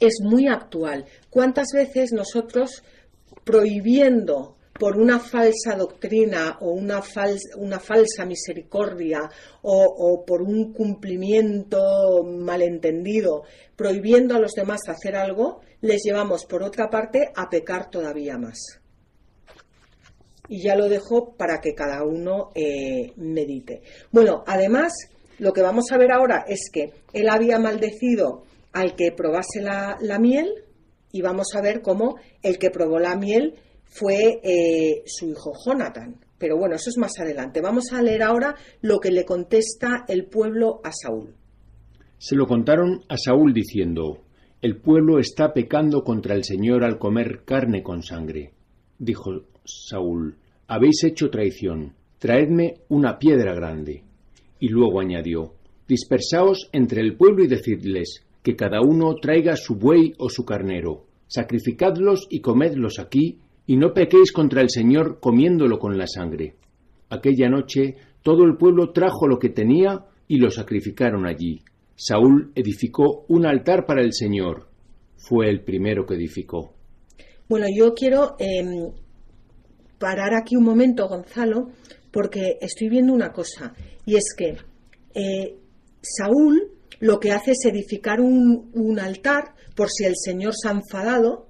es 0.00 0.14
muy 0.22 0.48
actual. 0.48 1.06
¿Cuántas 1.30 1.68
veces 1.72 2.12
nosotros 2.12 2.82
prohibiendo 3.44 4.56
por 4.78 4.98
una 4.98 5.18
falsa 5.18 5.74
doctrina 5.76 6.58
o 6.60 6.70
una, 6.70 7.00
falsa 7.00 8.26
misericordia 8.26 9.30
o, 9.62 10.24
por 10.26 10.42
un 10.42 10.72
cumplimiento 10.72 12.22
malentendido, 12.24 13.44
prohibiendo 13.74 14.36
a 14.36 14.38
los 14.38 14.52
demás 14.52 14.80
hacer 14.88 15.16
algo, 15.16 15.60
les 15.80 16.02
llevamos 16.04 16.44
por 16.44 16.62
otra 16.62 16.90
parte 16.90 17.30
a 17.34 17.48
pecar 17.48 17.90
todavía 17.90 18.36
más. 18.38 18.80
Y 20.48 20.62
ya 20.62 20.76
lo 20.76 20.88
dejo 20.88 21.34
para 21.36 21.60
que 21.60 21.74
cada 21.74 22.04
uno 22.04 22.50
eh, 22.54 23.12
medite. 23.16 23.82
Bueno, 24.12 24.44
además, 24.46 24.92
lo 25.38 25.52
que 25.52 25.62
vamos 25.62 25.90
a 25.90 25.98
ver 25.98 26.12
ahora 26.12 26.44
es 26.48 26.70
que 26.72 26.92
él 27.12 27.28
había 27.28 27.58
maldecido 27.58 28.44
al 28.72 28.94
que 28.94 29.12
probase 29.12 29.60
la, 29.60 29.96
la 30.00 30.18
miel 30.18 30.48
y 31.12 31.22
vamos 31.22 31.54
a 31.54 31.62
ver 31.62 31.80
cómo 31.82 32.16
el 32.42 32.58
que 32.58 32.70
probó 32.70 32.98
la 32.98 33.16
miel 33.16 33.54
fue 33.84 34.40
eh, 34.42 35.02
su 35.06 35.30
hijo 35.30 35.52
Jonathan. 35.64 36.16
Pero 36.38 36.58
bueno, 36.58 36.74
eso 36.76 36.90
es 36.90 36.98
más 36.98 37.18
adelante. 37.18 37.62
Vamos 37.62 37.92
a 37.92 38.02
leer 38.02 38.22
ahora 38.22 38.54
lo 38.82 38.98
que 38.98 39.10
le 39.10 39.24
contesta 39.24 40.04
el 40.08 40.26
pueblo 40.26 40.80
a 40.84 40.92
Saúl. 40.92 41.34
Se 42.18 42.36
lo 42.36 42.46
contaron 42.46 43.04
a 43.08 43.16
Saúl 43.16 43.52
diciendo, 43.54 44.22
El 44.60 44.78
pueblo 44.80 45.18
está 45.18 45.52
pecando 45.52 46.02
contra 46.02 46.34
el 46.34 46.44
Señor 46.44 46.84
al 46.84 46.98
comer 46.98 47.44
carne 47.44 47.82
con 47.82 48.02
sangre. 48.02 48.52
Dijo 48.98 49.30
Saúl, 49.66 50.36
Habéis 50.68 51.04
hecho 51.04 51.30
traición, 51.30 51.94
traedme 52.18 52.74
una 52.88 53.18
piedra 53.18 53.54
grande. 53.54 54.02
Y 54.58 54.68
luego 54.68 55.00
añadió, 55.00 55.54
Dispersaos 55.86 56.68
entre 56.72 57.00
el 57.00 57.16
pueblo 57.16 57.44
y 57.44 57.46
decidles, 57.46 58.24
que 58.42 58.56
cada 58.56 58.80
uno 58.80 59.14
traiga 59.14 59.54
su 59.56 59.76
buey 59.76 60.14
o 60.18 60.28
su 60.28 60.44
carnero, 60.44 61.04
sacrificadlos 61.28 62.26
y 62.30 62.40
comedlos 62.40 62.98
aquí, 62.98 63.38
y 63.66 63.76
no 63.76 63.92
pequéis 63.94 64.32
contra 64.32 64.60
el 64.60 64.70
Señor 64.70 65.20
comiéndolo 65.20 65.78
con 65.78 65.96
la 65.96 66.08
sangre. 66.08 66.56
Aquella 67.10 67.48
noche 67.48 67.96
todo 68.22 68.42
el 68.42 68.56
pueblo 68.56 68.90
trajo 68.90 69.28
lo 69.28 69.38
que 69.38 69.50
tenía 69.50 70.04
y 70.26 70.38
lo 70.38 70.50
sacrificaron 70.50 71.26
allí. 71.26 71.60
Saúl 71.94 72.50
edificó 72.56 73.24
un 73.28 73.46
altar 73.46 73.86
para 73.86 74.02
el 74.02 74.12
Señor. 74.12 74.66
Fue 75.16 75.48
el 75.48 75.62
primero 75.62 76.04
que 76.04 76.14
edificó. 76.14 76.74
Bueno, 77.48 77.66
yo 77.72 77.94
quiero 77.94 78.34
em, 78.40 78.90
parar 79.98 80.34
aquí 80.34 80.56
un 80.56 80.64
momento, 80.64 81.08
Gonzalo, 81.08 81.70
porque 82.10 82.58
estoy 82.60 82.88
viendo 82.88 83.12
una 83.12 83.32
cosa, 83.32 83.74
y 84.04 84.16
es 84.16 84.34
que 84.36 84.56
eh, 85.14 85.56
Saúl 86.00 86.72
lo 87.00 87.18
que 87.18 87.32
hace 87.32 87.52
es 87.52 87.64
edificar 87.64 88.20
un, 88.20 88.70
un 88.74 88.98
altar 88.98 89.54
por 89.74 89.90
si 89.90 90.04
el 90.04 90.14
Señor 90.16 90.54
se 90.54 90.68
ha 90.68 90.72
enfadado 90.72 91.48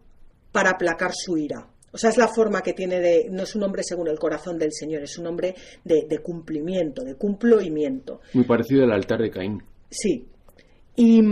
para 0.53 0.71
aplacar 0.71 1.13
su 1.15 1.37
ira. 1.37 1.69
O 1.93 1.99
sea, 1.99 2.11
es 2.11 2.19
la 2.19 2.29
forma 2.29 2.61
que 2.63 2.75
tiene 2.75 3.01
de. 3.01 3.29
No 3.31 3.45
es 3.45 3.55
un 3.55 3.63
hombre 3.63 3.83
según 3.83 4.09
el 4.09 4.19
corazón 4.19 4.59
del 4.59 4.73
Señor, 4.73 5.03
es 5.03 5.17
un 5.19 5.27
hombre 5.29 5.55
de, 5.83 6.05
de 6.07 6.19
cumplimiento, 6.19 7.03
de 7.03 7.15
cumplimiento. 7.15 8.21
Muy 8.35 8.45
parecido 8.45 8.85
al 8.85 8.93
altar 8.93 9.21
de 9.21 9.31
Caín. 9.31 9.63
Sí. 9.89 10.27
Y, 10.95 11.23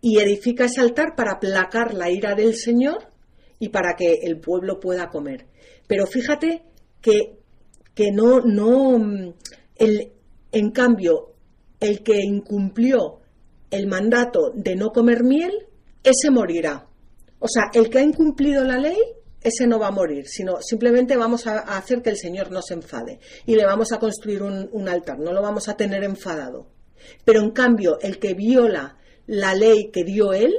y 0.00 0.18
edifica 0.18 0.66
ese 0.66 0.80
altar 0.80 1.14
para 1.16 1.32
aplacar 1.32 1.94
la 1.94 2.10
ira 2.10 2.34
del 2.34 2.54
Señor 2.54 3.08
y 3.58 3.70
para 3.70 3.94
que 3.96 4.20
el 4.22 4.38
pueblo 4.38 4.78
pueda 4.78 5.08
comer. 5.08 5.46
Pero 5.88 6.06
fíjate 6.06 6.62
que, 7.00 7.40
que 7.94 8.12
no, 8.12 8.40
no, 8.42 9.34
el, 9.74 10.12
en 10.52 10.70
cambio, 10.70 11.32
el 11.80 12.04
que 12.04 12.20
incumplió 12.20 13.18
el 13.70 13.88
mandato 13.88 14.52
de 14.54 14.76
no 14.76 14.90
comer 14.90 15.24
miel, 15.24 15.66
ese 16.04 16.30
morirá. 16.30 16.86
O 17.40 17.48
sea, 17.48 17.70
el 17.72 17.90
que 17.90 17.98
ha 17.98 18.02
incumplido 18.02 18.64
la 18.64 18.78
ley, 18.78 18.96
ese 19.40 19.66
no 19.66 19.78
va 19.78 19.88
a 19.88 19.92
morir, 19.92 20.26
sino 20.26 20.60
simplemente 20.60 21.16
vamos 21.16 21.46
a, 21.46 21.58
hacer 21.76 22.02
que 22.02 22.10
el 22.10 22.16
Señor 22.16 22.50
no 22.50 22.60
se 22.62 22.74
enfade 22.74 23.20
y 23.46 23.54
le 23.54 23.64
vamos 23.64 23.92
a 23.92 23.98
construir 23.98 24.42
un, 24.42 24.88
altar, 24.88 25.18
no 25.18 25.32
lo 25.32 25.42
vamos 25.42 25.68
a 25.68 25.76
tener 25.76 26.04
enfadado. 26.04 26.66
Pero 27.24 27.40
en 27.40 27.50
cambio, 27.50 27.98
el 28.00 28.18
que 28.18 28.34
viola 28.34 28.96
la 29.26 29.54
ley 29.54 29.90
que 29.92 30.04
dio 30.04 30.32
él 30.32 30.52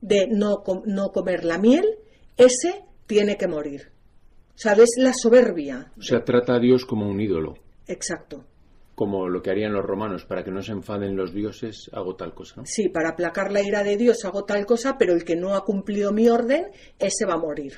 de 0.00 0.28
no, 0.28 0.62
no 0.86 1.10
comer 1.10 1.44
la 1.44 1.58
miel, 1.58 1.98
ese 2.36 2.84
tiene 3.06 3.36
que 3.36 3.48
morir. 3.48 3.89
O 4.60 4.62
sea, 4.62 4.74
ves 4.74 4.90
la 4.98 5.14
soberbia. 5.14 5.90
O 5.96 6.02
sea, 6.02 6.22
trata 6.22 6.56
a 6.56 6.58
Dios 6.58 6.84
como 6.84 7.08
un 7.08 7.18
ídolo. 7.18 7.54
Exacto. 7.86 8.44
Como 8.94 9.26
lo 9.26 9.40
que 9.40 9.48
harían 9.48 9.72
los 9.72 9.86
romanos, 9.86 10.26
para 10.26 10.44
que 10.44 10.50
no 10.50 10.60
se 10.60 10.72
enfaden 10.72 11.16
los 11.16 11.32
dioses, 11.32 11.88
hago 11.94 12.14
tal 12.14 12.34
cosa. 12.34 12.60
Sí, 12.66 12.90
para 12.90 13.08
aplacar 13.08 13.52
la 13.52 13.62
ira 13.62 13.82
de 13.82 13.96
Dios 13.96 14.22
hago 14.26 14.44
tal 14.44 14.66
cosa, 14.66 14.98
pero 14.98 15.14
el 15.14 15.24
que 15.24 15.34
no 15.34 15.54
ha 15.54 15.64
cumplido 15.64 16.12
mi 16.12 16.28
orden, 16.28 16.66
ese 16.98 17.24
va 17.24 17.36
a 17.36 17.38
morir. 17.38 17.72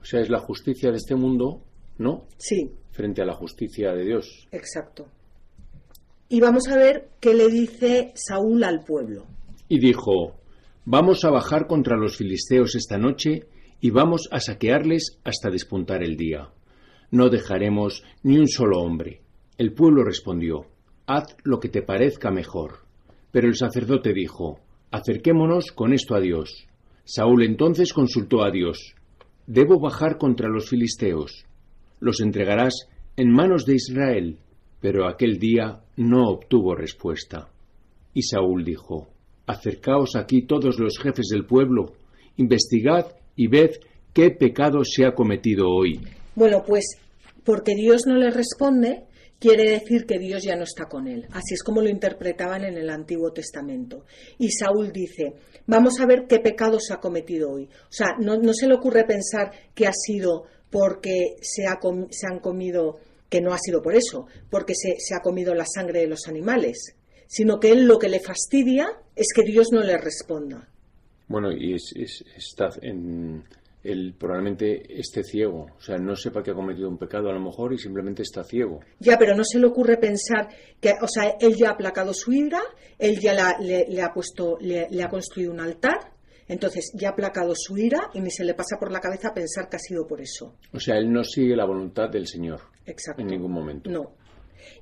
O 0.00 0.04
sea, 0.04 0.20
es 0.20 0.30
la 0.30 0.38
justicia 0.38 0.92
de 0.92 0.98
este 0.98 1.16
mundo, 1.16 1.64
¿no? 1.98 2.28
Sí. 2.36 2.70
Frente 2.92 3.22
a 3.22 3.24
la 3.24 3.34
justicia 3.34 3.92
de 3.94 4.04
Dios. 4.04 4.46
Exacto. 4.52 5.08
Y 6.28 6.40
vamos 6.40 6.68
a 6.68 6.76
ver 6.76 7.08
qué 7.18 7.34
le 7.34 7.48
dice 7.48 8.12
Saúl 8.14 8.62
al 8.62 8.84
pueblo. 8.84 9.26
Y 9.66 9.80
dijo, 9.80 10.36
Vamos 10.84 11.24
a 11.24 11.30
bajar 11.30 11.68
contra 11.68 11.96
los 11.96 12.16
filisteos 12.16 12.74
esta 12.74 12.98
noche 12.98 13.46
y 13.84 13.90
vamos 13.90 14.28
a 14.30 14.38
saquearles 14.38 15.18
hasta 15.24 15.50
despuntar 15.50 16.04
el 16.04 16.16
día. 16.16 16.48
No 17.10 17.28
dejaremos 17.28 18.04
ni 18.22 18.38
un 18.38 18.46
solo 18.46 18.78
hombre. 18.78 19.22
El 19.58 19.74
pueblo 19.74 20.04
respondió, 20.04 20.66
Haz 21.06 21.36
lo 21.42 21.58
que 21.58 21.68
te 21.68 21.82
parezca 21.82 22.30
mejor. 22.30 22.84
Pero 23.32 23.48
el 23.48 23.56
sacerdote 23.56 24.12
dijo, 24.14 24.60
Acerquémonos 24.92 25.72
con 25.72 25.92
esto 25.92 26.14
a 26.14 26.20
Dios. 26.20 26.68
Saúl 27.04 27.42
entonces 27.42 27.92
consultó 27.92 28.44
a 28.44 28.52
Dios, 28.52 28.94
Debo 29.48 29.80
bajar 29.80 30.16
contra 30.16 30.48
los 30.48 30.68
filisteos. 30.68 31.44
Los 31.98 32.20
entregarás 32.20 32.86
en 33.16 33.32
manos 33.32 33.66
de 33.66 33.74
Israel. 33.74 34.38
Pero 34.80 35.08
aquel 35.08 35.40
día 35.40 35.80
no 35.96 36.28
obtuvo 36.28 36.76
respuesta. 36.76 37.48
Y 38.14 38.22
Saúl 38.22 38.64
dijo, 38.64 39.08
Acercaos 39.46 40.14
aquí 40.14 40.42
todos 40.42 40.78
los 40.78 40.98
jefes 40.98 41.26
del 41.32 41.46
pueblo, 41.46 41.94
investigad 42.36 43.06
y 43.36 43.46
ved 43.46 43.70
qué 44.12 44.30
pecado 44.30 44.84
se 44.84 45.04
ha 45.04 45.14
cometido 45.14 45.68
hoy. 45.68 46.00
Bueno, 46.34 46.62
pues 46.66 46.96
porque 47.44 47.74
Dios 47.74 48.06
no 48.06 48.16
le 48.16 48.30
responde, 48.30 49.04
quiere 49.38 49.70
decir 49.70 50.06
que 50.06 50.18
Dios 50.18 50.42
ya 50.44 50.54
no 50.54 50.64
está 50.64 50.86
con 50.86 51.08
él. 51.08 51.26
Así 51.32 51.54
es 51.54 51.62
como 51.62 51.82
lo 51.82 51.88
interpretaban 51.88 52.64
en 52.64 52.76
el 52.76 52.88
Antiguo 52.90 53.32
Testamento. 53.32 54.04
Y 54.38 54.50
Saúl 54.50 54.92
dice, 54.92 55.34
vamos 55.66 56.00
a 56.00 56.06
ver 56.06 56.26
qué 56.28 56.38
pecado 56.38 56.78
se 56.78 56.94
ha 56.94 57.00
cometido 57.00 57.50
hoy. 57.50 57.64
O 57.64 57.92
sea, 57.92 58.16
no, 58.20 58.54
se 58.54 58.68
le 58.68 58.74
ocurre 58.74 59.04
pensar 59.04 59.50
que 59.74 59.86
ha 59.86 59.92
sido 59.92 60.44
porque 60.70 61.34
se, 61.40 61.66
ha 61.66 61.78
han 62.30 62.38
comido, 62.38 63.00
que 63.28 63.40
no 63.40 63.52
ha 63.52 63.58
sido 63.58 63.82
por 63.82 63.94
eso, 63.94 64.26
porque 64.48 64.74
se, 64.74 64.94
se 64.98 65.14
ha 65.14 65.20
comido 65.20 65.54
la 65.54 65.66
sangre 65.66 66.00
de 66.00 66.06
los 66.06 66.28
animales, 66.28 66.94
sino 67.26 67.58
que 67.58 67.72
él 67.72 67.86
lo 67.86 67.98
que 67.98 68.08
le 68.08 68.20
fastidia 68.20 68.88
es 69.16 69.26
que 69.34 69.42
Dios 69.42 69.68
no 69.72 69.82
le 69.82 69.98
responda. 69.98 70.71
Bueno, 71.32 71.50
y 71.50 71.72
es, 71.72 71.94
es, 71.96 72.22
está 72.36 72.68
en, 72.82 73.42
él 73.82 74.14
probablemente 74.18 74.82
esté 75.00 75.24
ciego, 75.24 75.66
o 75.78 75.80
sea, 75.80 75.96
no 75.96 76.14
sepa 76.14 76.42
que 76.42 76.50
ha 76.50 76.54
cometido 76.54 76.90
un 76.90 76.98
pecado 76.98 77.30
a 77.30 77.32
lo 77.32 77.40
mejor 77.40 77.72
y 77.72 77.78
simplemente 77.78 78.20
está 78.20 78.44
ciego. 78.44 78.80
Ya, 79.00 79.16
pero 79.16 79.34
no 79.34 79.42
se 79.42 79.58
le 79.58 79.66
ocurre 79.66 79.96
pensar 79.96 80.48
que, 80.78 80.92
o 81.00 81.08
sea, 81.08 81.36
él 81.40 81.54
ya 81.56 81.70
ha 81.70 81.72
aplacado 81.72 82.12
su 82.12 82.32
ira, 82.32 82.60
él 82.98 83.18
ya 83.18 83.32
la, 83.32 83.56
le, 83.58 83.86
le, 83.88 84.02
ha 84.02 84.12
puesto, 84.12 84.58
le, 84.60 84.88
le, 84.90 85.02
ha 85.02 85.08
construido 85.08 85.52
un 85.52 85.60
altar, 85.60 86.12
entonces 86.48 86.92
ya 86.92 87.08
ha 87.08 87.12
aplacado 87.12 87.54
su 87.56 87.78
ira 87.78 88.10
y 88.12 88.20
ni 88.20 88.30
se 88.30 88.44
le 88.44 88.52
pasa 88.52 88.76
por 88.78 88.92
la 88.92 89.00
cabeza 89.00 89.32
pensar 89.32 89.70
que 89.70 89.76
ha 89.76 89.80
sido 89.80 90.06
por 90.06 90.20
eso. 90.20 90.56
O 90.74 90.80
sea, 90.80 90.98
él 90.98 91.10
no 91.10 91.24
sigue 91.24 91.56
la 91.56 91.64
voluntad 91.64 92.10
del 92.10 92.26
Señor. 92.26 92.60
Exacto. 92.84 93.22
En 93.22 93.28
ningún 93.28 93.52
momento. 93.52 93.90
No. 93.90 94.12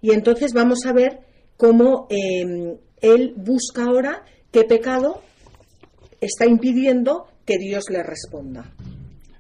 Y 0.01 0.11
entonces 0.11 0.53
vamos 0.53 0.85
a 0.85 0.93
ver 0.93 1.21
cómo 1.57 2.09
eh, 2.11 2.77
él 3.01 3.35
busca 3.37 3.85
ahora 3.85 4.25
qué 4.51 4.65
pecado 4.65 5.23
está 6.21 6.47
impidiendo 6.47 7.27
que 7.47 7.59
Dios 7.59 7.85
le 7.91 8.03
responda. 8.03 8.73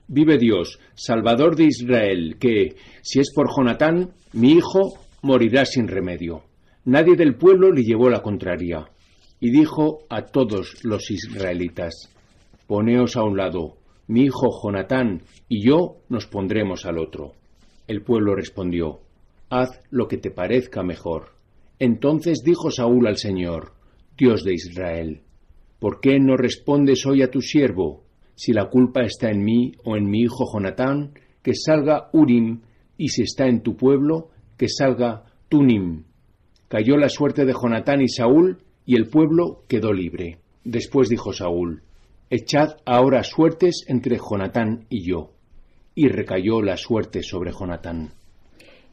Vive 0.09 0.39
Dios, 0.39 0.81
Salvador 0.95 1.55
de 1.55 1.65
Israel, 1.65 2.37
que, 2.41 2.75
si 3.03 3.21
es 3.21 3.33
por 3.33 3.49
Jonatán, 3.55 4.11
mi 4.33 4.53
hijo 4.53 4.99
morirá 5.23 5.65
sin 5.65 5.87
remedio. 5.87 6.43
Nadie 6.85 7.15
del 7.15 7.37
pueblo 7.37 7.71
le 7.71 7.85
llevó 7.85 8.09
la 8.11 8.23
contraria. 8.23 8.91
Y 9.39 9.51
dijo 9.51 10.01
a 10.09 10.23
todos 10.23 10.85
los 10.85 11.11
israelitas, 11.11 12.11
Poneos 12.67 13.17
a 13.17 13.23
un 13.23 13.37
lado, 13.37 13.77
mi 14.07 14.23
hijo 14.25 14.49
Jonatán 14.63 15.23
y 15.49 15.65
yo 15.65 15.99
nos 16.09 16.27
pondremos 16.27 16.85
al 16.85 16.99
otro. 16.99 17.33
El 17.87 18.03
pueblo 18.03 18.35
respondió, 18.35 19.01
Haz 19.49 19.81
lo 19.91 20.09
que 20.09 20.19
te 20.19 20.31
parezca 20.31 20.83
mejor. 20.83 21.31
Entonces 21.79 22.43
dijo 22.45 22.71
Saúl 22.71 23.07
al 23.07 23.17
Señor, 23.17 23.73
Dios 24.17 24.45
de 24.45 24.55
Israel, 24.55 25.23
¿por 25.81 26.01
qué 26.01 26.21
no 26.21 26.37
respondes 26.37 27.05
hoy 27.07 27.23
a 27.23 27.31
tu 27.31 27.41
siervo? 27.41 28.05
Si 28.37 28.53
la 28.53 28.71
culpa 28.71 29.03
está 29.03 29.31
en 29.31 29.43
mí 29.43 29.73
o 29.85 29.97
en 29.97 30.09
mi 30.09 30.21
hijo 30.21 30.45
Jonatán, 30.53 31.15
que 31.43 31.55
salga 31.55 32.11
Urim, 32.13 32.61
y 32.97 33.09
si 33.09 33.23
está 33.23 33.47
en 33.47 33.63
tu 33.63 33.77
pueblo, 33.77 34.29
que 34.57 34.69
salga 34.69 35.25
Tunim. 35.49 36.05
Cayó 36.69 36.97
la 36.97 37.09
suerte 37.09 37.45
de 37.45 37.53
Jonatán 37.53 38.01
y 38.03 38.09
Saúl, 38.09 38.59
y 38.87 38.95
el 38.95 39.09
pueblo 39.09 39.65
quedó 39.67 39.93
libre. 39.93 40.39
Después 40.65 41.09
dijo 41.09 41.33
Saúl, 41.33 41.83
Echad 42.29 42.77
ahora 42.85 43.25
suertes 43.25 43.85
entre 43.89 44.19
Jonatán 44.19 44.87
y 44.89 45.03
yo. 45.03 45.33
y 45.95 46.09
recayó 46.09 46.63
la 46.63 46.77
suerte 46.77 47.23
sobre 47.23 47.51
Jonatán. 47.53 48.13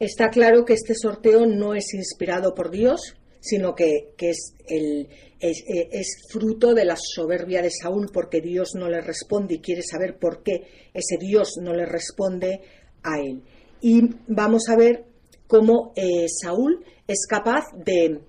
Está 0.00 0.28
claro 0.30 0.64
que 0.64 0.74
este 0.74 0.94
sorteo 0.94 1.46
no 1.46 1.74
es 1.74 1.94
inspirado 1.94 2.54
por 2.54 2.70
Dios, 2.70 3.14
sino 3.40 3.74
que, 3.74 4.14
es, 4.18 4.54
el, 4.66 5.08
es, 5.40 5.64
es, 5.66 6.22
fruto 6.30 6.74
de 6.74 6.84
la 6.84 6.96
soberbia 6.96 7.62
de 7.62 7.70
Saúl 7.70 8.08
porque 8.12 8.40
Dios 8.40 8.70
no 8.74 8.88
le 8.88 9.00
responde 9.00 9.54
y 9.54 9.60
quiere 9.60 9.82
saber 9.82 10.18
por 10.18 10.42
qué 10.42 10.90
ese 10.92 11.16
Dios 11.18 11.54
no 11.62 11.72
le 11.72 11.86
responde 11.86 12.60
a 13.02 13.20
él. 13.20 13.42
Y 13.80 14.02
vamos 14.26 14.68
a 14.68 14.76
ver 14.76 15.04
cómo 15.46 15.92
eh, 15.96 16.26
Saúl 16.28 16.84
es 17.06 17.26
capaz 17.28 17.64
de, 17.74 18.20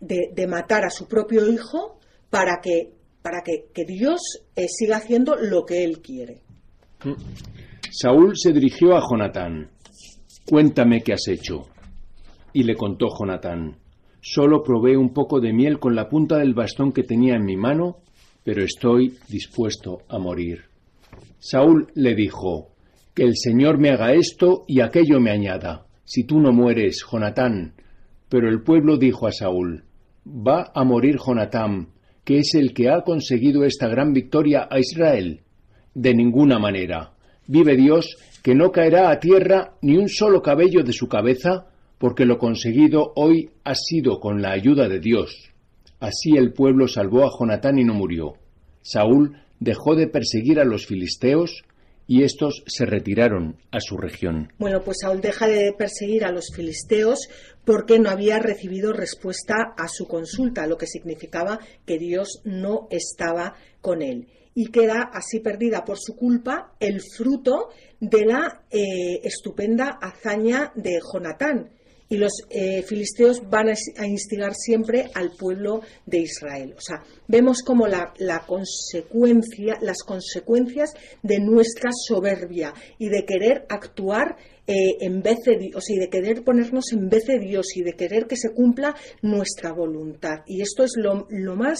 de, 0.00 0.46
matar 0.46 0.84
a 0.84 0.90
su 0.90 1.06
propio 1.06 1.46
hijo 1.50 1.98
para 2.30 2.60
que, 2.62 2.92
para 3.22 3.42
que, 3.42 3.66
que 3.74 3.84
Dios 3.84 4.20
eh, 4.54 4.66
siga 4.68 4.98
haciendo 4.98 5.36
lo 5.36 5.64
que 5.64 5.84
él 5.84 6.00
quiere. 6.00 6.42
Saúl 7.90 8.36
se 8.36 8.52
dirigió 8.52 8.96
a 8.96 9.02
Jonatán. 9.08 9.70
Cuéntame 10.48 11.02
qué 11.02 11.14
has 11.14 11.26
hecho. 11.28 11.66
Y 12.52 12.62
le 12.62 12.74
contó 12.74 13.08
Jonatán. 13.18 13.76
Solo 14.30 14.62
probé 14.62 14.94
un 14.94 15.14
poco 15.14 15.40
de 15.40 15.54
miel 15.54 15.78
con 15.78 15.94
la 15.94 16.06
punta 16.06 16.36
del 16.36 16.52
bastón 16.52 16.92
que 16.92 17.02
tenía 17.02 17.36
en 17.36 17.46
mi 17.46 17.56
mano, 17.56 17.96
pero 18.44 18.62
estoy 18.62 19.16
dispuesto 19.26 20.02
a 20.06 20.18
morir. 20.18 20.64
Saúl 21.38 21.86
le 21.94 22.14
dijo, 22.14 22.68
Que 23.14 23.22
el 23.22 23.38
Señor 23.38 23.78
me 23.78 23.88
haga 23.88 24.12
esto 24.12 24.64
y 24.68 24.82
aquello 24.82 25.18
me 25.18 25.30
añada, 25.30 25.86
si 26.04 26.24
tú 26.24 26.40
no 26.40 26.52
mueres, 26.52 27.02
Jonatán. 27.10 27.72
Pero 28.28 28.50
el 28.50 28.60
pueblo 28.60 28.98
dijo 28.98 29.26
a 29.26 29.32
Saúl, 29.32 29.84
Va 30.26 30.72
a 30.74 30.84
morir 30.84 31.16
Jonatán, 31.16 31.88
que 32.22 32.40
es 32.40 32.54
el 32.54 32.74
que 32.74 32.90
ha 32.90 33.00
conseguido 33.04 33.64
esta 33.64 33.88
gran 33.88 34.12
victoria 34.12 34.68
a 34.70 34.78
Israel. 34.78 35.40
De 35.94 36.12
ninguna 36.12 36.58
manera. 36.58 37.14
Vive 37.46 37.76
Dios 37.76 38.14
que 38.42 38.54
no 38.54 38.72
caerá 38.72 39.10
a 39.10 39.20
tierra 39.20 39.72
ni 39.80 39.96
un 39.96 40.10
solo 40.10 40.42
cabello 40.42 40.82
de 40.82 40.92
su 40.92 41.08
cabeza, 41.08 41.68
porque 41.98 42.24
lo 42.24 42.38
conseguido 42.38 43.12
hoy 43.16 43.50
ha 43.64 43.74
sido 43.74 44.20
con 44.20 44.40
la 44.40 44.52
ayuda 44.52 44.88
de 44.88 45.00
Dios. 45.00 45.50
Así 46.00 46.36
el 46.36 46.52
pueblo 46.52 46.86
salvó 46.88 47.24
a 47.24 47.30
Jonatán 47.36 47.78
y 47.78 47.84
no 47.84 47.94
murió. 47.94 48.34
Saúl 48.82 49.36
dejó 49.60 49.96
de 49.96 50.06
perseguir 50.06 50.60
a 50.60 50.64
los 50.64 50.86
filisteos 50.86 51.64
y 52.06 52.22
estos 52.22 52.62
se 52.66 52.86
retiraron 52.86 53.56
a 53.70 53.80
su 53.80 53.96
región. 53.98 54.50
Bueno, 54.58 54.80
pues 54.82 54.98
Saúl 55.02 55.20
deja 55.20 55.46
de 55.46 55.74
perseguir 55.76 56.24
a 56.24 56.32
los 56.32 56.46
filisteos 56.54 57.28
porque 57.64 57.98
no 57.98 58.08
había 58.08 58.38
recibido 58.38 58.92
respuesta 58.92 59.74
a 59.76 59.88
su 59.88 60.06
consulta, 60.06 60.66
lo 60.66 60.78
que 60.78 60.86
significaba 60.86 61.58
que 61.84 61.98
Dios 61.98 62.40
no 62.44 62.86
estaba 62.90 63.56
con 63.82 64.00
él 64.02 64.28
y 64.54 64.72
queda 64.72 65.08
así 65.12 65.38
perdida 65.38 65.84
por 65.84 65.98
su 66.00 66.16
culpa 66.16 66.72
el 66.80 67.00
fruto 67.00 67.68
de 68.00 68.26
la 68.26 68.62
eh, 68.72 69.20
estupenda 69.22 70.00
hazaña 70.02 70.72
de 70.74 70.98
Jonatán. 71.00 71.70
Y 72.08 72.16
los 72.16 72.32
eh, 72.50 72.82
filisteos 72.82 73.42
van 73.50 73.68
a 73.68 74.06
instigar 74.06 74.54
siempre 74.54 75.10
al 75.14 75.32
pueblo 75.32 75.82
de 76.06 76.20
Israel. 76.20 76.74
O 76.76 76.80
sea, 76.80 77.02
vemos 77.26 77.62
como 77.62 77.86
la, 77.86 78.14
consecuencia, 78.46 79.76
las 79.82 80.02
consecuencias 80.02 80.94
de 81.22 81.38
nuestra 81.40 81.90
soberbia 81.92 82.72
y 82.98 83.08
de 83.08 83.24
querer 83.26 83.66
actuar 83.68 84.36
eh, 84.66 84.96
en 85.00 85.22
vez 85.22 85.38
de, 85.44 85.70
o 85.74 85.80
sea, 85.80 85.96
y 85.96 85.98
de 85.98 86.08
querer 86.08 86.44
ponernos 86.44 86.92
en 86.92 87.08
vez 87.08 87.24
de 87.26 87.38
Dios 87.38 87.76
y 87.76 87.82
de 87.82 87.94
querer 87.94 88.26
que 88.26 88.36
se 88.36 88.52
cumpla 88.54 88.94
nuestra 89.22 89.72
voluntad. 89.72 90.38
Y 90.46 90.62
esto 90.62 90.84
es 90.84 90.92
lo, 90.96 91.26
lo 91.30 91.56
más 91.56 91.78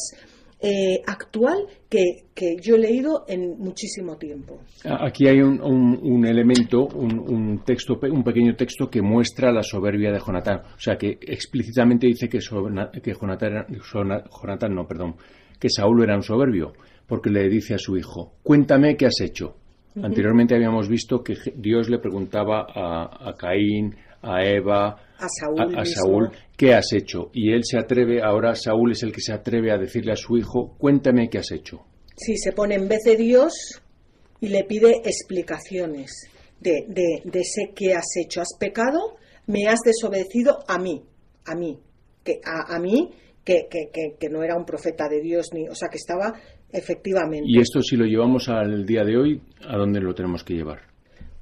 eh, 0.61 1.03
actual 1.07 1.67
que, 1.89 2.25
yo 2.61 2.75
he 2.75 2.79
leído 2.79 3.25
en 3.29 3.59
muchísimo 3.59 4.17
tiempo. 4.17 4.61
Aquí 4.85 5.29
hay 5.29 5.41
un, 5.41 5.61
un, 5.61 6.27
elemento, 6.27 6.87
un, 6.87 7.63
texto, 7.65 7.99
un 8.03 8.25
pequeño 8.25 8.55
texto 8.57 8.91
que 8.91 9.01
muestra 9.01 9.53
la 9.53 9.63
soberbia 9.63 10.11
de 10.11 10.19
Jonatán. 10.19 10.63
O 10.77 10.81
sea, 10.81 10.97
que 10.97 11.19
explícitamente 11.21 12.07
dice 12.07 12.29
que, 12.29 12.39
que 12.39 13.15
Jonatán, 13.15 14.75
no, 14.75 14.87
perdón, 14.87 15.17
que 15.59 15.69
Saúl 15.71 16.03
era 16.03 16.17
un 16.17 16.23
soberbio, 16.23 16.73
porque 17.07 17.31
le 17.31 17.49
dice 17.49 17.75
a 17.75 17.79
su 17.79 17.97
hijo, 17.97 18.35
cuéntame 18.43 18.97
qué 18.97 19.07
has 19.07 19.21
hecho. 19.21 19.57
Anteriormente 20.03 20.55
habíamos 20.55 20.89
visto 20.89 21.25
que 21.25 21.35
Dios 21.57 21.89
le 21.89 21.99
preguntaba 21.99 22.67
a, 22.73 23.29
a 23.31 23.35
Caín, 23.35 23.97
a 24.23 24.45
Eva, 24.45 24.97
a 25.19 25.85
Saúl, 25.85 26.31
¿qué 26.57 26.75
has 26.75 26.93
hecho? 26.93 27.31
Y 27.33 27.53
él 27.53 27.63
se 27.65 27.79
atreve, 27.79 28.23
ahora 28.23 28.55
Saúl 28.55 28.93
es 28.93 29.03
el 29.03 29.13
que 29.13 29.21
se 29.21 29.33
atreve 29.33 29.73
a 29.73 29.79
decirle 29.79 30.13
a 30.13 30.17
su 30.17 30.37
hijo, 30.37 30.77
cuéntame 30.79 31.29
qué 31.29 31.39
has 31.39 31.51
hecho. 31.51 31.85
Sí, 32.17 32.37
se 32.37 32.53
pone 32.53 32.75
en 32.77 32.89
vez 32.89 33.03
de 33.05 33.17
Dios 33.17 33.53
y 34.41 34.49
le 34.49 34.65
pide 34.65 35.03
explicaciones 35.05 36.29
de, 36.61 36.85
de, 36.89 37.23
de 37.25 37.41
ese 37.41 37.73
qué 37.75 37.95
has 37.95 38.17
hecho. 38.17 38.41
Has 38.41 38.57
pecado, 38.59 39.17
me 39.47 39.67
has 39.67 39.81
desobedecido 39.85 40.59
a 40.69 40.79
mí, 40.79 41.03
a 41.47 41.55
mí, 41.55 41.79
que 42.25 42.41
a, 42.45 42.75
a 42.75 42.79
mí 42.79 43.11
que, 43.45 43.67
que, 43.71 43.91
que, 43.93 44.17
que, 44.19 44.29
no 44.29 44.43
era 44.43 44.57
un 44.57 44.67
profeta 44.67 45.09
de 45.09 45.21
Dios, 45.23 45.49
ni, 45.55 45.69
o 45.69 45.75
sea, 45.75 45.89
que 45.89 45.97
estaba 45.97 46.35
efectivamente. 46.71 47.47
Y 47.49 47.59
esto 47.59 47.81
si 47.81 47.97
lo 47.97 48.05
llevamos 48.05 48.49
al 48.49 48.85
día 48.85 49.05
de 49.05 49.17
hoy, 49.17 49.41
¿a 49.67 49.77
dónde 49.77 50.01
lo 50.01 50.15
tenemos 50.15 50.45
que 50.45 50.55
llevar? 50.55 50.83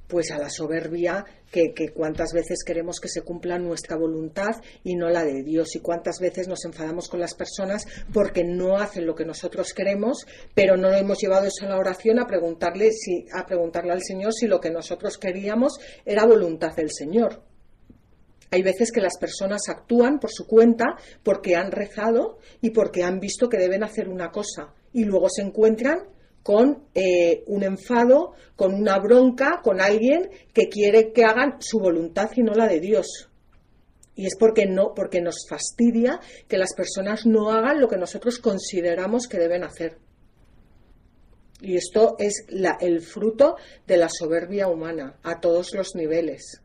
Pues 0.07 0.31
a 0.31 0.37
la 0.37 0.49
soberbia 0.49 1.25
que, 1.51 1.73
cuántas 1.93 2.33
veces 2.33 2.63
queremos 2.65 2.99
que 2.99 3.07
se 3.07 3.21
cumpla 3.21 3.57
nuestra 3.57 3.97
voluntad 3.97 4.61
y 4.83 4.95
no 4.95 5.09
la 5.09 5.23
de 5.23 5.43
Dios 5.43 5.75
y 5.75 5.79
cuántas 5.79 6.19
veces 6.19 6.47
nos 6.47 6.65
enfadamos 6.65 7.07
con 7.09 7.19
las 7.19 7.35
personas 7.35 7.85
porque 8.13 8.43
no 8.43 8.77
hacen 8.77 9.05
lo 9.05 9.15
que 9.15 9.25
nosotros 9.25 9.73
queremos 9.73 10.25
pero 10.53 10.77
no 10.77 10.89
lo 10.89 10.95
hemos 10.95 11.19
llevado 11.19 11.47
eso 11.47 11.65
a 11.65 11.69
la 11.69 11.77
oración 11.77 12.19
a 12.19 12.27
preguntarle 12.27 12.91
si 12.91 13.25
a 13.33 13.45
preguntarle 13.45 13.91
al 13.91 14.03
Señor 14.03 14.33
si 14.33 14.47
lo 14.47 14.59
que 14.59 14.71
nosotros 14.71 15.17
queríamos 15.17 15.79
era 16.05 16.25
voluntad 16.25 16.75
del 16.75 16.91
Señor. 16.91 17.41
Hay 18.49 18.61
veces 18.61 18.91
que 18.91 19.01
las 19.01 19.17
personas 19.17 19.63
actúan 19.67 20.19
por 20.19 20.31
su 20.31 20.47
cuenta 20.47 20.95
porque 21.23 21.55
han 21.55 21.71
rezado 21.71 22.37
y 22.61 22.69
porque 22.69 23.03
han 23.03 23.19
visto 23.19 23.49
que 23.49 23.57
deben 23.57 23.83
hacer 23.83 24.07
una 24.07 24.31
cosa 24.31 24.73
y 24.93 25.03
luego 25.03 25.27
se 25.29 25.41
encuentran 25.41 25.99
con 26.47 26.85
eh, 26.95 27.43
un 27.47 27.61
enfado, 27.63 28.31
con 28.55 28.73
una 28.73 28.99
bronca, 28.99 29.59
con 29.61 29.81
alguien 29.81 30.29
que 30.53 30.69
quiere 30.69 31.11
que 31.11 31.25
hagan 31.25 31.57
su 31.59 31.77
voluntad 31.77 32.29
y 32.37 32.41
no 32.41 32.53
la 32.53 32.69
de 32.69 32.79
Dios. 32.79 33.27
Y 34.15 34.27
es 34.27 34.37
porque 34.39 34.65
no, 34.65 34.93
porque 34.95 35.19
nos 35.19 35.45
fastidia 35.49 36.21
que 36.47 36.57
las 36.57 36.73
personas 36.73 37.25
no 37.25 37.51
hagan 37.51 37.81
lo 37.81 37.89
que 37.89 37.97
nosotros 37.97 38.39
consideramos 38.39 39.27
que 39.27 39.39
deben 39.39 39.65
hacer. 39.65 39.97
Y 41.59 41.75
esto 41.75 42.15
es 42.17 42.45
el 42.79 43.01
fruto 43.01 43.57
de 43.85 43.97
la 43.97 44.07
soberbia 44.07 44.69
humana 44.69 45.19
a 45.23 45.41
todos 45.41 45.73
los 45.73 45.95
niveles. 45.95 46.61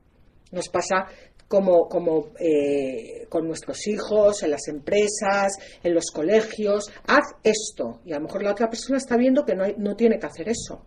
Nos 0.52 0.68
pasa 0.68 1.08
como, 1.52 1.86
como 1.86 2.30
eh, 2.40 3.26
con 3.28 3.46
nuestros 3.46 3.86
hijos, 3.86 4.42
en 4.42 4.52
las 4.52 4.68
empresas, 4.68 5.52
en 5.82 5.92
los 5.92 6.06
colegios, 6.10 6.90
haz 7.06 7.34
esto. 7.44 8.00
Y 8.06 8.12
a 8.14 8.16
lo 8.16 8.22
mejor 8.22 8.42
la 8.42 8.52
otra 8.52 8.70
persona 8.70 8.96
está 8.96 9.18
viendo 9.18 9.44
que 9.44 9.54
no, 9.54 9.64
no 9.76 9.94
tiene 9.94 10.18
que 10.18 10.24
hacer 10.24 10.48
eso, 10.48 10.82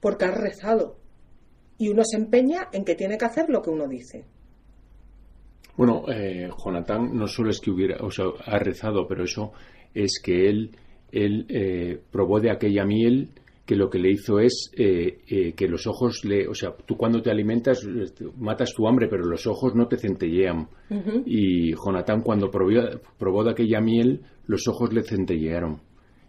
porque 0.00 0.26
ha 0.26 0.30
rezado. 0.30 0.98
Y 1.78 1.88
uno 1.88 2.02
se 2.04 2.18
empeña 2.18 2.68
en 2.70 2.84
que 2.84 2.96
tiene 2.96 3.16
que 3.16 3.24
hacer 3.24 3.48
lo 3.48 3.62
que 3.62 3.70
uno 3.70 3.88
dice. 3.88 4.26
Bueno, 5.74 6.04
eh, 6.12 6.50
Jonathan 6.62 7.16
no 7.16 7.26
solo 7.26 7.48
es 7.48 7.58
que 7.58 7.70
hubiera, 7.70 8.04
o 8.04 8.10
sea, 8.10 8.26
ha 8.44 8.58
rezado, 8.58 9.08
pero 9.08 9.24
eso 9.24 9.54
es 9.94 10.20
que 10.22 10.50
él, 10.50 10.76
él 11.12 11.46
eh, 11.48 11.98
probó 12.12 12.40
de 12.40 12.50
aquella 12.50 12.84
miel 12.84 13.30
que 13.66 13.76
lo 13.76 13.88
que 13.88 13.98
le 13.98 14.10
hizo 14.10 14.38
es 14.40 14.70
eh, 14.76 15.20
eh, 15.26 15.52
que 15.54 15.66
los 15.68 15.86
ojos 15.86 16.24
le, 16.24 16.46
o 16.46 16.54
sea, 16.54 16.74
tú 16.84 16.96
cuando 16.96 17.22
te 17.22 17.30
alimentas 17.30 17.82
este, 17.84 18.26
matas 18.36 18.74
tu 18.74 18.86
hambre, 18.86 19.08
pero 19.08 19.24
los 19.24 19.46
ojos 19.46 19.74
no 19.74 19.86
te 19.86 19.96
centellean. 19.96 20.68
Y 21.24 21.72
Jonatán 21.72 22.20
cuando 22.20 22.50
probó, 22.50 23.44
de 23.44 23.50
aquella 23.50 23.80
miel, 23.80 24.20
los 24.46 24.68
ojos 24.68 24.92
le 24.92 25.02
centellearon. 25.02 25.80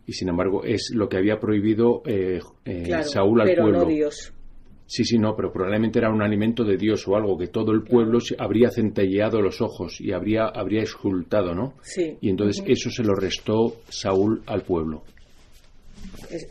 Y 0.08 0.14
sin 0.14 0.30
embargo 0.30 0.64
es 0.64 0.92
lo 0.94 1.10
que 1.10 1.18
había 1.18 1.40
prohibido 1.40 2.04
eh, 2.06 2.40
Saúl 3.04 3.42
al 3.42 3.56
pueblo. 3.56 3.80
No 3.80 3.86
Dios. 3.86 4.32
Sí, 4.88 5.04
sí, 5.04 5.18
no, 5.18 5.36
pero 5.36 5.52
probablemente 5.52 5.98
era 5.98 6.12
un 6.12 6.22
alimento 6.22 6.64
de 6.64 6.78
Dios 6.78 7.08
o 7.08 7.16
algo 7.16 7.38
que 7.38 7.48
todo 7.48 7.72
el 7.72 7.82
pueblo 7.82 8.20
habría 8.38 8.70
centelleado 8.70 9.42
los 9.42 9.60
ojos 9.60 10.00
y 10.00 10.14
habría, 10.14 10.46
habría 10.46 10.84
exultado, 10.84 11.56
¿no? 11.56 11.74
Sí. 11.82 12.18
Y 12.22 12.30
entonces 12.30 12.64
eso 12.68 12.92
se 12.92 13.04
lo 13.04 13.16
restó 13.16 13.78
Saúl 13.90 14.44
al 14.46 14.62
pueblo 14.62 15.02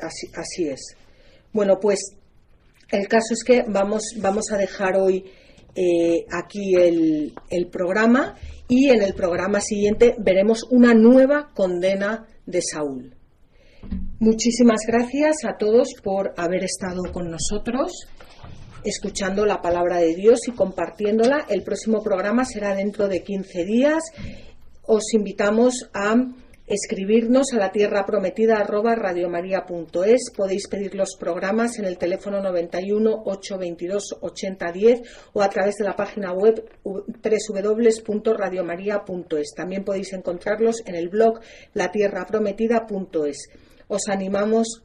así, 0.00 0.68
es. 0.68 0.96
Bueno, 1.52 1.78
pues 1.80 2.00
el 2.90 3.08
caso 3.08 3.32
es 3.32 3.44
que 3.44 3.64
vamos, 3.66 4.02
vamos 4.18 4.50
a 4.52 4.56
dejar 4.56 4.96
hoy 4.96 5.24
eh, 5.74 6.24
aquí 6.30 6.74
el, 6.76 7.34
el 7.50 7.68
programa 7.68 8.36
y 8.68 8.88
en 8.90 9.02
el 9.02 9.14
programa 9.14 9.60
siguiente 9.60 10.14
veremos 10.18 10.64
una 10.70 10.94
nueva 10.94 11.50
condena 11.54 12.26
de 12.46 12.60
Saúl. 12.62 13.14
Muchísimas 14.20 14.80
gracias 14.86 15.44
a 15.44 15.58
todos 15.58 15.88
por 16.02 16.32
haber 16.36 16.64
estado 16.64 17.02
con 17.12 17.30
nosotros, 17.30 17.92
escuchando 18.84 19.44
la 19.44 19.60
palabra 19.60 19.98
de 19.98 20.14
Dios 20.14 20.48
y 20.48 20.52
compartiéndola. 20.52 21.46
El 21.48 21.62
próximo 21.62 22.02
programa 22.02 22.44
será 22.44 22.74
dentro 22.74 23.08
de 23.08 23.22
15 23.22 23.64
días. 23.64 24.02
Os 24.86 25.12
invitamos 25.12 25.90
a 25.92 26.14
escribirnos 26.66 27.52
a 27.52 27.58
la 27.58 27.70
tierra 27.72 28.06
prometida 28.06 28.58
arroba 28.58 28.94
radiomaria.es. 28.94 30.30
Podéis 30.34 30.66
pedir 30.68 30.94
los 30.94 31.16
programas 31.18 31.78
en 31.78 31.84
el 31.84 31.98
teléfono 31.98 32.40
91 32.40 33.24
822 33.24 34.16
8010 34.20 35.02
o 35.34 35.42
a 35.42 35.50
través 35.50 35.74
de 35.76 35.84
la 35.84 35.96
página 35.96 36.32
web 36.32 36.64
www.radiomaria.es. 36.84 39.54
También 39.54 39.84
podéis 39.84 40.12
encontrarlos 40.12 40.82
en 40.86 40.94
el 40.94 41.08
blog 41.08 41.40
latierraprometida.es. 41.74 43.48
Os 43.88 44.08
animamos 44.08 44.84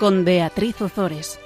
con 0.00 0.24
Beatriz 0.24 0.80
Ozores. 0.80 1.38